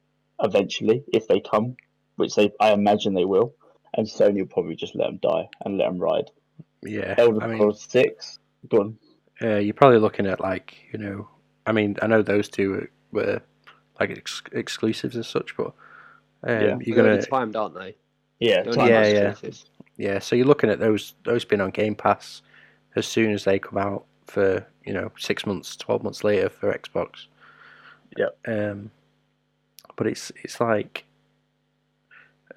[0.43, 1.77] eventually if they come,
[2.17, 3.55] which they I imagine they will,
[3.97, 6.31] and Sony will probably just let them die and let them ride.
[6.83, 8.99] Yeah, Elder I mean, Scrolls Six, go on.
[9.43, 11.29] uh, you're probably looking at like you know,
[11.67, 13.41] I mean, I know those two were, were
[14.01, 15.73] like ex- exclusives as such, but
[16.47, 16.77] um, Yeah.
[16.81, 17.97] you're gonna already timed, aren't they?
[18.41, 19.51] Yeah, They're time already Yeah, yeah.
[19.97, 22.43] Yeah, so you're looking at those those been on Game Pass
[22.97, 26.73] as soon as they come out for you know six months, twelve months later for
[26.73, 27.27] Xbox.
[28.17, 28.29] Yeah.
[28.47, 28.91] Um,
[29.97, 31.05] but it's it's like,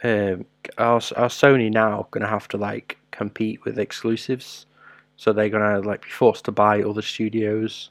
[0.04, 0.46] um,
[0.78, 4.66] are, are Sony now gonna have to like compete with exclusives?
[5.16, 7.90] So they're gonna like be forced to buy other studios,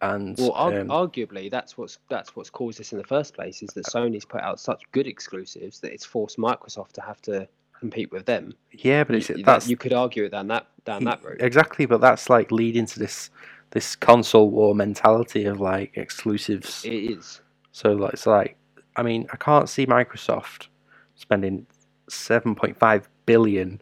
[0.00, 3.62] and Well, arg- um, arguably, that's what's that's what's caused this in the first place.
[3.62, 7.48] Is that Sony's put out such good exclusives that it's forced Microsoft to have to
[7.78, 8.54] compete with them.
[8.72, 11.40] yeah, but it's You- that's you could argue it down that down that route.
[11.40, 13.30] exactly, but that's like leading to this
[13.70, 16.84] this console war mentality of like exclusives.
[16.84, 17.40] It is.
[17.72, 18.56] So like, it's like,
[18.96, 20.68] I mean, I can't see Microsoft
[21.14, 21.66] spending
[22.08, 23.80] seven point five billion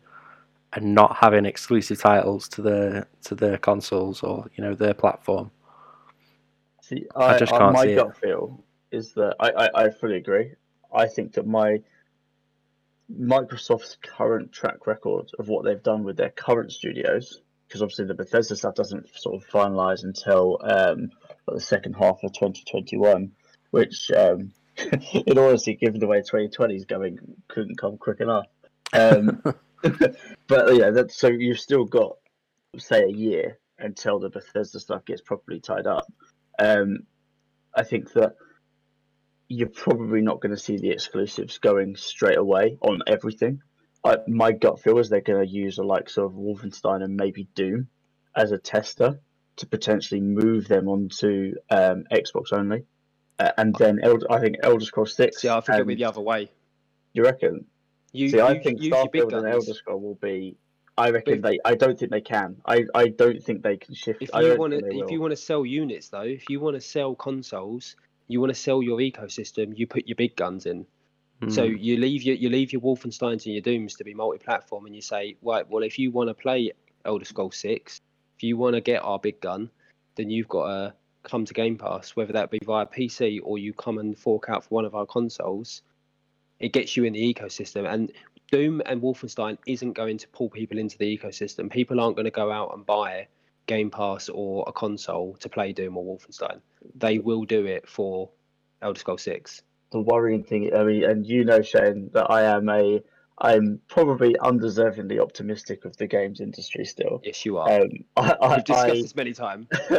[0.72, 5.50] and not having exclusive titles to their to their consoles or you know their platform.
[6.82, 8.08] See, I I, just can't my see it.
[8.20, 10.52] feel is that I, I, I fully agree.
[10.94, 11.80] I think that my
[13.12, 18.14] Microsoft's current track record of what they've done with their current studios, because obviously the
[18.14, 21.10] Bethesda stuff doesn't sort of finalize until um,
[21.46, 23.32] the second half of 2021,
[23.70, 24.52] which, um,
[25.26, 28.46] in honesty, given the way 2020 is going, couldn't come quick enough.
[28.92, 29.42] Um,
[30.46, 32.16] but yeah, that so you've still got
[32.78, 36.06] say a year until the Bethesda stuff gets properly tied up.
[36.58, 37.00] Um,
[37.74, 38.36] I think that
[39.48, 43.60] you're probably not going to see the exclusives going straight away on everything.
[44.04, 47.48] I, my gut feel is they're going to use the likes of Wolfenstein and maybe
[47.54, 47.88] Doom
[48.34, 49.20] as a tester
[49.56, 52.84] to potentially move them onto um, Xbox only.
[53.38, 55.44] Uh, and then Elder, I think Elder Scrolls Six.
[55.44, 56.50] Yeah, I think it'll be the other way.
[57.12, 57.66] You reckon?
[58.12, 59.48] You, See, I you think your big Starfield and.
[59.48, 60.56] Elder Scroll will be
[60.98, 61.58] I reckon But they.
[61.64, 62.56] I don't think they can.
[62.64, 64.22] I, I don't think they can shift.
[64.22, 66.74] if you want to think if you want to sell units though if you want
[66.74, 67.96] to sell consoles
[68.28, 70.86] you want to sell your ecosystem you put your big guns in.
[71.48, 71.82] So Mm.
[71.82, 75.02] you leave your you leave your wolfensteins and your dooms to be multi-platform and you
[75.02, 76.72] say right well if you want to play
[77.04, 78.00] elder scrolls 6
[78.36, 79.70] if you want to get our big gun
[80.14, 83.74] then you've got to come to game pass whether that be via pc or you
[83.74, 85.82] come and fork out for one of our consoles.
[86.58, 88.10] It gets you in the ecosystem and
[88.50, 91.70] doom and wolfenstein isn't going to pull people into the ecosystem.
[91.70, 93.28] People aren't going to go out and buy
[93.66, 96.60] Game Pass or a console to play Doom or Wolfenstein.
[96.94, 98.30] They will do it for
[98.82, 99.62] Elder Scrolls Six.
[99.92, 100.74] the worrying thing.
[100.74, 103.02] I mean, and you know, Shane, that I am a.
[103.38, 107.20] I'm probably undeservingly optimistic of the games industry still.
[107.22, 107.82] Yes, you are.
[107.82, 109.66] Um, I, I, We've discussed I, this many times.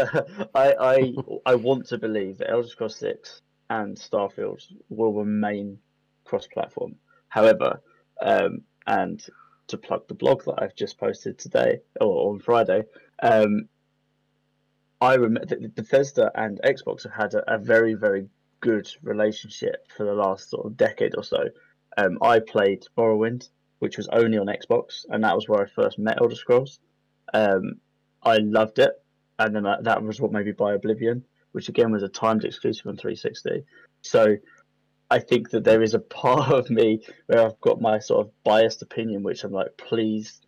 [0.56, 1.14] I, I
[1.46, 5.78] I want to believe that Elder Scrolls Six and Starfield will remain
[6.24, 6.96] cross-platform.
[7.28, 7.82] However,
[8.22, 9.24] um, and
[9.68, 12.84] to plug the blog that I've just posted today or on Friday,
[13.22, 13.68] um,
[15.00, 18.28] I remember Bethesda and Xbox have had a, a very very
[18.60, 21.50] good relationship for the last sort of decade or so.
[21.98, 23.50] Um, I played Morrowind,
[23.80, 26.80] which was only on Xbox, and that was where I first met Elder Scrolls.
[27.34, 27.80] Um,
[28.24, 28.92] I loved it,
[29.40, 32.46] and then that, that was what made me buy Oblivion, which again was a timed
[32.46, 33.64] exclusive on 360.
[34.02, 34.38] So
[35.10, 38.44] I think that there is a part of me where I've got my sort of
[38.44, 40.42] biased opinion, which I'm like, please,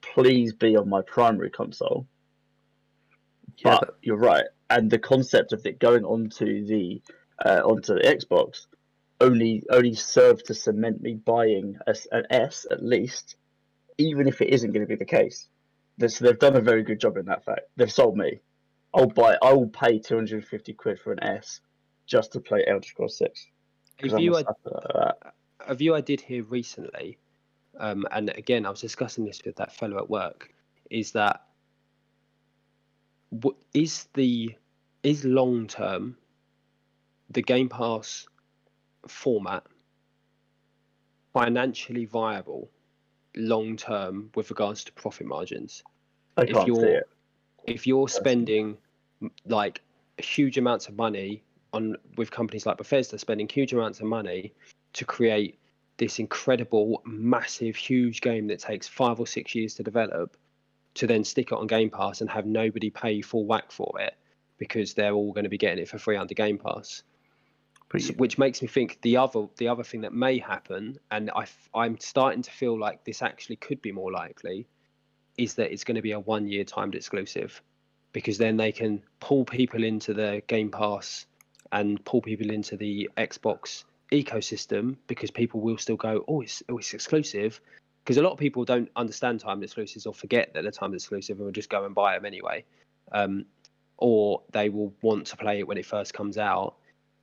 [0.00, 2.06] please be on my primary console.
[3.58, 7.02] Yeah, But you're right, and the concept of it going onto the
[7.44, 8.66] uh, onto the Xbox
[9.20, 13.36] only only served to cement me buying a s an S at least,
[13.98, 15.48] even if it isn't going to be the case.
[15.98, 17.62] They- So they've done a very good job in that fact.
[17.76, 18.40] They've sold me.
[18.94, 19.36] I'll buy.
[19.42, 21.60] I will pay 250 quid for an S
[22.06, 23.46] just to play Elder Scrolls Six.
[23.98, 25.34] 'cause A I'm a view, I, sucker for that.
[25.60, 27.18] a view I did hear recently,
[27.78, 30.52] um, and again I was discussing this with that fellow at work,
[30.90, 31.42] is that
[33.30, 34.54] what is the
[35.02, 36.16] is long term
[37.30, 38.26] the Game Pass
[39.08, 39.64] format
[41.32, 42.70] financially viable
[43.36, 45.82] long term with regards to profit margins?
[46.36, 47.08] I if can't see you're- it.
[47.66, 48.76] if you're spending
[49.46, 49.80] like
[50.18, 51.42] huge amounts of money
[51.72, 54.52] on with companies like Bethesda spending huge amounts of money
[54.92, 55.58] to create
[55.98, 60.36] this incredible massive huge game that takes 5 or 6 years to develop
[60.94, 64.14] to then stick it on Game Pass and have nobody pay full whack for it
[64.58, 67.02] because they're all going to be getting it for free under Game Pass.
[67.88, 70.98] But S- you- which makes me think the other the other thing that may happen
[71.10, 74.66] and I f- I'm starting to feel like this actually could be more likely
[75.38, 77.62] is that it's going to be a one year timed exclusive
[78.12, 81.24] because then they can pull people into the Game Pass
[81.70, 86.78] and pull people into the Xbox ecosystem because people will still go oh it's oh
[86.78, 87.60] it's exclusive.
[88.04, 91.36] Because a lot of people don't understand timed exclusives or forget that they're timed exclusive
[91.36, 92.64] and will just go and buy them anyway.
[93.12, 93.46] Um,
[93.96, 96.74] or they will want to play it when it first comes out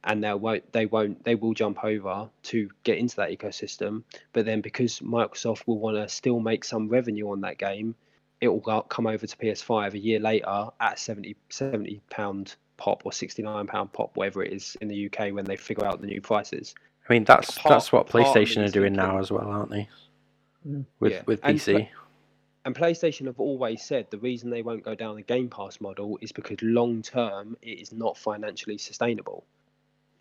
[0.06, 4.04] and they won't they won't they will jump over to get into that ecosystem.
[4.34, 7.96] But then because microsoft will want to still make some revenue on that game
[8.42, 13.12] it will come over to ps5 a year later at 70 70 pound pop or
[13.12, 16.22] 69 pound pop whatever it is in the uk when they figure out the new
[16.22, 16.74] prices
[17.08, 19.48] I mean, that's part- that's what part of me PlayStation are doing now as well,
[19.48, 19.88] aren't they?
[20.68, 20.86] Mm.
[21.00, 21.74] With Yeah, with and PC.
[21.78, 21.88] pla-
[22.66, 26.20] and PlayStation have always said the reason they won't go down the Game Pass model
[26.22, 29.44] is because long term it is not financially sustainable.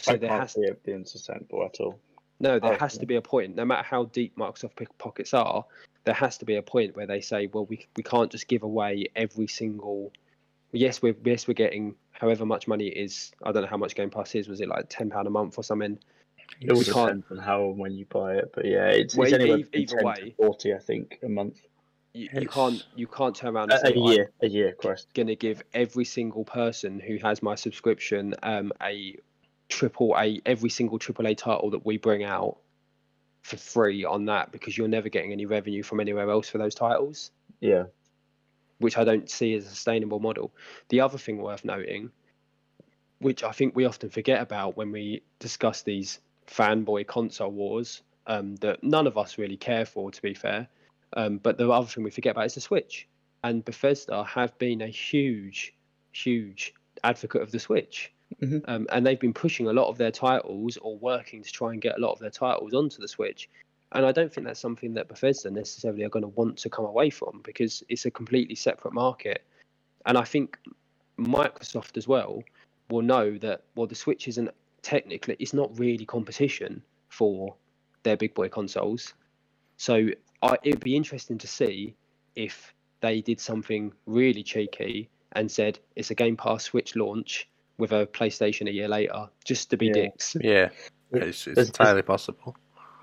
[0.00, 1.98] So I there can't has see it being sustainable at all.
[2.40, 3.00] No, there Oh, has yeah.
[3.00, 3.54] to be a point.
[3.54, 5.66] No matter how deep Microsoft pick pockets are,
[6.04, 8.62] there has to be a point where they say, "Well, we we can't just give
[8.62, 10.10] away every single."
[10.72, 13.32] Yes, we're yes we're getting however much money it is.
[13.42, 14.48] I don't know how much Game Pass is.
[14.48, 15.98] Was it like ten pound a month or something?
[16.60, 19.34] It all depends on how and when you buy it, but yeah, it's, Well, it's
[19.34, 20.34] anywhere either 10 way.
[20.36, 21.60] forty, I think, a month.
[22.14, 24.72] You, you can't you can't turn around and A, say, a "I'm year, a year,
[24.72, 25.08] Christ.
[25.14, 29.16] going to give every single person who has my subscription um, a
[29.68, 32.58] triple A every single triple A title that we bring out
[33.42, 36.74] for free on that because you're never getting any revenue from anywhere else for those
[36.74, 37.84] titles." Yeah,
[38.78, 40.52] which I don't see as a sustainable model.
[40.88, 42.10] The other thing worth noting,
[43.18, 48.56] which I think we often forget about when we discuss these fanboy console wars, um,
[48.56, 50.68] that none of us really care for, to be fair.
[51.14, 53.08] Um, but the other thing we forget about is the Switch.
[53.42, 55.74] And Bethesda have been a huge,
[56.12, 58.12] huge advocate of the Switch.
[58.42, 58.62] Mhm.
[58.68, 61.80] Um, and they've been pushing a lot of their titles or working to try and
[61.80, 63.48] get a lot of their titles onto the Switch.
[63.92, 66.84] And I don't think that's something that Bethesda necessarily are going to want to come
[66.84, 69.44] away from because it's a completely separate market.
[70.04, 70.58] And I think
[71.18, 72.42] Microsoft as well
[72.90, 74.50] will know that well the Switch isn't
[74.82, 77.54] technically it's not really competition for
[78.02, 79.14] their big boy consoles.
[79.78, 80.08] So
[80.42, 81.94] I, it'd be interesting to see
[82.36, 87.92] if they did something really cheeky and said it's a Game Pass Switch launch with
[87.92, 89.92] a PlayStation a year later, just to be Yeah.
[89.92, 90.36] dicks.
[90.40, 90.68] Yeah,
[91.12, 92.56] it's, it's There's- entirely possible.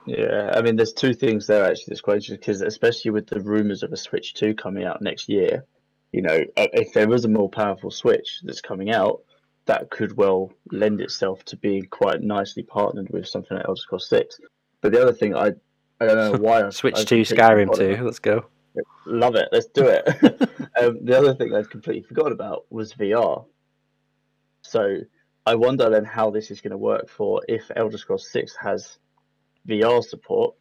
[0.05, 3.39] Yeah, I mean, there's two things there actually that's quite interesting because, especially with the
[3.39, 5.65] rumors of a Switch 2 coming out next year,
[6.11, 9.21] you know, uh, if there is a more powerful Switch that's coming out,
[9.65, 14.07] that could well lend itself to being quite nicely partnered with something like Elder Scrolls
[14.09, 14.39] 6.
[14.81, 15.53] But the other thing, I
[15.99, 16.69] I don't know why.
[16.69, 18.03] Switch I to completely Skyrim forgot too.
[18.03, 18.45] Let's go.
[19.05, 19.49] Love it.
[19.51, 20.07] Let's do it.
[20.79, 23.45] um, the other thing I'd completely forgot about was VR.
[24.61, 24.97] So
[25.45, 28.97] I wonder then how this is going to work for if Elder Scrolls 6 has
[29.67, 30.55] VR support,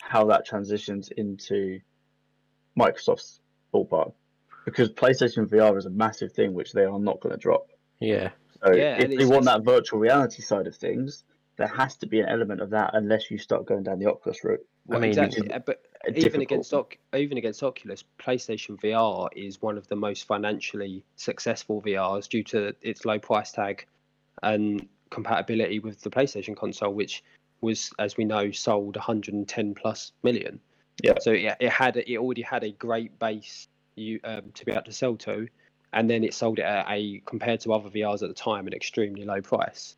[0.00, 1.80] how that transitions into
[2.78, 3.40] Microsoft's
[3.72, 4.12] ballpark.
[4.64, 7.68] Because PlayStation VR is a massive thing which they are not going to drop.
[8.00, 8.30] Yeah,
[8.64, 11.24] So Yeah, if and they want that virtual reality side of things,
[11.56, 14.42] there has to be an element of that unless you start going down the Oculus
[14.44, 14.64] route.
[14.90, 15.50] I mean, exactly.
[15.50, 16.42] uh, But even difficult.
[16.42, 16.74] against
[17.14, 22.74] even against Oculus, PlayStation VR is one of the most financially successful VRs due to
[22.80, 23.86] its low price tag
[24.42, 27.22] and compatibility with the PlayStation console, which
[27.60, 30.60] was, as we know, sold 110 plus million.
[31.02, 31.14] Yeah.
[31.20, 34.82] So it, it had it already had a great base you um, to be able
[34.82, 35.46] to sell to,
[35.92, 38.72] and then it sold it at a compared to other VRs at the time an
[38.72, 39.96] extremely low price.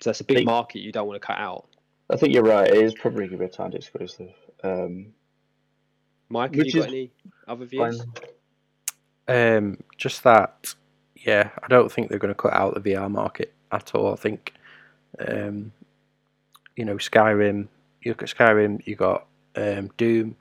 [0.00, 1.66] So that's a big Think- market you don't want to cut out.
[2.10, 2.68] I think you're right.
[2.68, 4.32] It is probably going to be a timed exclusive.
[4.62, 5.06] Um,
[6.28, 7.10] Mike, have Which you got is any
[7.48, 7.92] other fine.
[7.92, 8.06] views?
[9.28, 10.74] um, just that.
[11.16, 14.12] Yeah, I don't think they're going to cut out the VR market at all.
[14.12, 14.52] I think,
[15.18, 15.72] um,
[16.76, 17.68] you know, Skyrim.
[18.02, 18.86] You look at Skyrim.
[18.86, 20.36] You got um, Doom,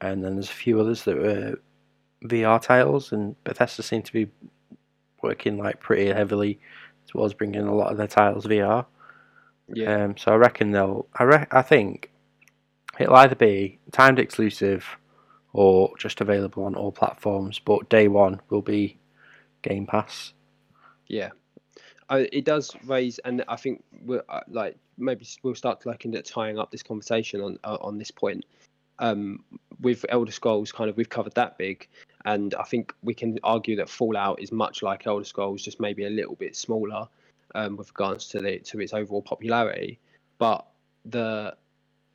[0.00, 1.58] and then there's a few others that were
[2.24, 4.28] VR titles, and Bethesda seem to be
[5.22, 6.60] working like pretty heavily
[7.06, 8.86] towards bringing a lot of their titles VR.
[9.74, 11.06] Yeah, Um, so I reckon they'll.
[11.14, 12.10] I re- I think
[12.98, 14.84] it'll either be timed exclusive
[15.52, 17.58] or just available on all platforms.
[17.58, 18.98] But day one will be
[19.62, 20.32] Game Pass.
[21.06, 21.30] yeah.
[22.18, 26.58] It does raise, and I think we're uh, like maybe we'll start looking at tying
[26.58, 28.44] up this conversation on uh, on this point.
[28.98, 29.42] Um,
[29.80, 31.88] with Elder Scrolls, kind of we've covered that big,
[32.24, 36.04] and I think we can argue that Fallout is much like Elder Scrolls, just maybe
[36.04, 37.08] a little bit smaller
[37.54, 39.98] um, with regards to the to its overall popularity.
[40.38, 40.66] But
[41.04, 41.56] the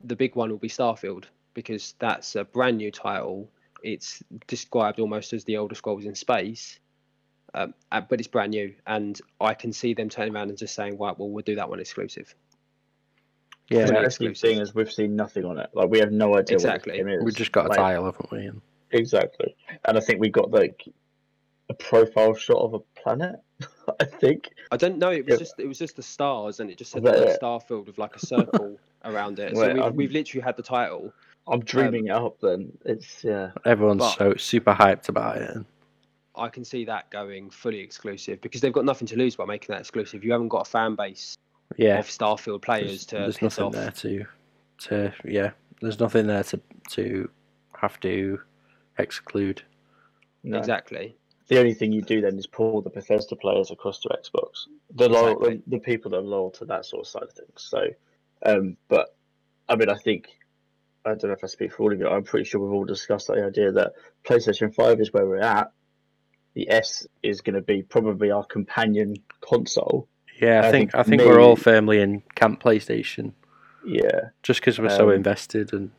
[0.04, 1.24] the big one will be Starfield
[1.54, 3.50] because that's a brand new title.
[3.82, 6.78] It's described almost as the Elder Scrolls in space,
[7.58, 10.74] um, uh, but it's brand new, and I can see them turning around and just
[10.74, 12.34] saying, "Right, well, we'll do that one exclusive."
[13.70, 14.56] Yeah, the Fully interesting exclusive.
[14.56, 15.68] thing is we've seen nothing on it.
[15.74, 16.92] Like we have no idea Exactly.
[16.92, 17.24] what the game is.
[17.24, 18.46] we just got a Like, tile, haven't we?
[18.46, 18.60] And
[18.92, 19.54] Exactly,
[19.84, 20.84] and I think we got like
[21.68, 23.36] a profile shot of a planet.
[24.00, 24.48] I think.
[24.70, 25.10] I don't know.
[25.10, 25.38] It was Yeah.
[25.38, 27.40] just it was just the stars, and it just said Is that the it?
[27.42, 29.54] Starfield with like a circle around it.
[29.54, 31.12] So Wait, we've, I'm- we've literally had the title.
[31.50, 32.40] I'm dreaming it up.
[32.40, 33.50] Then it's yeah.
[33.66, 35.58] everyone's But- so super hyped about it.
[36.38, 39.44] And I can see that going fully exclusive because they've got nothing to lose by
[39.44, 40.24] making that exclusive.
[40.24, 41.36] You haven't got a fan base
[41.76, 43.72] yeah, of Starfield players there's, to there's piss nothing off.
[43.72, 44.24] there to
[44.78, 45.50] to yeah.
[45.80, 46.60] There's nothing there to
[46.90, 47.30] to
[47.76, 48.40] have to
[48.98, 49.62] exclude.
[50.42, 50.58] No.
[50.58, 51.16] Exactly.
[51.48, 54.66] The only thing you do then is pull the Bethesda players across to Xbox.
[54.94, 55.62] The loyal, Exactly.
[55.66, 57.54] the, the people that are loyal to that sort of side of things.
[57.56, 57.86] So,
[58.44, 59.16] um, but
[59.68, 60.28] I mean, I think
[61.04, 62.08] I don't know if I speak for all of you.
[62.08, 63.92] I'm pretty sure we've all discussed the idea that
[64.24, 65.72] PlayStation Five is where we're at.
[66.58, 70.08] The S is going to be probably our companion console.
[70.42, 73.34] Yeah, I, I think, think I think we're all firmly in camp PlayStation
[73.86, 75.92] Yeah, just because we're so Um, invested and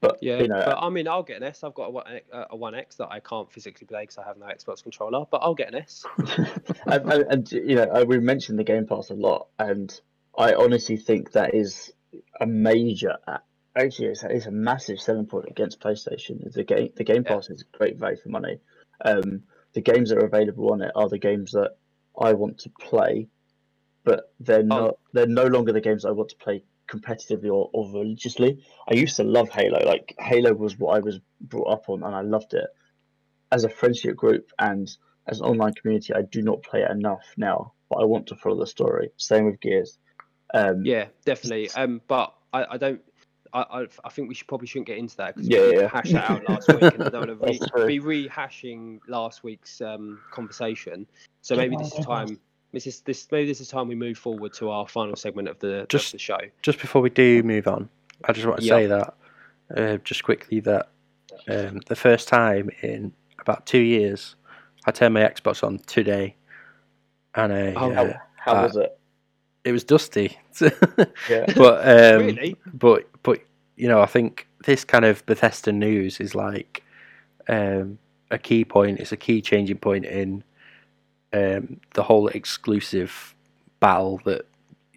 [0.00, 1.62] but Yeah, you know, but I mean, I'll get an S.
[1.62, 4.24] I've got a one, a- a one X that I can't physically play because I
[4.24, 6.06] have no Xbox controller, but I'll get an S.
[6.86, 10.00] and, and, and you know, uh, we mentioned the Game Pass a lot, and
[10.38, 11.92] I honestly think that is
[12.40, 13.18] a major.
[13.76, 16.50] Actually, it's a, it's a massive selling point against PlayStation.
[16.50, 17.34] The game, the Game Yeah.
[17.34, 18.60] Pass is a great value for money.
[19.04, 19.42] Um,
[19.74, 21.76] the games that are available on it are the games that
[22.18, 23.28] I want to play,
[24.04, 24.98] but they're not.
[25.12, 28.64] They're no longer the games I want to play competitively or, or religiously.
[28.88, 29.84] I used to love Halo.
[29.84, 32.66] Like Halo was what I was brought up on, and I loved it.
[33.50, 34.90] As a friendship group and
[35.26, 38.36] as an online community, I do not play it enough now, but I want to
[38.36, 39.10] follow the story.
[39.16, 39.98] Same with Gears.
[40.52, 41.70] Um, Yeah, definitely.
[41.70, 43.00] Um, but I, I don't.
[43.54, 45.88] I, I, I think we should probably shouldn't get into that because Yeah, we yeah.
[45.88, 49.80] hashed that out last week, and I don't want to re, be rehashing last week's
[49.80, 51.06] um, conversation.
[51.42, 52.38] So maybe this is time.
[52.72, 55.58] This is this maybe this is time we move forward to our final segment of
[55.60, 56.38] the Just- of the show.
[56.62, 57.88] just before we do move on,
[58.24, 58.74] I just want to Yeah.
[58.74, 59.14] say that
[59.76, 60.88] uh, just quickly that
[61.48, 64.34] um, the first time in about two years,
[64.86, 66.34] I turned my Xbox on today,
[67.36, 68.98] and uh, Oh, uh, How, how Uh, was it?
[69.64, 70.38] It was dusty.
[70.60, 70.70] Yeah.
[71.56, 72.56] but um, really?
[72.72, 73.40] but but
[73.76, 76.82] you know, I think this kind of Bethesda news is like
[77.48, 77.98] um,
[78.30, 79.00] a key point.
[79.00, 80.44] It's a key changing point in
[81.32, 83.34] um, the whole exclusive
[83.80, 84.46] battle that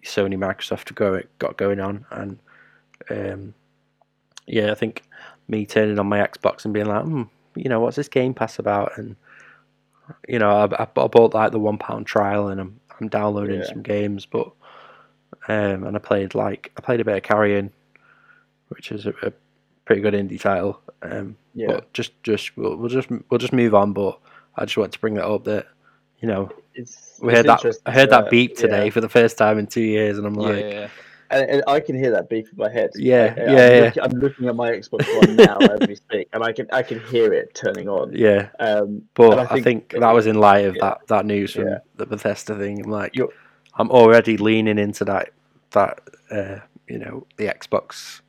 [0.04, 2.38] Sony Microsoft go, got going on, and
[3.10, 3.54] um,
[4.46, 5.02] yeah, I think
[5.48, 7.24] me turning on my Xbox and being like, hmm,
[7.56, 8.96] you know, what's this Game Pass about?
[8.96, 9.16] And
[10.28, 13.66] you know, I, I bought like the one pound trial, and I'm I'm downloading Yeah.
[13.66, 14.50] some games, but
[15.48, 17.72] um, and I played like I played a bit of Carrion,
[18.68, 19.32] which is a, a
[19.84, 20.80] pretty good indie title.
[21.02, 21.68] Um, Yeah.
[21.68, 23.92] but just just we'll, we'll just we'll just move on.
[23.92, 24.18] But
[24.56, 25.66] I just want to bring that up that
[26.20, 28.90] you know It's, we heard that I heard that beep today yeah.
[28.90, 30.88] for the first time in two years, and I'm like, yeah,
[31.30, 32.90] And, and I can hear that beep in my head.
[32.96, 33.80] Yeah, I, I'm, yeah, yeah.
[33.84, 36.82] Looking, I'm looking at my Xbox One now as we speak, and I can I
[36.82, 38.12] can hear it turning on.
[38.14, 38.48] yeah.
[38.58, 40.82] Um, But and I think, that was in light of yeah.
[40.82, 41.78] that, that news from Yeah.
[41.96, 42.84] the Bethesda thing.
[42.84, 43.32] I'm like, You're-
[43.78, 45.30] I'm already leaning into that
[45.70, 46.00] that
[46.30, 46.58] uh,
[46.88, 48.20] you know the Xbox,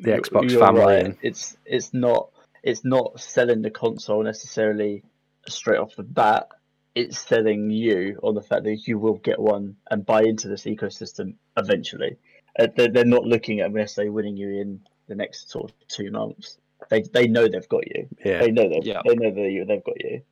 [0.00, 0.82] the Xbox you're family.
[0.84, 1.18] right.
[1.22, 2.30] It's it's not
[2.62, 5.02] it's not selling the console necessarily
[5.48, 6.48] straight off the bat.
[6.94, 10.64] It's selling you on the fact that you will get one and buy into this
[10.64, 12.16] ecosystem eventually.
[12.58, 14.78] Uh, they're, they're not looking at necessarily winning you in
[15.08, 16.58] the next sort of two months.
[16.90, 18.08] They they know they've got you.
[18.24, 19.00] yeah, They know they've Yeah.
[19.06, 20.22] they know that you they've got you.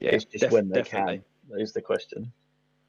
[0.00, 0.10] yeah.
[0.10, 1.18] it's just def- when they definitely.
[1.18, 1.24] can.
[1.50, 2.32] That is the question.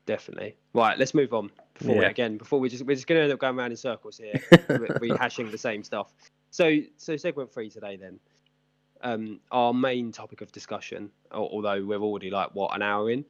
[0.10, 0.55] Definitely.
[0.74, 1.51] Right, let's move on.
[1.78, 3.78] Before we, again, before we just we're just going to end up going around in
[3.78, 4.34] circles here,
[4.68, 6.12] re- rehashing the same stuff.
[6.49, 8.20] So, so segment three today then.
[9.03, 13.24] Um, our main topic of discussion, although we're already like what an hour in.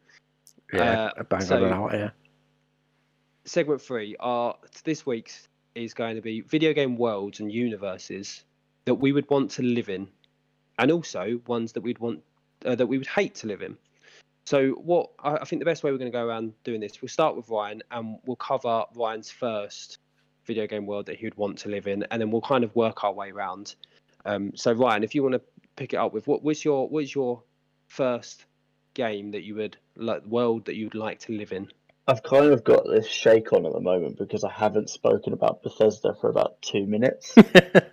[0.71, 1.91] yeah, uh, a bang so- on it out.
[1.91, 2.09] Yeah,
[3.43, 4.55] Segment three, our
[4.85, 8.45] this week's is going to be video game worlds and universes
[8.85, 10.07] that we would want to live in,
[10.77, 12.21] and also ones that we'd want
[12.63, 13.75] uh, that we would hate to live in.
[14.49, 17.03] So, what I, I think the best way we're going to go around doing this,
[17.03, 19.99] we'll start with Ryan, and we'll cover Ryan's first
[20.43, 22.75] video game world that he would want to live in, and then we'll kind of
[22.75, 23.75] work our way around.
[24.25, 25.41] Um, so, Ryan, if you want to
[25.75, 27.43] pick it up with what was your what was your
[27.89, 28.47] first
[28.95, 31.71] game that you would like world that you'd like to live in?
[32.07, 35.61] I've kind of got this shake on at the moment because I haven't spoken about
[35.61, 37.35] Bethesda for about two minutes.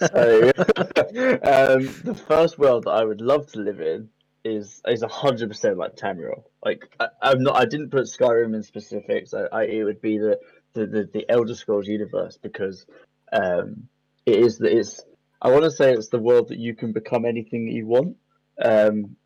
[0.01, 4.09] So, um, the first world that I would love to live in
[4.47, 6.45] is is hundred percent like Tamriel.
[6.65, 7.57] Like I, I'm not.
[7.57, 9.35] I didn't put Skyrim in specifics.
[9.35, 10.39] I, I it would be the,
[10.75, 12.87] the the the Elder Scrolls universe because
[13.33, 13.89] um,
[14.25, 15.05] it is the it's.
[15.43, 18.17] I want to say it's the world that you can become anything that you want,
[18.65, 19.17] um,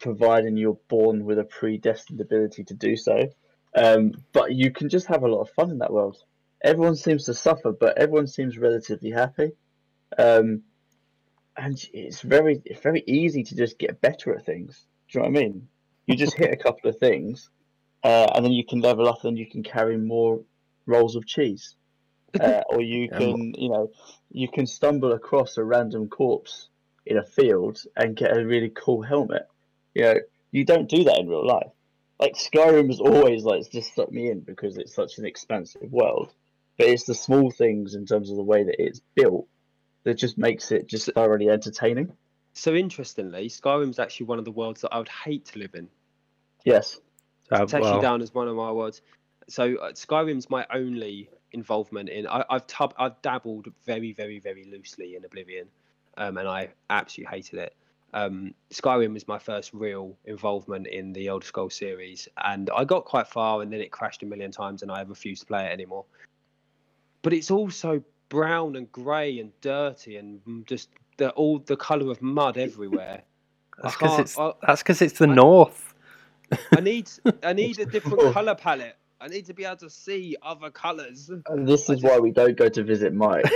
[0.00, 3.28] providing you're born with a predestined ability to do so.
[3.76, 6.16] Um, but you can just have a lot of fun in that world.
[6.62, 9.52] Everyone seems to suffer, but everyone seems relatively happy.
[10.18, 10.62] Um,
[11.56, 14.86] and it's very it's very easy to just get better at things.
[15.10, 15.68] Do you know what I mean?
[16.06, 17.50] You just hit a couple of things,
[18.02, 20.42] uh, and then you can level up, and you can carry more
[20.86, 21.76] rolls of cheese,
[22.40, 23.90] uh, or you Yeah, can you know
[24.30, 26.68] you can stumble across a random corpse
[27.06, 29.42] in a field and get a really cool helmet.
[29.94, 30.14] You know,
[30.52, 31.70] you don't do that in real life.
[32.20, 36.32] Like Skyrim has always like just sucked me in because it's such an expansive world.
[36.78, 39.48] But it's the small things in terms of the way that it's built
[40.04, 42.12] that just makes it just thoroughly entertaining.
[42.52, 45.88] So interestingly, Skyrim's actually one of the worlds that I would hate to live in.
[46.64, 47.00] Yes.
[47.48, 49.02] So, It's actually well, down as one of my worlds.
[49.48, 52.26] So uh, Skyrim's my only involvement in.
[52.26, 55.66] I, I've tub, I've dabbled very, very, very loosely in Oblivion,
[56.16, 57.74] um, and I absolutely hated it.
[58.14, 63.04] Um, Skyrim was my first real involvement in the Elder Scrolls series, and I got
[63.04, 65.72] quite far, and then it crashed a million times, and I refused to play it
[65.72, 66.04] anymore.
[67.22, 72.20] But it's also brown and grey and dirty, and just the, all the colour of
[72.20, 73.22] mud everywhere.
[73.82, 75.94] that's because it's I- that's because it's the I- north.
[76.76, 77.08] I need
[77.42, 78.32] I need a different oh.
[78.32, 78.96] color palette.
[79.24, 81.30] I need to be able to see other colors.
[81.48, 83.46] And this is why we don't go to visit Mike.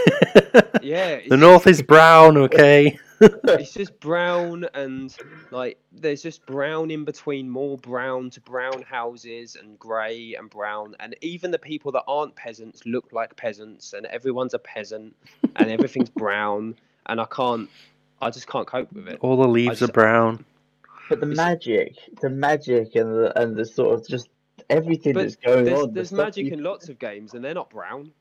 [0.80, 2.38] Yeah, it's the north is brown.
[2.38, 2.98] Okay.
[3.20, 5.14] it's just brown and
[5.50, 10.94] like there's just brown in between more brown to brown houses and grey and brown
[11.00, 15.14] and even the people that aren't peasants look like peasants and everyone's a peasant
[15.56, 17.68] and everything's brown and I can't
[18.22, 19.18] I just can't cope with it.
[19.20, 20.44] All the leaves just- are brown.
[21.08, 24.28] But the magic, the magic, and the and the sort of just
[24.70, 25.92] everything But that's going There's, on.
[25.94, 28.12] there's stuff magic you- in lots of games and they're not brown.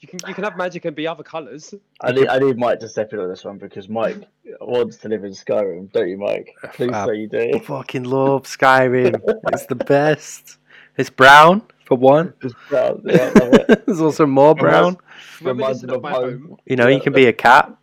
[0.00, 1.74] You can you can have magic and be other colours.
[2.00, 4.16] I need I need Mike to step in on this one because Mike
[4.62, 6.54] wants to live in Skyrim, don't you, Mike?
[6.72, 7.60] Please Uh, say you do.
[7.60, 9.20] Fucking love Skyrim.
[9.52, 10.56] it's the best.
[10.96, 12.32] It's brown for one.
[12.42, 13.02] Just proud.
[13.04, 13.82] Yeah, I love it.
[13.86, 14.96] There's also more brown.
[15.42, 16.22] Reminds Reminiscent me of of my home.
[16.48, 16.56] home.
[16.64, 16.94] You know, Yeah.
[16.96, 17.76] you can be a cat.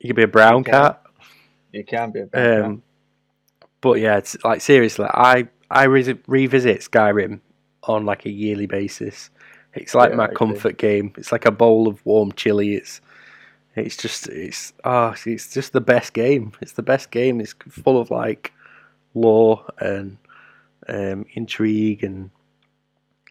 [0.00, 1.02] You can be a brown You cat.
[1.72, 2.82] You can be a bad Um,
[3.82, 7.40] but yeah, it's like seriously, I I re- revisit Skyrim
[7.84, 9.30] on like a yearly basis.
[9.74, 11.12] It's like Yeah, my comfort game.
[11.18, 12.74] It's like a bowl of warm chili.
[12.74, 13.00] It's
[13.76, 16.52] it's just it's ah it's just the best game.
[16.60, 17.40] It's the best game.
[17.40, 18.52] It's full of like
[19.14, 20.16] lore and
[20.88, 22.30] um, intrigue and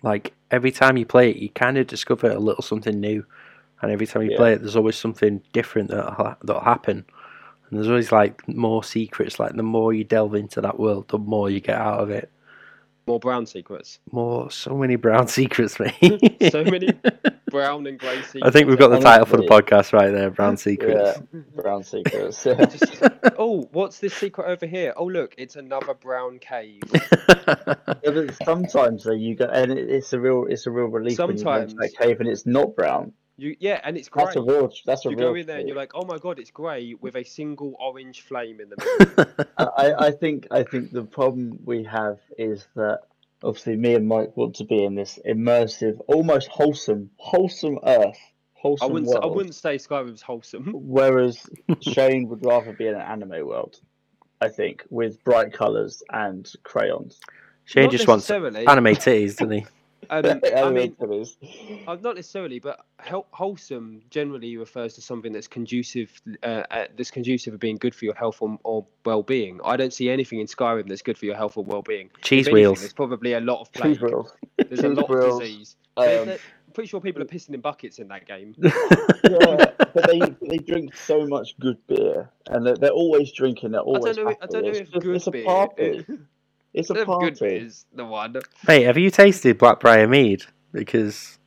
[0.01, 3.25] like every time you play it, you kind of discover a little something new.
[3.81, 4.37] And every time you Yeah.
[4.37, 7.05] play it, there's always something different that ha- that'll happen.
[7.69, 9.39] And there's always like more secrets.
[9.39, 12.29] Like the more you delve into that world, the more you get out of it.
[13.05, 13.99] More brown secrets.
[14.11, 16.37] More, so many brown secrets, mate.
[16.51, 16.89] So many
[17.49, 18.41] brown and grey secrets.
[18.43, 21.19] I think we've got the title for the podcast right there, Brown Secrets.
[21.33, 22.43] Yeah, brown secrets.
[22.43, 23.01] Just,
[23.37, 24.93] oh, what's this secret over here?
[24.97, 26.81] Oh, look, it's another brown cave.
[26.93, 31.17] Yeah, but sometimes though you go and it, it's a real it's a real relief
[31.19, 31.75] when you go into Sometimes.
[31.75, 33.13] that cave and it's not brown.
[33.37, 34.25] You yeah, and it's grey.
[34.25, 35.29] That's a real that's a You real.
[35.29, 38.21] go in there and you're like, oh my god, it's grey with a single orange
[38.21, 39.47] flame in the middle.
[39.57, 42.99] I, I think I think the problem we have is that
[43.43, 48.19] obviously me and Mike want to be in this immersive, almost wholesome, wholesome Earth,
[48.81, 49.09] I wouldn't.
[49.09, 50.71] Say, I wouldn't say Skyrim's wholesome.
[50.73, 51.45] Whereas
[51.81, 53.79] Shane would rather be in an anime world,
[54.41, 57.19] I think, with bright colours and crayons.
[57.65, 58.67] Shane Not just wants necessarily.
[58.67, 59.65] anime titties, doesn't he?
[60.09, 61.37] Um, I mean, colours.
[61.87, 67.53] Uh, not necessarily, but wholesome generally refers to something that's conducive, uh, uh, that's conducive
[67.53, 69.59] of being good for your health or, or well-being.
[69.63, 72.09] I don't see anything in Skyrim that's good for your health or well-being.
[72.21, 72.79] Cheese anything, wheels.
[72.79, 73.93] There's probably a lot of plague.
[73.93, 74.31] Cheese wheels.
[74.57, 75.75] There's a cheese lot wheels, of disease.
[75.95, 78.55] Um, I'm pretty sure people are pissing in buckets in that game.
[78.59, 78.71] yeah,
[79.77, 83.71] but they they drink so much good beer, and they're, they're always drinking.
[83.71, 84.35] They're I always don't know.
[84.41, 86.05] I don't know it's if just, good it's a beer.
[86.73, 86.79] party.
[86.79, 87.31] It's a If good party.
[87.39, 88.35] beer is the one.
[88.67, 90.43] Mate, have you tasted Blackbriar Mead?
[90.71, 91.37] Because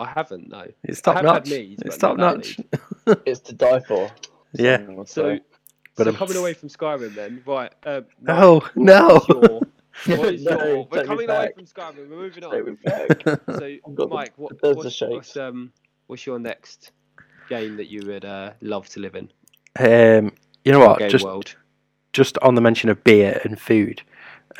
[0.00, 0.66] I haven't no.
[0.82, 1.50] it's I top had notch.
[1.50, 2.58] mead, It's top not notch.
[3.06, 4.10] that It's to die for.
[4.52, 4.78] Yeah.
[5.06, 5.38] So.
[5.96, 7.72] But so I'm- coming away from Skyrim then, right?
[7.86, 9.20] Uh, No, Mike, no.
[9.28, 12.08] What is your, what is No, your, we're coming away from Skyrim.
[12.10, 12.78] We're moving on.
[13.58, 15.72] So, I've got the- Mike, what, the what's, what's um,
[16.08, 16.90] what's your next
[17.48, 19.30] game that you would uh, love to live in?
[19.78, 20.32] Um,
[20.64, 20.98] you know what?
[20.98, 21.54] game Just world.
[22.12, 24.02] just on the mention of beer and food,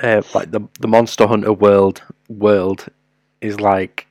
[0.03, 2.87] uh, like the the Monster Hunter world world
[3.41, 4.07] is like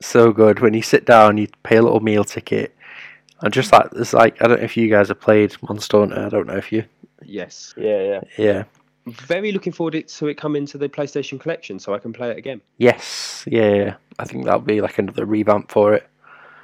[0.00, 0.60] so good.
[0.60, 2.76] When you sit down, you pay a little meal ticket,
[3.40, 6.26] and just like it's like I don't know if you guys have played Monster Hunter.
[6.26, 6.84] I don't know if you.
[7.22, 7.74] Yes.
[7.76, 8.20] Yeah, yeah.
[8.36, 8.64] Yeah.
[9.06, 12.38] Very looking forward to it coming to the PlayStation Collection so I can play it
[12.38, 12.60] again.
[12.78, 13.44] Yes.
[13.46, 13.96] Yeah.
[14.18, 16.08] I think that'll be like another revamp for it.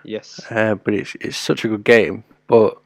[0.05, 0.41] Yes.
[0.51, 2.25] Uh, but it's it's such a good game.
[2.47, 2.79] But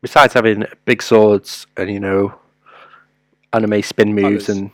[0.00, 2.34] besides having big swords and you know
[3.56, 4.48] anime spin moves Colours.
[4.48, 4.70] and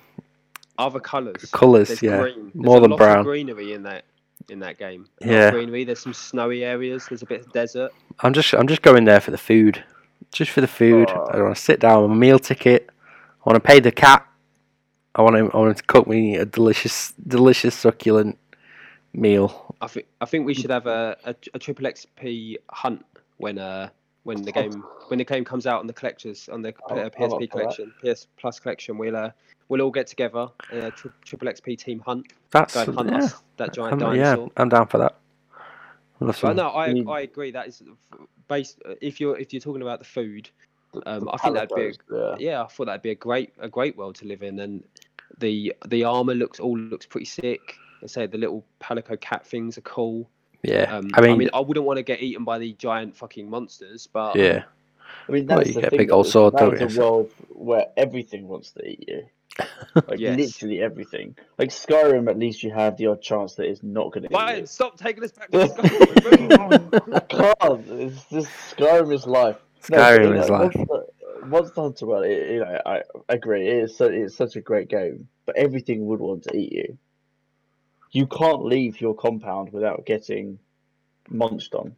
[0.78, 1.44] Other colours.
[1.52, 2.50] colours, There's yeah, green.
[2.54, 3.24] More than brown.
[3.24, 4.04] Greenery in that
[4.48, 5.06] in that game.
[5.20, 5.50] A lot of Yeah.
[5.52, 5.84] greenery.
[5.84, 7.06] There's some snowy areas.
[7.08, 7.92] There's a bit of desert.
[8.20, 9.82] I'm just I'm just going there for the food,
[10.32, 11.08] just for the food.
[11.10, 11.26] Oh.
[11.32, 12.90] I want to sit down with a meal ticket.
[13.44, 14.26] I want to pay the cat.
[15.14, 15.50] I want him.
[15.54, 18.38] I want him to cook me a delicious, delicious, succulent
[19.12, 19.74] meal.
[19.80, 23.04] I think I think we should have a, a, a triple XP hunt
[23.36, 23.90] when uh
[24.24, 27.16] when the game when the game comes out on the collectors on the uh, PSP
[27.18, 27.50] for that.
[27.50, 28.98] collection PS Plus collection.
[28.98, 29.30] We'll uh,
[29.68, 32.32] we'll all get together uh, tri- triple XP team hunt.
[32.50, 34.36] That's Go and hunt yeah, us that giant I'm, yeah.
[34.56, 35.16] I'm down for that.
[36.20, 37.10] But no, I Mm.
[37.12, 37.50] I agree.
[37.50, 37.82] That is
[38.48, 40.48] based if you're if you're talking about the food.
[41.06, 42.36] Um, the I think that'd be a- yeah.
[42.38, 44.84] Yeah, I thought that'd be a great a great world to live in, and
[45.38, 47.76] the the armor looks all looks pretty sick.
[48.02, 50.28] I say the little palico cat things are cool.
[50.62, 50.96] Yeah.
[50.96, 54.36] Um, I mean, I wouldn't want to get eaten by the giant fucking monsters, but
[54.36, 54.64] yeah.
[55.28, 57.00] I mean, Well, that's you the get a thing, big old sword, that is a
[57.00, 59.22] world where everything wants to eat you.
[60.08, 60.38] Like Yes.
[60.38, 61.36] literally everything.
[61.58, 64.34] Like Skyrim, at least you have the odd chance that it's not going to eat
[64.34, 64.66] Ryan, you.
[64.66, 67.14] stop taking us back to Skyrim.
[67.14, 67.86] I can't.
[67.88, 69.58] It's just Skyrim is life.
[69.90, 70.74] No, Skyrim you is know, life.
[70.74, 71.06] Monster,
[71.44, 73.68] Monster Hunter World, you know, I agree.
[73.68, 76.98] It is so, it's such a great game, but everything would want to eat you.
[78.12, 80.58] You can't leave your compound without getting
[81.28, 81.96] munched on.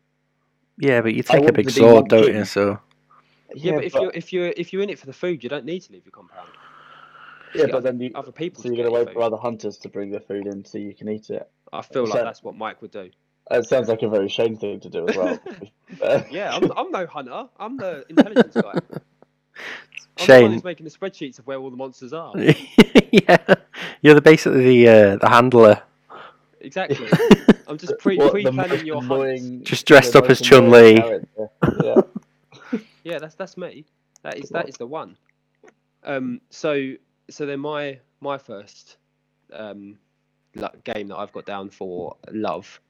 [0.79, 2.45] Yeah, but you take a big sword, don't you?
[2.45, 2.79] So
[3.55, 5.65] yeah, but if you're if you're if you're in it for the food, you don't
[5.65, 6.49] need to leave your compound.
[7.55, 8.63] yeah, get but then you, Other people.
[8.63, 10.79] so you're going to your wait for other hunters to bring their food in so
[10.79, 11.49] you can eat it.
[11.73, 13.11] I feel so- like that's what Mike would do.
[13.51, 15.39] It sounds like a very shame thing to do as well.
[16.31, 17.47] Yeah, I'm, I'm no hunter.
[17.59, 18.73] I'm the intelligence guy.
[18.73, 19.03] I'm the
[20.17, 22.33] one Shane, who's making the spreadsheets of where all the monsters are.
[22.37, 23.37] yeah,
[24.01, 25.83] you're the basically the uh, the handler,
[26.65, 27.09] Exactly.
[27.69, 29.11] I'm just pre what, pre planning your hunts.
[29.13, 30.97] annoying- Just dressed up as Chun-Li.
[31.83, 32.01] Yeah.
[33.05, 33.85] Yeah, that's that's me.
[34.23, 35.17] That is that is the one.
[36.05, 36.41] Um.
[36.51, 36.95] So
[37.29, 38.97] so then my my first
[39.53, 39.99] um
[40.55, 42.81] lo- game that I've got down for love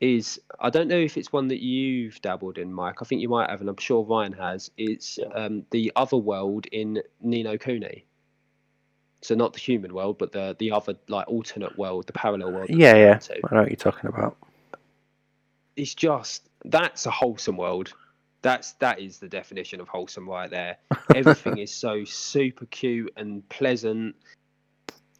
[0.00, 2.96] is I don't know if it's one that you've dabbled in, Mike.
[3.00, 4.72] I think you might have, and I'm sure Ryan has.
[4.76, 5.28] It's Yeah.
[5.28, 8.04] um the other world in Ni no Kuni.
[9.24, 12.68] So not the human world, but the the other like alternate world, the parallel world.
[12.68, 13.14] Yeah, yeah.
[13.14, 13.40] to.
[13.50, 14.36] I know what you're talking about.
[15.76, 17.94] It's just that's a wholesome world.
[18.42, 20.76] That's that is the definition of wholesome right there.
[21.14, 24.14] Everything is so super cute and pleasant.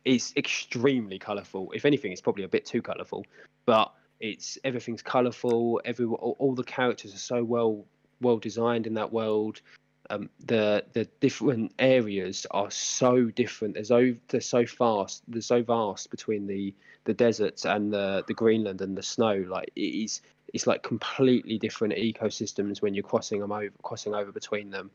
[0.05, 1.73] It's extremely colourful.
[1.75, 3.25] If anything, it's probably a bit too colourful,
[3.65, 3.91] but
[4.21, 5.81] it's everything's colourful.
[5.87, 7.87] Every all, all the characters are so well
[8.21, 9.63] well designed in that world.
[10.11, 13.75] Um, the the different areas are so different.
[13.75, 15.23] There's so they're so fast.
[15.29, 16.75] They're so vast between the
[17.05, 19.45] the deserts and the the Greenland and the snow.
[19.49, 20.21] Like it is
[20.55, 24.91] it's like completely different ecosystems when you're crossing them over crossing over between them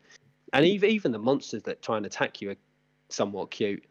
[0.54, 2.56] and even even the monsters that try and attack you are
[3.10, 3.84] somewhat cute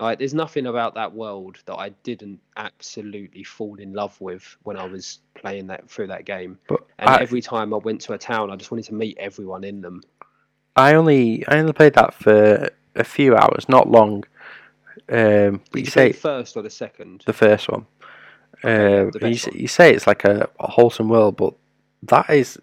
[0.00, 4.76] like there's nothing about that world that i didn't absolutely fall in love with when
[4.76, 8.12] i was playing that through that game But and I, every time i went to
[8.12, 10.02] a town i just wanted to meet everyone in them
[10.76, 14.24] I only I only played that for a few hours, not long.
[15.10, 17.86] Um, but Did you you play say the first or the second the first one.
[18.64, 19.54] Okay, yeah, Um, the you, one.
[19.54, 21.54] you say it's like a, a wholesome world, but
[22.04, 22.58] that is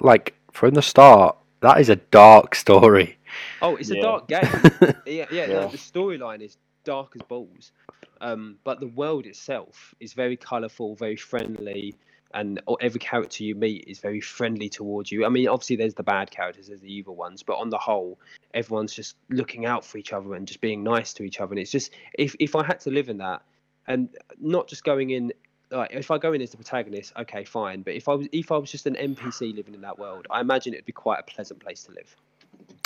[0.00, 1.36] like from the start.
[1.60, 3.18] That is a dark story.
[3.62, 4.64] oh it's a dark game
[5.06, 5.68] yeah, yeah, no, Yeah.
[5.68, 7.72] the storyline is dark as balls.
[8.20, 11.96] Um, but the world itself is very colourful, very friendly,
[12.34, 15.24] and every character you meet is very friendly towards you.
[15.24, 18.18] I mean, obviously there's the bad characters, there's the evil ones, but on the whole,
[18.54, 21.52] everyone's just looking out for each other and just being nice to each other.
[21.52, 23.42] And it's just if if I had to live in that,
[23.86, 24.08] and
[24.40, 25.32] not just going in.
[25.70, 27.80] Like if I go in as the protagonist, okay, fine.
[27.80, 30.42] But if I was if I was just an NPC living in that world, I
[30.42, 32.14] imagine it'd be quite a pleasant place to live.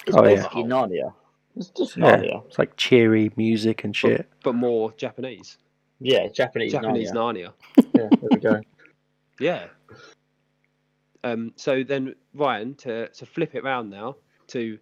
[0.06, 0.44] It's Oh, yeah.
[0.50, 1.12] Narnia.
[1.56, 2.46] It's just Yeah, Narnia.
[2.46, 4.28] it's like cheery music and shit.
[4.44, 5.58] But more Japanese,
[5.98, 7.52] Yeah, Japanese, Japanese Narnia.
[7.76, 7.84] Narnia.
[7.92, 8.60] Yeah, there we go.
[9.40, 9.66] Yeah.
[11.24, 14.16] Um, so then, Ryan, to, to flip it round now,
[14.48, 14.78] to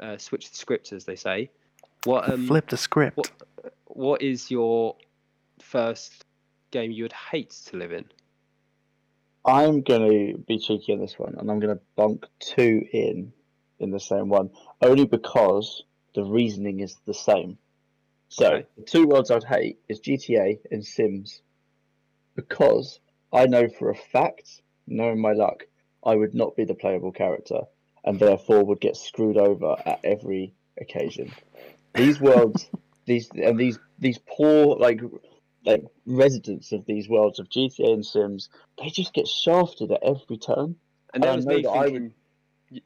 [0.00, 1.50] uh, switch the script, as they say,
[2.04, 3.16] what um, Flip the script.
[3.16, 3.30] what
[3.86, 4.96] what is your
[5.60, 6.24] first
[6.70, 8.04] game you would hate to live in?
[9.44, 13.32] I'm going to be cheeky on this one, and I'm going to bunk two in
[13.80, 14.50] in the same one,
[14.82, 15.82] only because
[16.14, 17.58] the reasoning is the same.
[18.28, 18.66] So Okay.
[18.76, 21.40] the two worlds I'd hate is GTA and Sims,
[22.36, 23.00] because
[23.32, 25.64] I know for a fact, knowing my luck,
[26.04, 27.60] I would not be the playable character,
[28.04, 31.32] and therefore would get screwed over at every occasion.
[31.94, 32.68] These worlds,
[33.06, 35.00] these and these these poor like
[35.64, 38.48] like residents of these worlds of GTA and Sims,
[38.80, 40.76] they just get shafted at every turn.
[41.12, 42.12] And that was me that I would- thinking.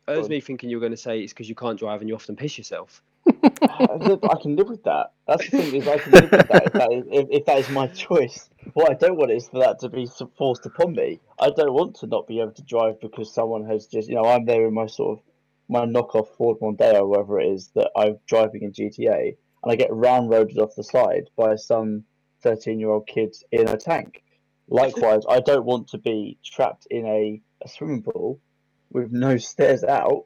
[0.06, 2.08] That was me thinking you were going to say it's because you can't drive and
[2.08, 3.02] you often piss yourself.
[3.26, 5.12] I I can live with that.
[5.26, 7.58] That's the thing is I can live with that if that is, if, if that
[7.58, 8.48] is my choice.
[8.74, 10.08] What I don't want is for that to be
[10.38, 11.20] forced upon me.
[11.38, 14.24] I don't want to not be able to drive because someone has just you know
[14.24, 15.24] I'm there in my sort of
[15.68, 19.76] my knockoff Ford Mondeo or whatever it is that I'm driving in GTA and I
[19.76, 22.04] get ramroded off the side by some
[22.42, 24.22] 13 year old kid in a tank.
[24.68, 28.40] Likewise, I don't want to be trapped in a, a swimming pool
[28.90, 30.24] with no stairs out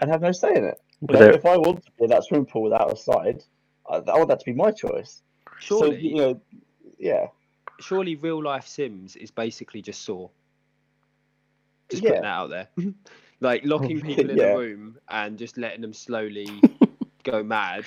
[0.00, 0.80] and have no say in it.
[1.00, 3.42] You know, if I want to be in that swimming pool without a side,
[3.88, 5.22] I, I want that to be my choice.
[5.58, 6.40] Surely, So you know,
[7.02, 7.26] yeah,
[7.80, 10.28] surely real life Sims is basically just Saw.
[11.90, 12.10] Just Yeah.
[12.10, 12.68] putting that out there.
[13.40, 14.44] like locking people in Yeah.
[14.54, 16.48] a room and just letting them slowly
[17.24, 17.84] go mad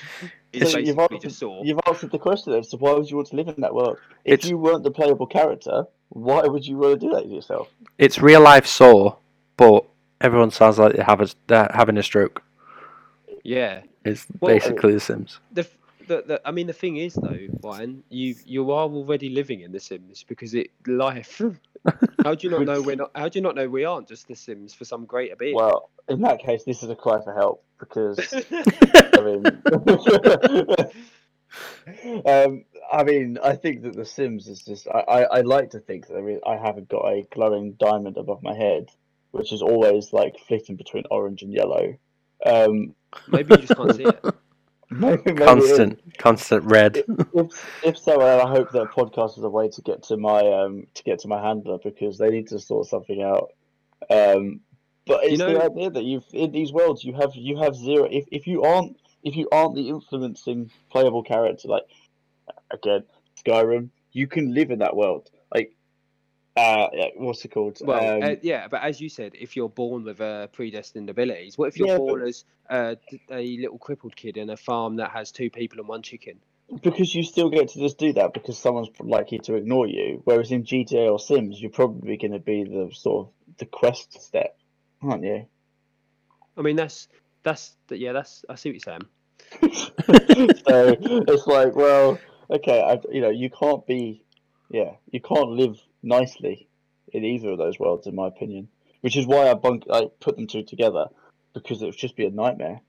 [0.52, 1.62] is So you've answered- just Saw.
[1.64, 2.52] you've answered the question.
[2.52, 3.98] Then, so why would you want to live in that world?
[4.24, 7.28] If It's- you weren't the playable character, why would you want to do that to
[7.28, 7.68] yourself?
[7.98, 9.16] It's real life Saw,
[9.56, 9.84] but
[10.20, 12.42] everyone sounds like they have a, they're having a stroke.
[13.44, 13.82] Yeah.
[14.04, 15.40] It's Well, basically The Sims.
[15.52, 15.76] The, f-
[16.06, 19.72] the, the I mean the thing is though, Ryan, you you are already living in
[19.72, 21.40] The Sims because it life.
[22.24, 23.10] how do you not know we're not?
[23.14, 25.54] How do you not know we aren't just The Sims for some greater being?
[25.54, 28.18] Well, in that case, this is a cry for help because
[28.50, 29.46] I mean,
[32.26, 34.88] um, I mean, I think that The Sims is just.
[34.88, 38.16] I, I, I like to think that there is, I haven't got a glowing diamond
[38.16, 38.90] above my head,
[39.30, 41.96] which is always like flitting between orange and yellow.
[42.44, 42.94] Um,
[43.28, 44.24] maybe you just can't see it.
[44.90, 45.46] Maybe, maybe it is.
[45.46, 47.04] Constant, constant red.
[47.34, 50.40] if, if so, then I hope that podcast is a way to get to my
[50.40, 53.50] um to get to my handler because they need to sort something out.
[54.10, 54.60] Um,
[55.06, 57.74] but it's You know- the idea that you've in these worlds you have you have
[57.74, 58.04] zero.
[58.10, 61.84] If if you aren't if you aren't the influencing playable character, like
[62.70, 63.04] again
[63.44, 65.30] Skyrim, you can live in that world.
[65.54, 65.75] Like,
[66.56, 67.78] uh, what's it called?
[67.82, 71.58] Well, Um, uh, yeah, but as you said, if you're born with uh, predestined abilities,
[71.58, 72.94] what if you're Yeah, born but- as uh,
[73.30, 76.38] a little crippled kid in a farm that has two people and one chicken?
[76.82, 80.20] because you still get to just do that because someone's likely to ignore you.
[80.24, 84.20] Whereas in GTA or Sims, you're probably going to be the sort of the quest
[84.20, 84.58] step,
[85.00, 85.46] aren't you?
[86.56, 87.06] I mean, that's
[87.44, 88.98] that's yeah, that's I see what you're
[89.60, 89.84] saying.
[90.66, 92.18] so it's like, well,
[92.50, 94.24] okay, I, you know, you can't be,
[94.68, 96.68] yeah, you can't live nicely
[97.12, 98.68] in either of those worlds, in my opinion.
[99.02, 101.06] Which is why I bunk, I put them two together
[101.52, 102.80] because it would just be a nightmare.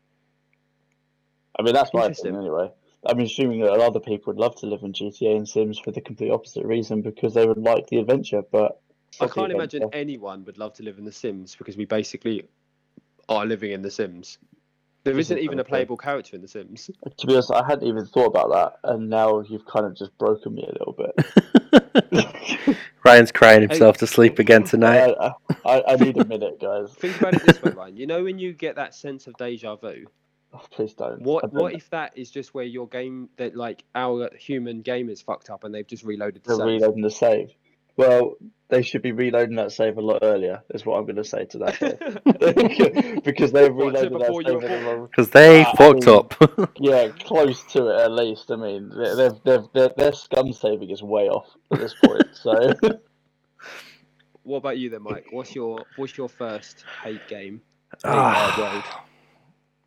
[1.59, 2.71] I mean, that's my opinion anyway.
[3.05, 5.79] I'm assuming that a lot of people would love to live in GTA and Sims
[5.79, 8.81] for the complete opposite reason because they would like the adventure, but
[9.19, 12.43] I can't imagine anyone would love to live in The Sims because we basically
[13.29, 14.37] are living in The Sims.
[15.03, 16.89] There This isn't even a playable character in The Sims.
[17.17, 20.17] To be honest, I hadn't even thought about that, and now you've kind of just
[20.17, 22.77] broken me a little bit.
[23.05, 25.15] Ryan's crying himself to sleep again tonight.
[25.19, 25.31] I,
[25.65, 26.93] I, I need a minute, guys.
[26.93, 27.95] Think about it this way, Ryan.
[27.95, 30.05] You know when you get that sense of deja vu?
[30.53, 31.21] Oh, please don't.
[31.21, 35.09] What don't- what if that is just where your game that like our human game
[35.09, 36.81] is fucked up and they've just reloaded the they're save?
[36.81, 37.51] reloading the save?
[37.95, 38.35] Well,
[38.69, 40.61] they should be reloading that save a lot earlier.
[40.73, 43.21] Is what I'm going to say to that.
[43.23, 44.85] because they've What, reloaded that save were at the born?
[44.85, 45.07] wrong.
[45.07, 46.71] Because they I fucked mean- up.
[46.79, 48.51] Yeah, close to it at least.
[48.51, 52.27] I mean, they- they've, they've, their, their scum saving is way off at this point.
[52.33, 52.73] So
[54.43, 55.27] What about you then, Mike?
[55.31, 57.61] What's your what's your first hate game?
[58.03, 58.83] Hate, uh, world?
[58.85, 59.05] Ah,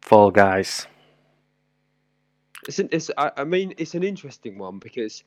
[0.02, 0.86] Fall Guys.
[2.68, 5.24] It's, an, it's I, I mean it's an interesting one because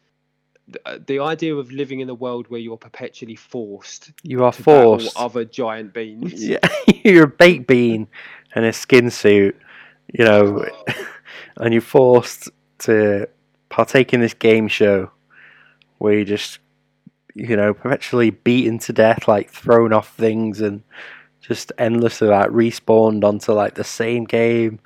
[0.67, 4.63] the, uh, idea of living in a world where you're perpetually forced You are to
[4.63, 5.17] forced.
[5.17, 6.43] other giant beans.
[6.43, 6.59] Yeah,
[7.03, 8.07] you're a baked bean
[8.55, 9.59] in a skin suit,
[10.13, 10.65] you know,
[11.57, 12.49] and you're forced
[12.79, 13.27] to
[13.69, 15.11] partake in this game show
[15.97, 16.59] where you just,
[17.33, 20.83] you know, perpetually beaten to death, like thrown off things and
[21.41, 24.79] just endlessly like respawned onto like the same game.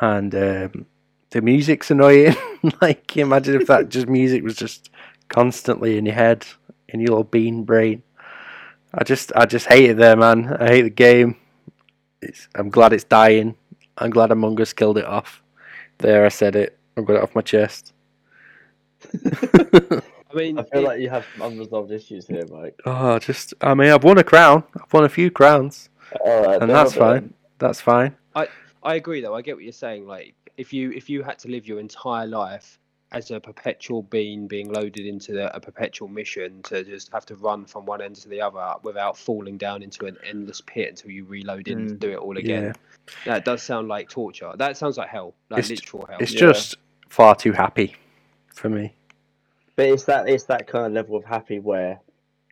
[0.00, 0.86] And um,
[1.30, 2.34] the music's annoying.
[2.82, 4.90] like, imagine if that just music was just
[5.28, 6.46] constantly in your head,
[6.88, 8.02] in your little bean brain.
[8.94, 10.56] I just I just hate it there, man.
[10.60, 11.36] I hate the game.
[12.22, 13.54] It's, I'm glad it's dying.
[13.98, 15.42] I'm glad Among Us killed it off.
[15.98, 16.78] There, I said it.
[16.96, 17.92] I've got it off my chest.
[19.14, 22.78] I mean, I feel it- like you have unresolved issues here, Mike.
[22.86, 24.64] oh, just I mean, I've won a crown.
[24.80, 25.90] I've won a few crowns.
[26.24, 27.34] All right, And that's I'll do fine.
[27.58, 28.16] That's fine.
[28.80, 29.34] I agree though.
[29.34, 30.06] I get what you're saying.
[30.06, 32.78] Like if you if you had to live your entire life
[33.12, 37.34] as a perpetual being being loaded into the, a perpetual mission to just have to
[37.36, 41.10] run from one end to the other without falling down into an endless pit until
[41.10, 41.98] you reload it and Mm.
[42.00, 42.74] do it all again.
[43.24, 44.52] That does sound like torture.
[44.56, 45.32] That sounds like hell.
[45.48, 46.18] Like It's- literal hell.
[46.20, 46.40] It's Yeah.
[46.40, 46.76] just
[47.08, 47.94] far too happy
[48.48, 48.92] for me.
[49.76, 52.00] But it's that it's that kind of level of happy where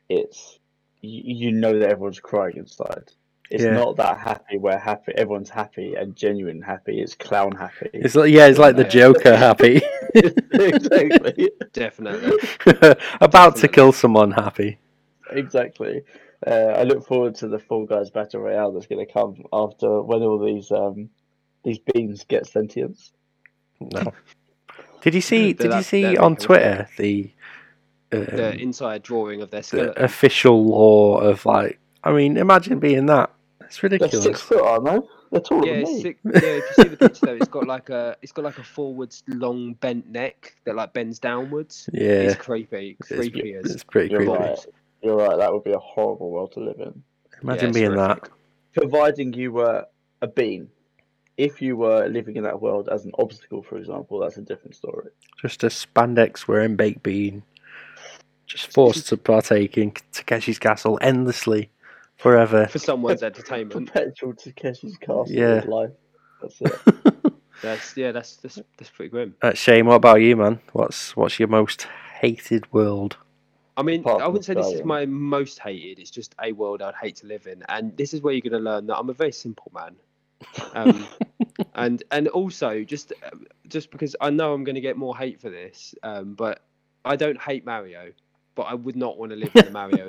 [0.08, 0.58] it's
[1.02, 3.12] you, you know that everyone's crying inside.
[3.51, 3.70] It's Yeah.
[3.74, 7.01] not that happy where happy everyone's happy and genuine happy.
[7.01, 7.90] It's clown happy.
[7.93, 9.81] It's like yeah, it's like the Joker happy.
[10.52, 12.39] exactly, Definitely.
[13.20, 14.78] About to kill someone happy.
[15.31, 16.02] exactly.
[16.47, 20.02] Uh, I look forward to the Fall Guys Battle Royale that's going to come after
[20.02, 21.09] when all these um
[21.64, 23.12] these beans get sentience.
[23.81, 24.12] No.
[25.02, 25.52] Did you see?
[25.52, 27.31] Did you see on Twitter the,
[28.10, 30.05] the um, inside drawing of their the skeleton.
[30.05, 31.78] official law of like?
[32.05, 33.31] I mean, imagine being that.
[33.66, 34.98] It's They're six foot, aren't they?
[35.32, 36.02] They're taller Yeah, than me.
[36.02, 36.18] sick.
[36.24, 36.32] yeah.
[36.34, 39.22] If you see the picture though, it's got like a it's got like a forwards
[39.28, 41.88] long bent neck that like bends downwards.
[41.93, 43.70] Yeah, It's creepy, it's, creepy as.
[43.74, 44.32] it's pretty You're creepy.
[44.38, 44.59] right.
[45.02, 45.36] You're right.
[45.36, 47.02] That would be a horrible world to live in.
[47.43, 48.24] Imagine it's being horrific.
[48.24, 48.30] that.
[48.80, 49.84] providing you were
[50.22, 50.68] a bean.
[51.36, 54.74] If you were living in that world as an obstacle, for example, that's a different
[54.74, 55.10] story.
[55.43, 57.43] Just a spandex wearing baked bean,
[58.47, 61.70] just forced to partake in Takeshi's Castle endlessly,
[62.16, 62.66] forever.
[62.66, 63.86] for someone's entertainment.
[63.93, 65.62] Perpetual Takeshi's Castle Yeah.
[65.66, 65.90] life.
[66.40, 67.32] That's it.
[67.62, 69.34] That's yeah, that's that's, that's pretty grim.
[69.40, 70.60] Uh, Shane, what about you, man?
[70.72, 71.86] What's what's your most
[72.20, 73.16] hated world?
[73.78, 75.98] I mean, Apart I wouldn't say this is my most hated.
[75.98, 78.52] It's just a world I'd hate to live in, and this is where you're going
[78.52, 79.97] to learn that I'm a very simple man.
[80.74, 81.06] Um,
[81.74, 83.30] and and also just uh,
[83.68, 86.62] just because I know I'm going to get more hate for this, um, but
[87.06, 88.12] I don't hate Mario,
[88.56, 90.08] but I would not want to live in the Mario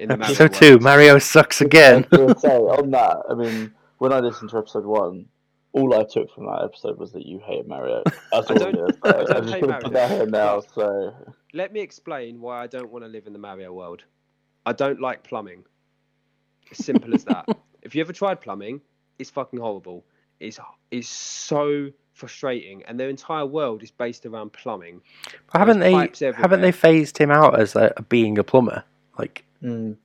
[0.00, 0.82] in the Mario Episode two, world.
[0.82, 2.04] Mario sucks again.
[2.10, 2.48] I was say,
[2.78, 5.26] on that, I mean, when I listened to episode one,
[5.72, 8.02] all I took from that episode was that you hate Mario.
[8.32, 10.26] That's I all don't- I'm I don't I'm just hate gonna put Mario, that here
[10.26, 10.60] now.
[10.74, 11.14] So
[11.52, 14.02] Let me explain why I don't want to live in the Mario world.
[14.66, 15.64] I don't like plumbing.
[16.70, 17.46] As simple as that.
[17.82, 18.80] if you ever tried plumbing,
[19.18, 20.04] it's fucking horrible.
[20.40, 20.58] It's
[20.90, 25.02] it's so frustrating, and their entire world is based around plumbing.
[25.52, 25.92] haven't they?
[26.32, 28.82] Haven't they phased him out as a, being a plumber?
[29.18, 29.96] Like mm.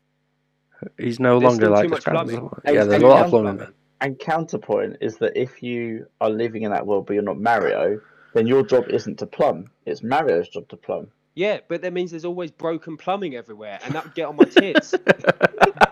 [0.98, 2.49] he's no There's longer still like too a much scrap- plumbing.
[2.65, 3.68] Yeah, there's and a lot of plumbing.
[4.02, 8.02] and counterpoint is that if you are living in that world but you're not Mario,
[8.34, 9.69] then your job isn't to plumb.
[9.86, 11.07] It's Mario's job to plumb.
[11.36, 14.44] Yeah, but that means there's always broken plumbing everywhere, and that would get on my
[14.44, 14.94] tits.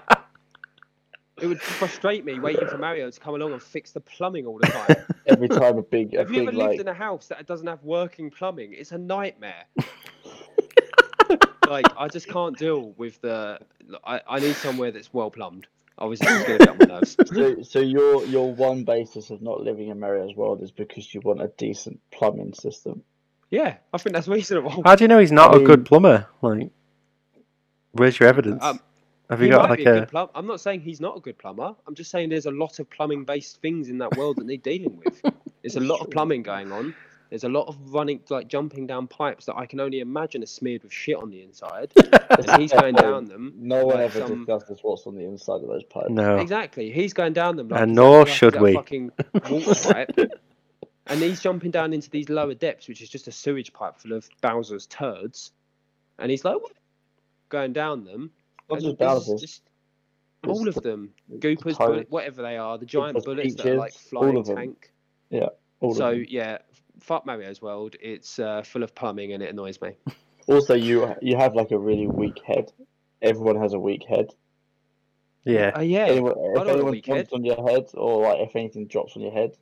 [1.40, 4.58] It would frustrate me waiting for Mario to come along and fix the plumbing all
[4.58, 4.96] the time.
[5.28, 7.46] Every time a big, a Have you big ever lived like, in a house that
[7.46, 8.74] doesn't have working plumbing?
[8.74, 9.66] It's a nightmare.
[11.68, 13.60] like I just can't deal with the.
[14.04, 15.68] I, I need somewhere that's well plumbed.
[16.00, 17.16] Obviously, it's going to get on my nerves.
[17.26, 21.22] so, so your your one basis of not living in Mario's world is because you
[21.24, 23.04] want a decent plumbing system.
[23.50, 24.82] Yeah, I think that's reasonable.
[24.84, 26.28] How do you know he's not a good plumber?
[26.42, 26.70] Like,
[27.94, 28.64] where's your evidence?
[28.64, 28.82] Um,
[29.30, 30.00] Have he you got might like be a, a?
[30.02, 31.76] good plum- I'm not saying he's not a good plumber.
[31.86, 35.02] I'm just saying there's a lot of plumbing-based things in that world that they're dealing
[35.04, 35.22] with.
[35.64, 36.96] There's a lot of plumbing going on.
[37.30, 40.46] There's a lot of running, like jumping down pipes that I can only imagine are
[40.46, 41.92] smeared with shit on the inside,
[42.30, 43.52] and he's going down them.
[43.58, 46.08] No one like ever some- discusses what's on the inside of those pipes.
[46.10, 46.38] No.
[46.38, 46.90] Exactly.
[46.90, 47.68] He's going down them.
[47.68, 48.76] Like And nor like should we.
[48.76, 49.12] Fucking
[49.50, 50.18] water pipe.
[51.08, 54.14] and he's jumping down into these lower depths, which is just a sewage pipe full
[54.14, 55.52] of Bowser's turds.
[56.18, 56.72] And he's like, what?
[57.50, 58.32] Going down them.
[58.70, 59.42] Not and just there's Bowser's.
[59.42, 59.62] just
[60.48, 61.14] all of them.
[61.32, 64.20] Goopers, Toad, bullet, whatever they are, the giant Goopers, bullets that are like peaches, all
[64.22, 64.56] flying of them.
[64.56, 64.92] tank.
[65.80, 66.26] all of So them.
[66.30, 66.58] yeah,
[67.00, 67.96] fuck Mario's world.
[68.02, 69.92] It's uh, full of plumbing and it annoys me.
[70.50, 72.72] Also, you you have like a really weak head.
[73.22, 74.30] Everyone has a weak head.
[75.44, 75.72] Yeah.
[75.76, 78.40] Oh yeah, Anyone, if don't want a anyone weak jumps on your head, or like
[78.48, 79.58] if anything drops on your head,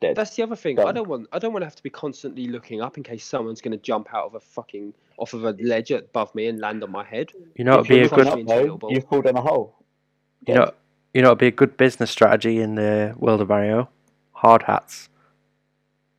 [0.00, 0.16] dead.
[0.16, 0.78] That's the other thing.
[0.80, 1.28] I don't want.
[1.32, 3.82] I don't want to have to be constantly looking up in case someone's going to
[3.82, 7.04] jump out of a fucking off of a ledge above me and land on my
[7.04, 7.30] head.
[7.56, 8.30] You know, it'd be you're a crush good.
[8.30, 9.74] looking me up, into a though, little you fall down a hole.
[10.46, 10.70] You know,
[11.14, 13.88] you know, it'd be a good business strategy in the world of Mario.
[14.32, 15.08] Hard hats.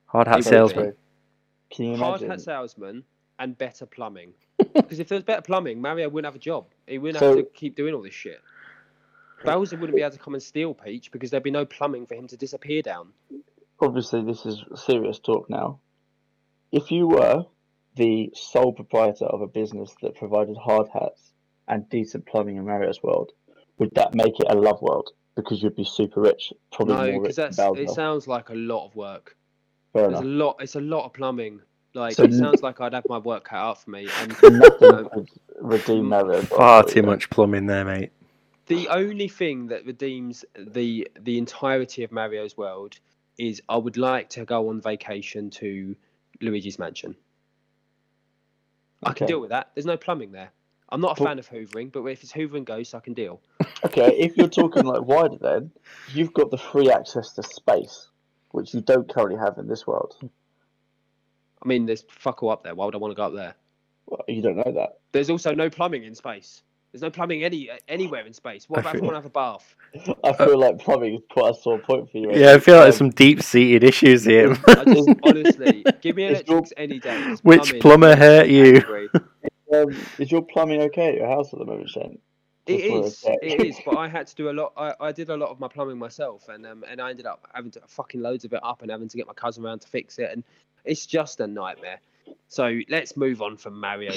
[0.08, 0.50] Hard hat He would be.
[0.50, 0.94] salesman.
[1.72, 3.04] Can you Hard hat salesman
[3.40, 4.34] and better plumbing.
[4.74, 6.66] Because if there was better plumbing, Mario wouldn't have a job.
[6.86, 8.42] He wouldn't So- have to keep doing all this shit.
[9.46, 12.16] Bowser wouldn't be able to come and steal Peach because there'd be no plumbing for
[12.16, 13.08] him to disappear down.
[13.82, 15.80] Obviously, this is serious talk now.
[16.72, 17.46] If you were
[17.96, 21.32] the sole proprietor of a business that provided hard hats
[21.68, 23.32] and decent plumbing in Mario's world,
[23.78, 25.10] would that make it a love world?
[25.36, 28.50] Because you'd be super rich, probably No, more rich because than that's it sounds like
[28.50, 29.38] a lot of work.
[29.94, 30.58] Fair There's a lot.
[30.60, 31.62] It's a lot of plumbing.
[31.96, 34.08] Like So it n- sounds like I'd have my work cut out for me.
[34.20, 35.30] And Nothing um, could
[35.62, 36.50] redeem Mario's world.
[36.50, 37.04] Far for too you.
[37.04, 38.12] much plumbing there, mate.
[38.68, 43.00] the only thing that redeems the the entirety of Mario's world
[43.40, 45.96] is I would like to go on vacation to
[46.42, 47.16] Luigi's Mansion.
[49.04, 49.72] I can deal with that.
[49.74, 50.52] There's no plumbing there.
[50.90, 53.42] I'm not a fan of hoovering, but if it's hoovering ghosts, I can deal.
[53.86, 55.72] Okay, if you're talking like wider, then
[56.14, 58.10] you've got the free access to space,
[58.52, 60.18] which you don't currently have in this world.
[60.22, 62.76] I mean, there's fuck all up there.
[62.76, 63.56] Why would I want to go up there?
[64.06, 65.00] Well, you don't know that.
[65.14, 66.62] There's also no plumbing in space.
[66.92, 68.68] There's no plumbing any anywhere in space.
[68.68, 69.76] What about if I feel- want to have a bath?
[70.24, 72.32] I feel like plumbing is quite a sore point for you.
[72.34, 74.56] Yeah, I feel like there's some deep-seated issues here.
[74.68, 77.22] I just honestly give me Is your- electrics any day.
[77.32, 78.82] It's Which plumbing, plumber hurt you?
[79.72, 82.18] Um, is your plumbing okay at your house at the moment, Shane?
[82.66, 83.22] It Just wanna is.
[83.22, 83.38] check.
[83.42, 83.78] It is.
[83.86, 84.74] But I had to do a lot.
[84.78, 87.48] I, I did a lot of my plumbing myself, and um, and I ended up
[87.54, 89.88] having to fucking loads of it up and having to get my cousin around to
[89.88, 90.44] fix it, and
[90.86, 92.00] it's just a nightmare.
[92.48, 94.12] So let's move on from Mario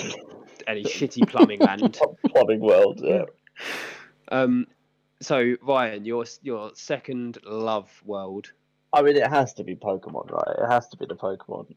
[0.67, 1.99] and his shitty plumbing land.
[2.29, 3.01] plumbing world.
[3.03, 3.25] Yeah.
[4.29, 4.67] Um,
[5.21, 8.51] so Ryan, your your second love world.
[8.95, 10.57] I mean, it has to be Pokemon, right?
[10.59, 11.75] It has to be the Pokemon.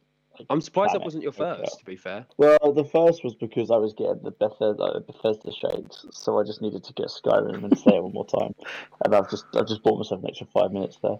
[0.49, 1.61] I'm surprised that wasn't your okay.
[1.61, 1.79] first.
[1.79, 5.51] To be fair, Well, the first was because I was getting the Bethesda, uh, Bethesda
[5.51, 8.53] shades, so I just needed to get Skyrim and say it one more time,
[9.03, 11.11] and I've just I've just bought myself an extra five minutes there.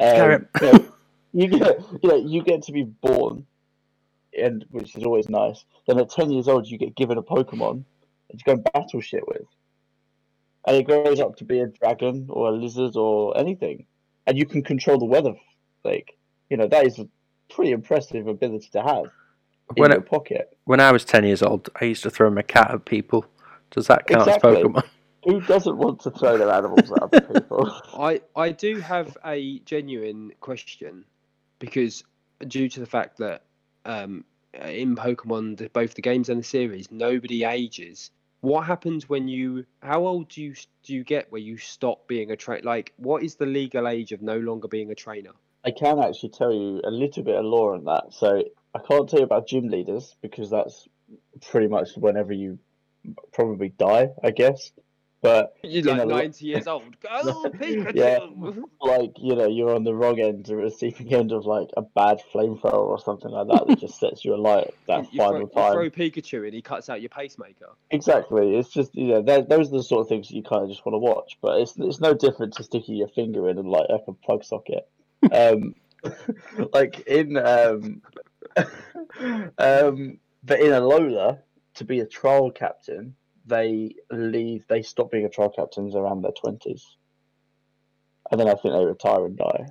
[0.00, 0.92] Um, Skyrim.
[1.32, 3.46] you, know, you get you know you get to be born,
[4.38, 5.64] and which is always nice.
[5.86, 7.84] Then at ten years old, you get given a Pokemon
[8.30, 9.46] and you go and battle shit with,
[10.66, 13.86] and it grows up to be a dragon or a lizard or anything,
[14.26, 15.34] and you can control the weather.
[15.84, 16.16] Like
[16.50, 17.08] you know that is a
[17.50, 19.04] pretty impressive ability to have
[19.76, 20.56] in When your it, pocket.
[20.64, 23.26] when I was ten years old, I used to throw my cat at people.
[23.70, 24.56] Does that count Exactly.
[24.56, 24.84] as Pokemon?
[25.24, 27.72] Who doesn't want to throw their animals at other people?
[27.98, 31.04] I I do have a genuine question
[31.60, 32.02] because
[32.48, 33.44] due to the fact that
[33.84, 38.10] um, in Pokemon, both the games and the series, nobody ages.
[38.40, 39.64] What happens when you?
[39.82, 42.64] How old do you do you get where you stop being a trainer?
[42.64, 45.30] Like, what is the legal age of no longer being a trainer?
[45.64, 48.06] I can actually tell you a little bit of lore on that.
[48.10, 48.42] So
[48.74, 50.88] I can't tell you about gym leaders because that's
[51.50, 52.58] pretty much whenever you
[53.32, 54.72] probably die, I guess.
[55.22, 56.96] But You're You like know, ninety years old.
[57.10, 57.94] Oh, Pikachu!
[57.94, 58.18] Yeah.
[58.80, 62.20] like you know, you're on the wrong end, the receiving end of like a bad
[62.34, 65.46] flamethrower or something like that that just sets you alight that You, throw, final you
[65.48, 65.72] time.
[65.72, 67.68] throw Pikachu and he cuts out your pacemaker.
[67.90, 68.56] Exactly.
[68.56, 70.94] It's just you know those are the sort of things you kind of just want
[70.94, 71.38] to watch.
[71.40, 74.42] But it's it's no different to sticking your finger in and like like a plug
[74.44, 74.88] socket.
[75.30, 75.76] Um,
[76.72, 78.02] like in um,
[79.58, 81.38] um, but in Alola,
[81.74, 83.14] to be a trial captain,
[83.46, 84.64] they leave.
[84.68, 86.96] They stop being a trial captains around their twenties.
[88.30, 89.66] and then I think they retire and die.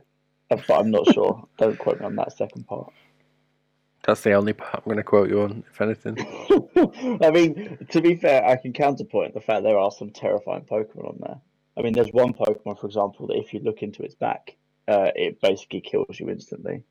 [0.50, 1.48] Uh, But I'm not sure.
[1.58, 2.92] Don't quote me on that second part.
[4.04, 6.18] That's the only part I'm going to quote you on, if anything.
[7.22, 11.08] I mean, to be fair, I can counterpoint the fact there are some terrifying Pokemon
[11.08, 11.40] on there.
[11.78, 14.58] I mean, there's one Pokemon, for example, that if you look into its back,
[14.88, 16.84] uh, it basically kills you instantly,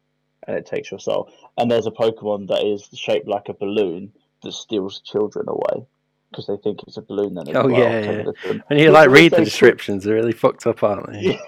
[0.46, 1.30] and it takes your soul.
[1.58, 4.12] And there's a Pokemon that is shaped like a balloon
[4.42, 5.86] that steals children away
[6.30, 7.34] because they think it's a balloon.
[7.34, 8.52] Then as Oh, well, yeah, yeah.
[8.70, 11.38] And you like read the descriptions, they're really fucked up, aren't they?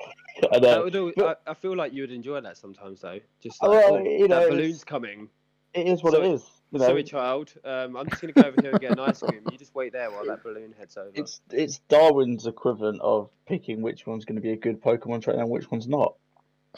[0.53, 3.21] I That would al- But- I, I feel like you would enjoy that sometimes, though.
[3.43, 5.29] Just Oh, like, well, oh, you know, that balloon's coming.
[5.75, 6.45] It is what Sorry- it is.
[6.73, 7.53] You know, Sorry, child.
[7.67, 9.43] Um, I'm just going to go over here and get an ice cream.
[9.53, 11.11] You just wait there while that balloon heads over.
[11.15, 15.43] it's it's Darwin's equivalent of picking which one's going to be a good Pokemon trainer
[15.43, 16.15] and which one's not.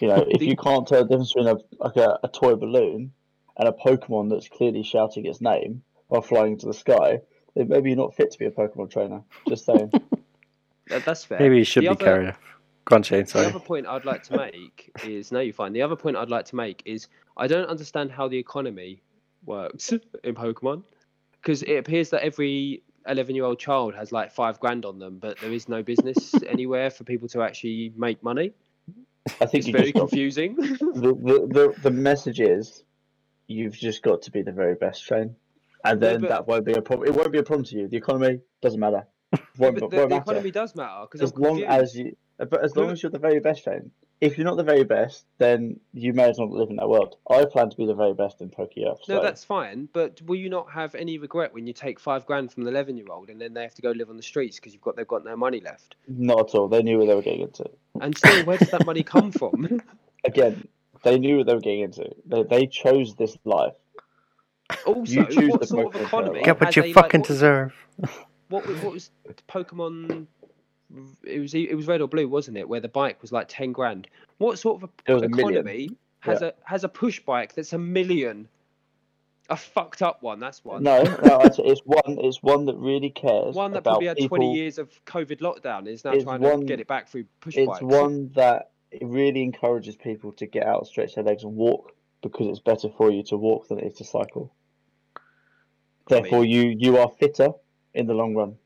[0.01, 2.57] You know, if The- you can't tell the difference between a like a, a toy
[2.57, 3.13] balloon
[3.57, 7.21] and a Pokemon that's clearly shouting its name while flying into the sky,
[7.55, 9.23] then maybe you're not fit to be a Pokemon trainer.
[9.49, 9.91] Just saying.
[10.89, 11.39] That- that's fair.
[11.41, 12.39] Maybe you should The be other- carried off.
[12.85, 15.73] Go on, Shane, The other point I'd like to make is no, you're fine.
[15.73, 17.09] The other point I'd like to make is
[17.39, 19.01] I don't understand how the economy
[19.47, 19.91] works
[20.25, 20.83] in Pokemon
[21.41, 25.17] because it appears that every 11 year old child has like five grand on them,
[25.19, 28.53] but there is no business anywhere for people to actually make money.
[29.41, 30.57] I think It's very just got, confusing.
[30.57, 32.85] the, the, the the message is
[33.47, 35.35] you've just got to be the very best train,
[35.85, 37.09] and then but- that won't be a problem.
[37.09, 37.89] It won't be a problem to you.
[37.89, 39.07] The economy doesn't matter.
[39.59, 40.17] Won't, but the, matter.
[40.17, 43.41] economy does matter because as long as you, but as long as you're the very
[43.41, 43.91] best train
[44.21, 46.89] if you're not the very best then you may as well not live in that
[46.89, 49.89] world i plan to be the very best in Poké No, that's fine.
[49.93, 52.97] But will you not have any regret when you take five grand from the 11
[52.97, 54.97] year old and then they have to go live on the streets because you've got
[54.97, 55.97] they've got no money left?
[56.09, 57.69] not at all they knew what they were getting into
[58.01, 59.81] And still, where does that money come from?
[60.25, 60.67] again
[61.03, 63.75] they knew what they were getting into they, they chose this life
[64.87, 66.43] Also, choose what the sort of economy?
[66.43, 67.75] Get what has you a, like, fucking what- deserve.
[68.49, 69.11] What was, what was
[69.49, 70.27] Pokemon?
[71.25, 72.69] It was it was red or blue, wasn't it?
[72.69, 74.07] Where the bike was like ten grand.
[74.39, 75.51] What sort of a was a million.
[75.67, 78.49] economy has a has a push bike that's a million?
[79.51, 80.39] A fucked up one.
[80.41, 80.83] That's one.
[80.83, 84.17] no no it's, it's one it's one that really cares One that about probably had
[84.19, 87.25] people, twenty years of COVID lockdown is now trying one- to get it back through
[87.41, 87.83] push it's bikes.
[87.83, 91.93] one that it really encourages people to get out stretch their legs and walk
[92.25, 94.55] because it's better for you to walk than it is to cycle
[96.13, 97.51] I mean- therefore you you are fitter
[97.95, 98.57] in the long run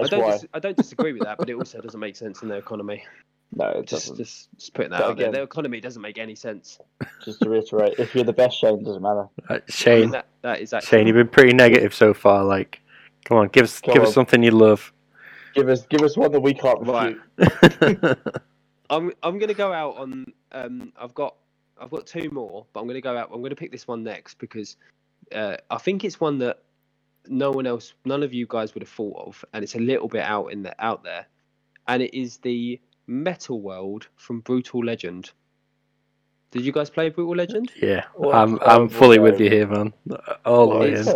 [0.00, 2.16] I that's don't why dis- I don't disagree with that, but it also doesn't make
[2.16, 3.04] sense in their economy.
[3.52, 5.28] no it Just doesn't just, just putting that But out there.
[5.28, 6.80] again- Their economy doesn't make any sense.
[7.24, 9.28] just to reiterate, if you're the best Shane, it doesn't matter.
[9.48, 9.60] Uh,
[9.90, 12.44] I mean, Shane, that, that is actually Shane, you've been pretty negative so far.
[12.44, 12.80] Like,
[13.24, 14.04] come on, give us, Come give on.
[14.04, 14.92] us something you love.
[15.54, 17.16] Give us, give us one that we can't Right.
[18.90, 21.36] I'm I'm gonna go out on um I've got
[21.82, 24.38] I've got two more, but I'm gonna go out I'm gonna pick this one next
[24.38, 24.76] because
[25.34, 26.62] uh, I think it's one that
[27.28, 30.08] no one else none of you guys would have thought of and it's a little
[30.08, 31.26] bit out in the out there.
[31.88, 35.32] And it is the Metal World from Brutal Legend.
[36.52, 37.72] Did you guys play Brutal Legend?
[37.80, 39.92] yeah, What a I'm, I'm terrible fully with you here, man.
[40.44, 41.06] All the What way a in.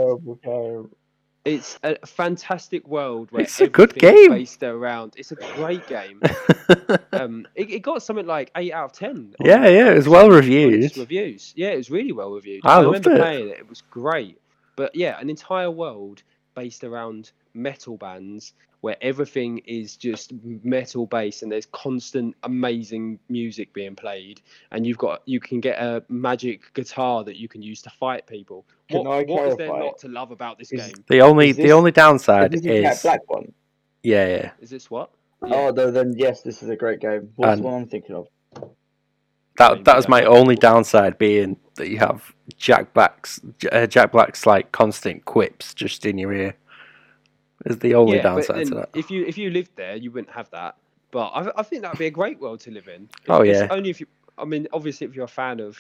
[1.46, 4.30] It's a fantastic world where It's a good game.
[4.30, 5.14] based around.
[5.16, 6.20] It's a great game.
[7.12, 9.32] um, it, it got something like eight out of ten.
[9.40, 10.96] yeah, yeah, it was well reviewed.
[10.96, 12.62] Reviews, yeah, it was really well reviewed.
[12.64, 13.18] I loved remember it.
[13.20, 14.40] playing it; it was great.
[14.74, 16.24] But yeah, an entire world
[16.56, 18.52] based around metal bands
[18.82, 24.98] where everything is just metal based and there's constant amazing music being played and you've
[24.98, 29.04] got you can get a magic guitar that you can use to fight people Can
[29.04, 31.56] what, I what is there not to love about this Is- game The only, Is
[31.56, 33.52] the only downside Is this is, Black one?
[34.02, 34.50] yeah, yeah.
[34.60, 35.10] is this what
[35.42, 37.30] Oh, no, then yes, this is a great game.
[37.36, 38.26] What's And- the one I'm thinking of?
[39.58, 43.40] That Maybe that was my only downside being that you have Jack Black's
[43.72, 46.56] uh, Jack Black's like constant quips just in your ear.
[47.66, 48.90] Is the only yeah, downside to that.
[48.94, 50.76] if you if you lived there you wouldn't have that
[51.10, 53.58] but I, I think that'd be a great world to live in It's- Oh, it's
[53.60, 53.68] yeah.
[53.70, 54.06] only if you
[54.38, 55.78] I mean obviously if you're a fan of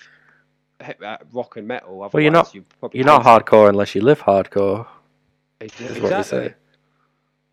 [0.80, 3.46] uh, rock and metal otherwise Well, you're not- you probably You're not hate it.
[3.46, 4.86] hardcore unless you live hardcore.
[5.60, 6.54] Ex- is what they say.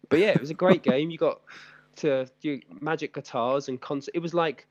[0.09, 1.09] But yeah, it was a great game.
[1.09, 1.39] You got
[1.97, 4.11] to do magic guitars and concert.
[4.13, 4.67] It was like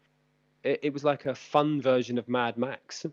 [0.65, 3.07] it, it was like a fun version of Mad Max.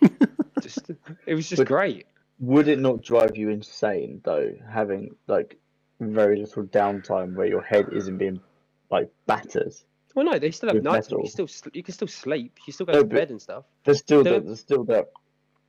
[0.60, 0.90] just
[1.26, 2.06] it was just But- great.
[2.40, 5.58] Would it not drive you insane though, having like
[6.00, 8.40] very little downtime where your head isn't being
[8.90, 9.72] like battered?
[10.14, 11.10] Well, no, they still have With nights.
[11.10, 11.28] You metal.
[11.30, 12.56] still sl- you can still sleep.
[12.66, 13.64] You still go No, to but- bed and stuff.
[13.84, 14.46] There's still There- that.
[14.46, 15.10] There's still that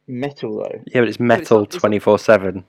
[0.07, 0.81] metal though.
[0.87, 2.63] Yeah, but it's it's metal it's not- twenty four seven.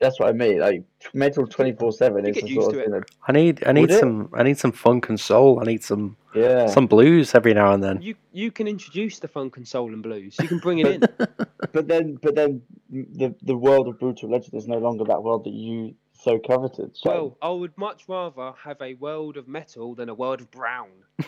[0.00, 0.58] That's what I mean.
[0.58, 0.82] Like
[1.14, 2.90] metal twenty four seven You is get the used sort to of it.
[2.90, 4.00] thing that- I need I need Would it?
[4.00, 5.60] some I need some funk and soul.
[5.60, 6.66] I need some yeah.
[6.66, 8.00] some blues every now and then.
[8.02, 10.36] You you can introduce the funk and soul and blues.
[10.40, 11.02] You can bring it in.
[11.72, 12.60] But then, but then,
[12.90, 16.96] the the world of brutal legend is no longer that world that you so coveted.
[16.96, 20.50] So well, I would much rather have a world of metal than a world of
[20.50, 20.88] brown.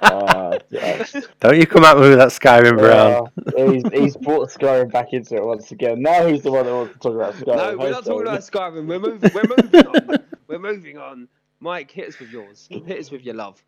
[0.00, 1.04] Uh, yeah.
[1.40, 3.28] Don't you come at me with that Skyrim Brown.
[3.36, 6.00] Uh, he's, he's brought Skyrim back into it once again.
[6.00, 7.56] Now he's the one that wants to talk about Skyrim.
[7.56, 8.86] No, we're not talking about Skyrim.
[8.86, 9.30] We're moving.
[9.34, 10.18] We're moving on.
[10.46, 11.26] We're moving on.
[11.58, 12.68] Mike, hit us with yours.
[12.70, 13.60] Hit us with your love.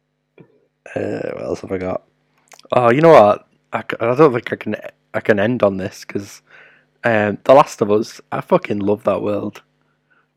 [0.94, 2.04] Uh, what else have I got?
[2.72, 3.48] Oh, you know what?
[3.72, 4.76] I don't think I can
[5.14, 6.42] I can end on this because
[7.02, 8.20] um, The Last of Us.
[8.30, 9.62] I fucking love that world.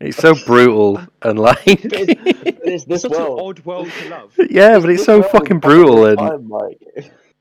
[0.00, 3.38] It's so brutal and like It's this Such world.
[3.38, 4.34] an odd world to love.
[4.50, 6.80] yeah, but it's so world fucking brutal and time, like.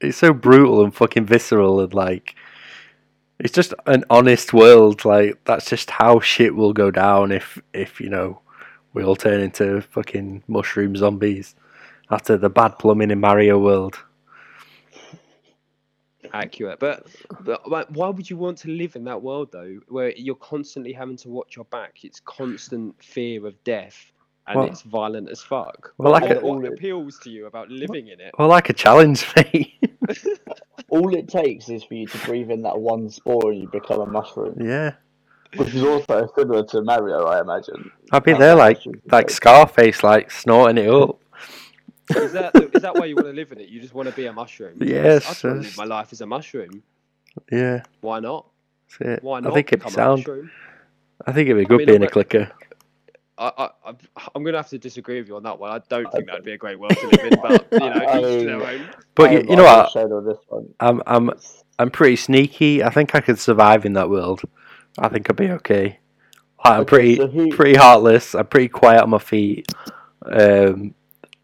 [0.01, 2.35] it's so brutal and fucking visceral and like
[3.39, 5.05] it's just an honest world.
[5.05, 8.41] Like that's just how shit will go down if if you know
[8.93, 11.53] we all turn into fucking mushroom zombies
[12.09, 13.99] after the bad plumbing in Mario World.
[16.33, 17.07] Accurate, but
[17.41, 20.93] but like, why would you want to live in that world though, where you're constantly
[20.93, 21.99] having to watch your back?
[22.03, 24.11] It's constant fear of death,
[24.47, 25.93] and Well- it's violent as fuck.
[25.97, 28.31] Well, like what, a- what appeals to you about living in it?
[28.37, 29.73] Well, like a challenge, mate.
[30.89, 33.99] All it takes is for you to breathe in that one spore and you become
[33.99, 34.93] a mushroom, yeah,
[35.57, 37.91] which is also similar to Mario, I imagine.
[38.11, 39.29] I'd be How there like you can like.
[39.29, 41.19] Scarface, like snorting it up.
[42.15, 43.69] Is that is that why you want to live in it?
[43.69, 44.77] You just want to be a mushroom?
[44.81, 45.77] Yes, I just want to yes.
[45.77, 46.81] live my life as a mushroom.
[47.51, 48.47] Yeah, Why not?
[48.99, 49.23] that's it.
[49.23, 50.19] Why I think it'd be sound.
[50.19, 50.51] mushroom?
[51.25, 52.51] I think it'd be good mean, being a I'm- clicker.
[53.39, 53.97] I, I, I'm-
[54.33, 55.69] I'm going to have to disagree with you on that one.
[55.71, 58.17] I don't think that'd be a great world to live in, but you know, I
[58.17, 58.89] each to their mean- own.
[59.13, 59.91] But you, I'm- you know what?
[59.91, 60.73] showed on this one.
[60.79, 61.31] I'm I'm
[61.77, 62.83] I'm pretty sneaky.
[62.83, 64.41] I think I could survive in that world.
[64.97, 65.99] I think I'd be okay.
[66.63, 68.33] I'm Okay, pretty so who- pretty heartless.
[68.33, 69.71] I'm pretty quiet on my feet.
[70.25, 70.95] Um,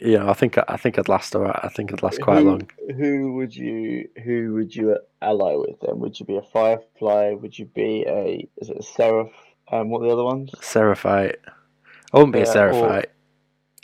[0.04, 1.60] you know, I think I think I'd last alright.
[1.64, 2.70] I think I'd last quite who, long.
[2.98, 6.00] Who would you who would you ally with then?
[6.00, 7.34] Would you be a firefly?
[7.34, 9.32] Would you be a is it a seraph?
[9.72, 10.52] Um, what are the other ones?
[10.62, 11.38] Seraphite.
[12.12, 13.12] I wouldn't be a Yeah, or- Seraphite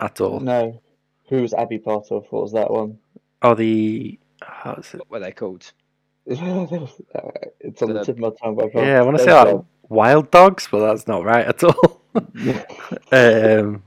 [0.01, 0.39] at all.
[0.41, 0.81] No.
[1.29, 2.25] Who was Abby part of?
[2.31, 2.99] What was that one?
[3.41, 4.97] Oh, the how is it?
[4.99, 5.71] What were they called?
[6.25, 8.55] it's on the The- tip of my tongue.
[8.55, 11.63] But I Yeah, I want to say like wild dogs, but that's not right at
[11.63, 12.01] all.
[13.11, 13.83] um,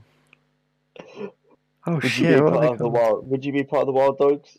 [1.87, 2.35] oh Would you shit!
[2.43, 3.29] be part of the wild?
[3.29, 4.57] Would you be part of the wild dogs?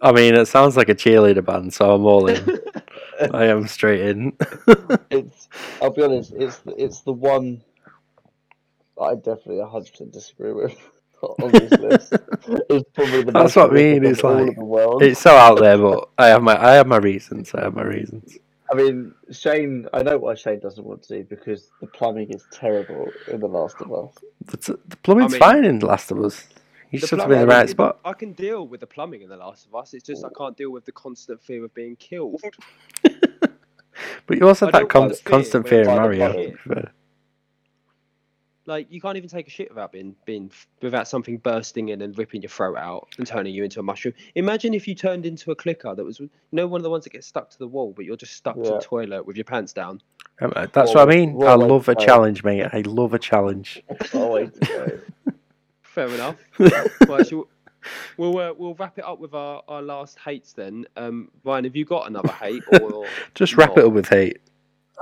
[0.00, 2.58] I mean, it sounds like a cheerleader band, so I'm all in.
[3.32, 4.32] I am straight in.
[5.10, 5.48] it's.
[5.80, 6.32] I'll be honest.
[6.36, 7.62] It's it's the one.
[9.00, 10.76] I definitely hundred percent disagree with.
[11.22, 12.12] On this list,
[12.68, 15.04] it's probably the That's what I mean, it's like- of the world.
[15.04, 17.54] it's so out there, but I have my I have my reasons.
[17.54, 18.38] I have my reasons.
[18.72, 19.86] I mean, Shane.
[19.92, 23.76] I know why Shane doesn't want to because the plumbing is terrible in The Last
[23.80, 24.14] of Us.
[24.46, 26.44] The, the plumbing's I mean- fine in The Last of Us.
[26.92, 27.98] You The just have to be in the right spot.
[28.04, 29.94] I can deal with the plumbing in The Last of Us.
[29.94, 32.40] It's just I can't deal with the constant fear of being killed.
[34.26, 36.26] But you also I have that con- fear constant fear in it's Mario.
[36.28, 36.92] like- to be fair.
[38.64, 40.50] Like you can't even take a shit without being being
[40.80, 44.14] without something bursting in and ripping your throat out and turning you into a mushroom.
[44.36, 47.02] Imagine if you turned into a clicker that was you know one of the ones
[47.04, 49.44] that gets stuck to the wall, but you're just stuck to the toilet with your
[49.44, 50.00] pants down.
[50.40, 51.42] Um, uh, That's Well, what I mean.
[51.42, 52.68] I love a challenge, mate.
[52.72, 53.82] I love a challenge.
[55.96, 56.36] Wait, no.
[56.58, 57.00] Fair enough.
[57.08, 57.48] right, so
[58.16, 60.86] we'll uh, we'll wrap it up with our, our last hates then.
[60.96, 64.38] Um, Ryan, have you got another hate or Just wrap it up with hate.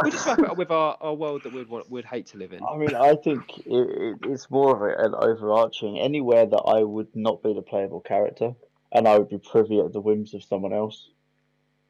[0.03, 2.39] We'll just wrap it up with our, our world that we'd want, would hate to
[2.39, 2.61] live in.
[2.65, 5.99] I mean, I think it, it, it's more of an overarching.
[5.99, 8.55] Anywhere that I would not be the playable character,
[8.93, 11.11] and I would be privy at the whims of someone else,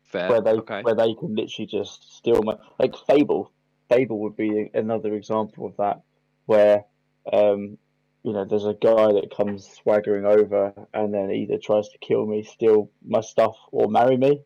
[0.02, 0.28] Fair.
[0.28, 0.82] where they okay.
[0.82, 3.52] where they can literally just steal my like Fable.
[3.88, 6.02] Fable would be another example of that,
[6.46, 6.84] where
[7.32, 7.78] um,
[8.22, 12.26] you know, there's a guy that comes swaggering over and then either tries to kill
[12.26, 14.42] me, steal my stuff, or marry me.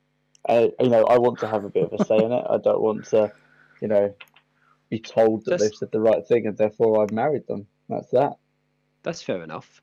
[0.48, 2.44] Uh, you know, I want to have a bit of a say in it.
[2.48, 3.32] I don't want to,
[3.80, 4.14] you know,
[4.90, 7.66] be told that Just- they've said the right thing and therefore I've married them.
[7.88, 8.34] That's that.
[9.02, 9.82] That's fair enough.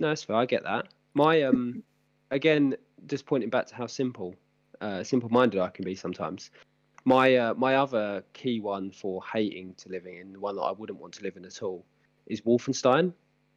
[0.00, 0.36] No, that's fair.
[0.36, 0.88] I get that.
[1.14, 1.82] My um,
[2.30, 2.76] again,
[3.06, 4.34] just pointing back to how simple,
[4.80, 6.50] uh, simple-minded I can be sometimes.
[7.04, 10.72] My uh, my other key one for hating to living in, the one that I
[10.72, 11.84] wouldn't want to live in at all,
[12.26, 13.12] is Wolfenstein.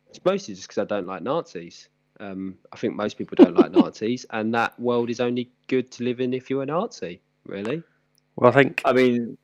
[0.09, 1.89] It's mostly just because I don't like Nazis.
[2.19, 6.03] Um, I think most people don't like Nazis, and that world is only good to
[6.03, 7.21] live in if you're a Nazi.
[7.45, 7.83] Really?
[8.37, 9.37] Well, I think I mean,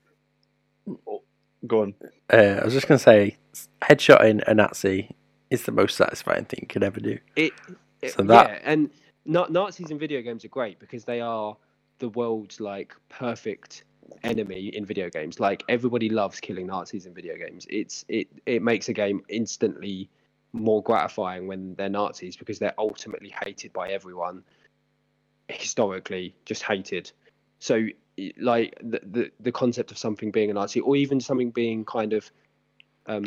[1.67, 1.93] go on.
[2.31, 3.37] uh, I was just gonna say,
[3.81, 5.15] headshotting a Nazi
[5.49, 7.17] is the most satisfying thing you could ever do.
[7.35, 7.53] It,
[8.01, 8.89] it- So that- yeah, and
[9.25, 11.55] Na- Nazis in video games are great because they are
[11.99, 13.83] the world's like perfect
[14.23, 15.39] enemy in video games.
[15.39, 17.65] Like everybody loves killing Nazis in video games.
[17.69, 20.09] It's it it makes a game instantly
[20.53, 24.43] more gratifying when they're Nazis because they're ultimately hated by everyone.
[25.47, 27.11] Historically, just hated.
[27.59, 27.87] So
[28.37, 32.13] like the, the the concept of something being a Nazi or even something being kind
[32.13, 32.29] of
[33.07, 33.25] um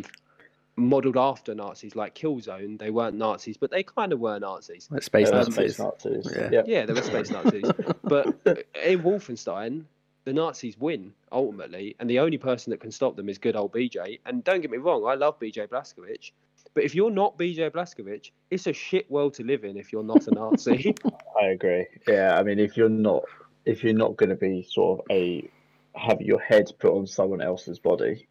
[0.77, 2.79] modelled after Nazis, like Killzone.
[2.79, 4.89] They weren't Nazis, but they kind of were Nazis.
[4.91, 5.77] Like space Yeah, Um, Nazis.
[5.77, 6.33] space Nazis.
[6.37, 6.49] Yeah.
[6.53, 6.63] Yeah.
[6.67, 7.65] Yeah, they were space Nazis.
[8.05, 9.85] but in Wolfenstein,
[10.25, 13.73] the Nazis win ultimately, and the only person that can stop them is good old
[13.73, 14.21] BJ.
[14.27, 16.33] And don't get me wrong, I love BJ Blazkowicz.
[16.75, 20.03] But if you're not BJ Blazkowicz, it's a shit world to live in if you're
[20.03, 20.95] not a Nazi.
[21.41, 21.87] I agree.
[22.09, 23.23] Yeah, I mean, if you're not,
[23.65, 25.49] if you're not going to be sort of a
[25.95, 28.27] have your head put on someone else's body,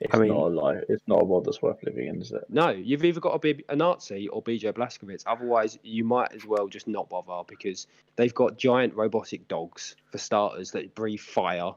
[0.00, 0.84] it's I mean- not a life.
[0.88, 2.44] It's not a world that's worth living in, is it?
[2.48, 5.24] no, you've either got to be a Nazi or BJ Blazkowicz.
[5.26, 10.18] Otherwise, you might as well just not bother because they've got giant robotic dogs for
[10.18, 11.72] starters that breathe fire.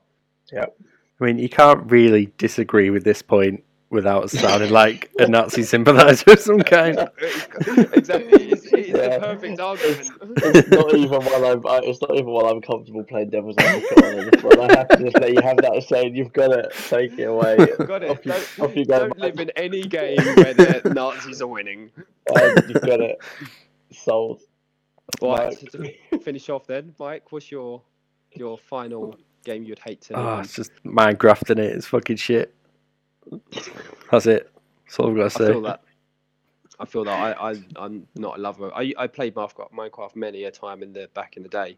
[0.52, 0.66] Yeah.
[1.20, 6.32] I mean, you can't really disagree with this point without sounding like a Nazi sympathiser
[6.32, 6.98] of some kind.
[7.94, 9.18] exactly, it's, it's Yeah.
[9.18, 10.12] the perfect argument.
[10.56, 11.66] It's not even while I'm.
[11.68, 14.42] I- It's not even while I'm comfortable playing devil's advocate on it.
[14.42, 16.16] But I have to just let you have that saying.
[16.16, 17.56] You've got to take it away.
[17.86, 18.10] Got it.
[18.12, 19.00] Off you, Don't, off you go.
[19.00, 21.92] don't live in any game where the Nazis are winning.
[22.36, 23.18] Um, you've got it.
[23.92, 24.42] Sold.
[25.22, 27.82] Right, so to finish off then, Mike, what's your
[28.34, 30.14] your final game you'd hate to?
[30.16, 31.76] Oh, it's just Minecraft in it.
[31.76, 32.56] It's fucking shit.
[34.12, 34.50] That's it.
[34.86, 35.78] That's all I've got to I say.
[36.86, 37.20] Feel that.
[37.20, 38.72] I feel that I, I I'm not a lover.
[38.74, 41.78] I I played Minecraft, Minecraft many a time in the back in the day,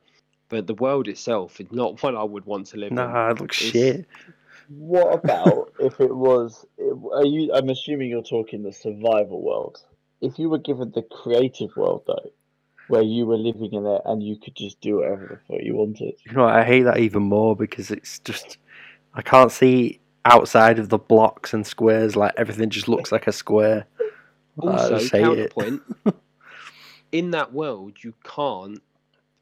[0.49, 2.95] but the world itself is not one I would want to live in.
[2.95, 4.05] Nah, it looks It's- shit.
[4.69, 6.65] What about if it was?
[7.13, 7.51] Are you?
[7.53, 9.83] I'm assuming you're talking the survival world.
[10.21, 12.31] If you were given the creative world though,
[12.87, 15.75] where you were living in it and you could just do whatever the fuck you
[15.75, 16.13] wanted.
[16.25, 18.57] You know, I hate that even more because it's just
[19.13, 22.15] I can't see outside of the blocks and squares.
[22.15, 23.85] Like everything just looks like a square.
[24.61, 25.81] I Also, just hate counterpoint.
[27.11, 28.81] in that world, you can't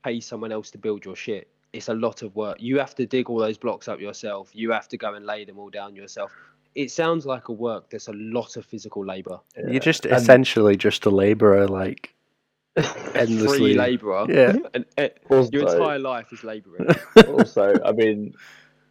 [0.03, 1.47] pay someone else to build your shit.
[1.73, 2.57] It's a lot of work.
[2.59, 4.49] You have to dig all those blocks up yourself.
[4.53, 6.31] You have to go and lay them all down yourself.
[6.75, 9.39] It sounds like a work that's a lot of physical labor.
[9.57, 12.13] You're just And- essentially just a labourer, like
[13.15, 13.57] endlessly.
[13.57, 14.25] Free labourer.
[14.29, 14.53] Yeah.
[14.73, 16.87] And uh, Also, your entire life is labouring.
[17.27, 18.33] also, I mean,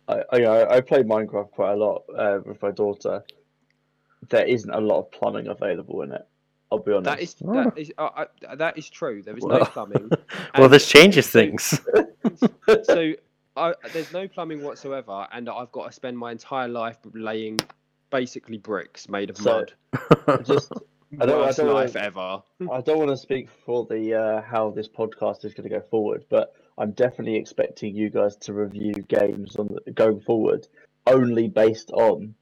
[0.09, 3.25] I I, you know, I play Minecraft quite a lot uh, with my daughter.
[4.29, 6.27] There isn't a lot of plumbing available in it.
[6.73, 7.05] I'll be honest.
[7.05, 7.55] That is Oh.
[7.65, 9.23] that is uh, uh, that is true.
[9.23, 10.09] There is no plumbing.
[10.11, 10.21] well,
[10.55, 11.81] And this changes things.
[12.85, 13.13] so
[13.57, 17.59] I, there's no plumbing whatsoever, and I've got to spend my entire life laying
[18.11, 19.65] basically bricks made of So-
[20.27, 20.45] mud.
[20.47, 20.73] just.
[21.21, 22.43] I don't- I Worst don't life wanna- ever.
[22.73, 25.81] I don't want to speak for the uh, how this podcast is going to go
[25.91, 30.69] forward, but I'm definitely expecting you guys to review games on the, going forward
[31.09, 32.37] only based on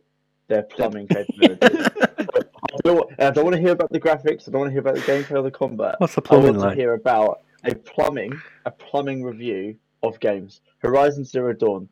[0.48, 1.88] their plumbing capabilities.
[1.98, 4.48] I don't, wa- I don't want to hear about the graphics.
[4.48, 5.96] I don't want to hear about the gameplay or the combat.
[5.98, 10.20] What's the plumbing I plumbing want to hear about a plumbing, a plumbing review of
[10.20, 10.60] games.
[10.78, 11.88] Horizon Zero Dawn,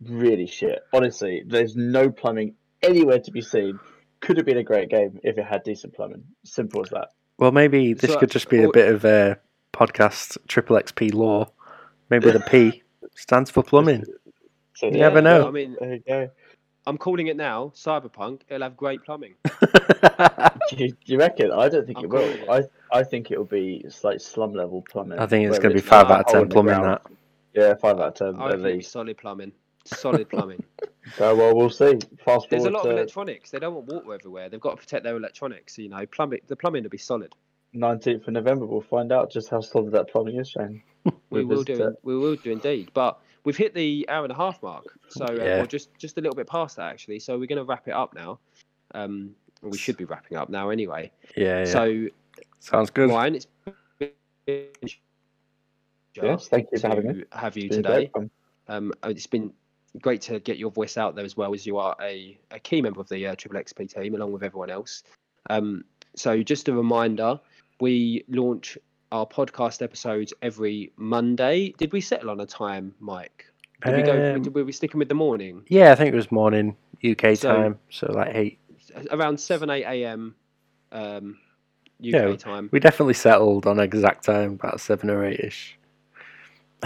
[0.00, 0.80] really shit.
[0.92, 3.78] Honestly, there's no plumbing anywhere to be seen.
[4.20, 6.24] Could have been a great game if it had decent plumbing.
[6.44, 7.08] Simple as that.
[7.38, 9.38] Well, maybe this So- could just be a bit of a
[9.72, 11.50] podcast triple XP law.
[12.10, 12.82] Maybe the P
[13.14, 14.04] stands for plumbing.
[14.74, 15.46] So You never know.
[15.48, 16.30] I mean, There you go.
[16.88, 17.72] I'm calling it now.
[17.74, 18.40] Cyberpunk.
[18.48, 19.34] It'll have great plumbing.
[20.70, 21.50] Do you, do you reckon?
[21.52, 22.44] I don't think I'm it will.
[22.46, 25.18] calling I I think it'll be like slum level plumbing.
[25.18, 26.80] I think it's going to be five out of ten plumbing.
[26.82, 27.02] That
[27.54, 28.92] Yeah, five out of ten I at reckon least.
[28.92, 29.52] solid plumbing.
[29.84, 30.62] Solid plumbing.
[31.16, 31.94] So, well, we'll see.
[31.94, 32.46] Fast forward.
[32.50, 33.50] There's a lot to of electronics.
[33.50, 34.50] They don't want water everywhere.
[34.50, 35.78] They've got to protect their electronics.
[35.78, 36.40] You know, plumbing.
[36.48, 37.34] The plumbing will be solid.
[37.74, 38.66] 19th of November.
[38.66, 40.82] We'll find out just how solid that plumbing is, Shane.
[41.06, 41.12] We
[41.44, 41.82] We'll will do.
[41.82, 41.94] it.
[42.02, 42.90] We will do indeed.
[42.92, 45.62] But we've hit the hour and a half mark, so uh, Yeah.
[45.62, 47.18] or just just a little bit past that actually.
[47.20, 48.38] So we're going to wrap it up now.
[48.94, 51.10] Um, we should be wrapping up now anyway.
[51.36, 51.64] yeah, yeah.
[51.64, 52.06] So
[52.60, 53.10] sounds good.
[53.10, 53.46] Ryan, it's
[53.98, 54.74] been
[56.14, 57.24] Yes, thank you for having me.
[57.32, 58.10] have you today.
[58.12, 58.30] great.
[58.66, 59.52] Um, it's been
[60.00, 62.82] great to get your voice out there as well as you are a, a key
[62.82, 65.02] member of the uh, Triple XP team along with everyone else.
[65.50, 65.84] Um,
[66.16, 67.38] so just a reminder,
[67.80, 68.76] we launch
[69.12, 71.74] our podcast episodes every Monday.
[71.78, 73.46] Did we settle on a time, Mike?
[73.84, 74.34] Did we go?
[74.34, 75.62] Um, Did, were we sticking with the morning?
[75.68, 78.58] Yeah, I think it was morning UK So- time, so like eight.
[79.10, 80.34] Around seven eight a.m.
[80.92, 81.38] Um,
[82.00, 82.70] UK Yeah, time.
[82.72, 85.78] We definitely settled on exact time, about seven or eight ish.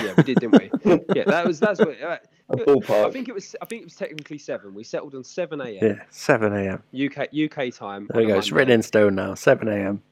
[0.00, 0.70] Yeah, we did, didn't we?
[1.14, 2.00] yeah, that was that's what.
[2.00, 2.18] Uh,
[2.50, 3.06] ballpark.
[3.06, 3.54] I think it was.
[3.62, 4.74] I think it was technically seven.
[4.74, 5.78] We settled on seven a.m.
[5.80, 6.82] Yeah, seven a.m.
[6.94, 8.08] UK UK time.
[8.12, 8.38] There we on a go.
[8.38, 9.34] It's written in stone now.
[9.34, 10.02] Seven a.m.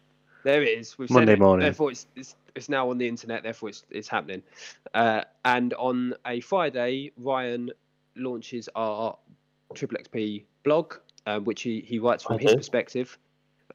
[0.44, 0.98] There it is.
[0.98, 1.38] We've Monday it.
[1.38, 1.64] morning.
[1.64, 3.42] Therefore, it's, it's it's now on the internet.
[3.42, 4.42] Therefore, it's it's happening.
[4.94, 7.70] Uh, and on a Friday, Ryan
[8.16, 9.16] launches our
[9.74, 10.94] Triple XP blog,
[11.26, 13.18] um, which he, he writes from his perspective.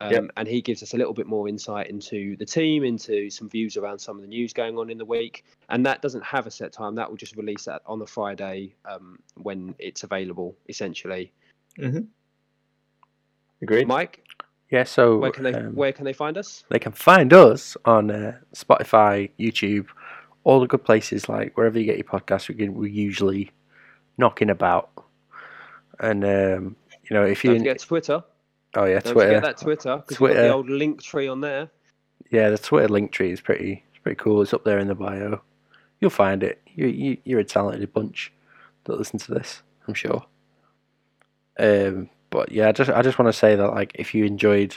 [0.02, 0.24] Um, Yep.
[0.36, 3.78] And he gives us a little bit more insight into the team, into some views
[3.78, 5.46] around some of the news going on in the week.
[5.70, 6.96] And that doesn't have a set time.
[6.96, 11.32] That will just release that on the Friday um, when it's available, essentially.
[11.78, 12.08] Mhm.
[13.62, 13.88] Agreed.
[13.88, 14.22] Mike,
[14.72, 16.64] Yeah, so where can they um, where can they find us?
[16.70, 19.88] they can find us on uh, Spotify, YouTube,
[20.44, 22.48] all the good places like wherever you get your podcasts.
[22.48, 23.52] We can, we're usually
[24.18, 24.90] knocking about,
[26.00, 28.24] and um, you know if you Don't forget Twitter.
[28.76, 31.70] oh yeah Don't Twitter forget that Twitter because got the old link tree on there.
[32.32, 34.42] yeah the Twitter link tree is pretty it's pretty cool.
[34.42, 35.42] It's up there in the bio.
[36.02, 36.62] You'll find it.
[36.74, 38.34] You, you you're a talented bunch
[38.86, 39.62] that listen to this.
[39.88, 40.26] I'm sure.
[41.60, 44.76] Um, but yeah, I just I just want to say that like if you enjoyed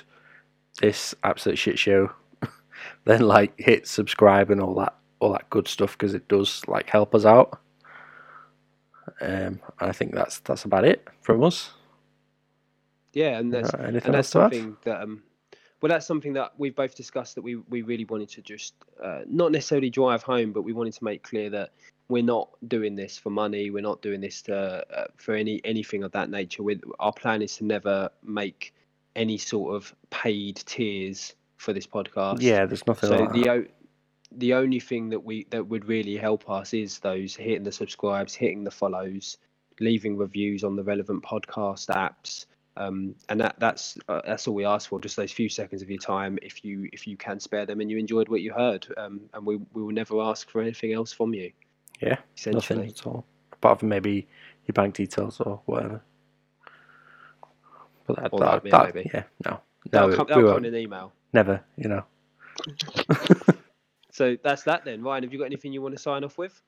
[0.80, 2.12] this absolute shit show,
[3.04, 6.88] then like hit subscribe and all that all that good stuff because it does like
[6.88, 7.58] help us out.
[9.20, 11.72] Um, I think that's that's about it from us.
[13.12, 14.52] Yeah, and that's Uh, anything and that's else to add?
[14.52, 15.24] something that um,
[15.82, 19.22] well, that's something that we've both discussed that we we really wanted to just uh,
[19.26, 21.70] not necessarily drive home, but we wanted to make clear that
[22.08, 23.70] we're not doing this for money.
[23.70, 26.62] We're not doing this to uh, for any anything of that nature.
[26.62, 28.74] we our plan is to never make
[29.14, 32.40] any sort of paid tiers for this podcast.
[32.40, 33.10] Yeah, there's nothing.
[33.10, 33.50] So like the that.
[33.50, 33.66] o-
[34.32, 38.34] the only thing that we that would really help us is those hitting the subscribes,
[38.34, 39.38] hitting the follows,
[39.80, 44.64] leaving reviews on the relevant podcast apps, um, and that that's uh, that's all we
[44.64, 45.00] ask for.
[45.00, 47.90] Just those few seconds of your time, if you if you can spare them, and
[47.90, 51.12] you enjoyed what you heard, um, and we we will never ask for anything else
[51.12, 51.50] from you.
[52.00, 52.78] Yeah, essentially.
[52.78, 54.28] nothing at all apart from maybe
[54.66, 56.00] your bank details or whatever.
[58.06, 59.10] But that, Or that, that, yeah, that- maybe.
[59.12, 59.60] yeah, no,
[59.90, 61.12] That'll no, come, that'll come in an email.
[61.32, 62.04] never, you know.
[64.10, 65.02] So that's that then.
[65.02, 66.60] Ryan, have you got anything you want to sign off with?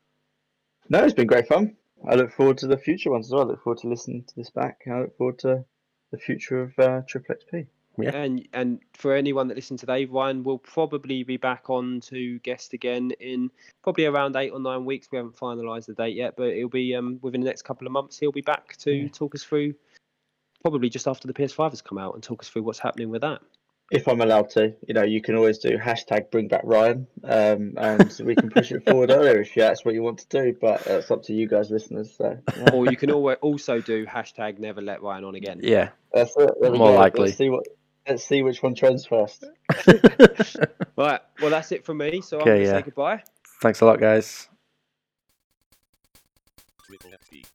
[0.89, 1.75] No, it's been great fun.
[2.09, 3.43] I look forward to the future ones as well.
[3.43, 4.83] I look forward to listening to this back.
[4.87, 5.65] and I look forward to
[6.13, 7.67] the future of uh, Triple XP.
[7.99, 8.17] Yeah.
[8.17, 12.73] And and for anyone that listened today, Ryan will probably be back on to guest
[12.73, 13.51] again in
[13.83, 15.09] probably around eight or nine weeks.
[15.11, 17.93] We haven't finalised the date yet, but it'll be um, within the next couple of
[17.93, 18.19] months.
[18.19, 19.09] He'll be back to Yeah.
[19.09, 19.75] talk us through,
[20.63, 23.23] probably just after the PS5 has come out, and talk us through what's happening with
[23.23, 23.41] that.
[23.91, 27.75] If I'm allowed to, you know, you can always do hashtag bring back Ryan, um,
[27.77, 30.57] and we can push it forward earlier if that's what you want to do.
[30.59, 32.15] But uh, it's up to you guys, listeners.
[32.17, 32.71] So yeah.
[32.73, 35.59] Or you can always also do hashtag never let Ryan on again.
[35.65, 36.51] Yeah, that's it.
[36.61, 36.95] More go.
[36.95, 37.25] likely.
[37.27, 37.67] Let's see what.
[38.09, 39.45] Let's see which one trends first.
[40.97, 41.21] Right.
[41.41, 42.21] Well, that's it from me.
[42.21, 42.79] So I'm Okay, going to yeah.
[42.79, 43.23] say goodbye.
[43.63, 44.49] thanks a lot, guys.
[46.87, 47.47] Triple XP.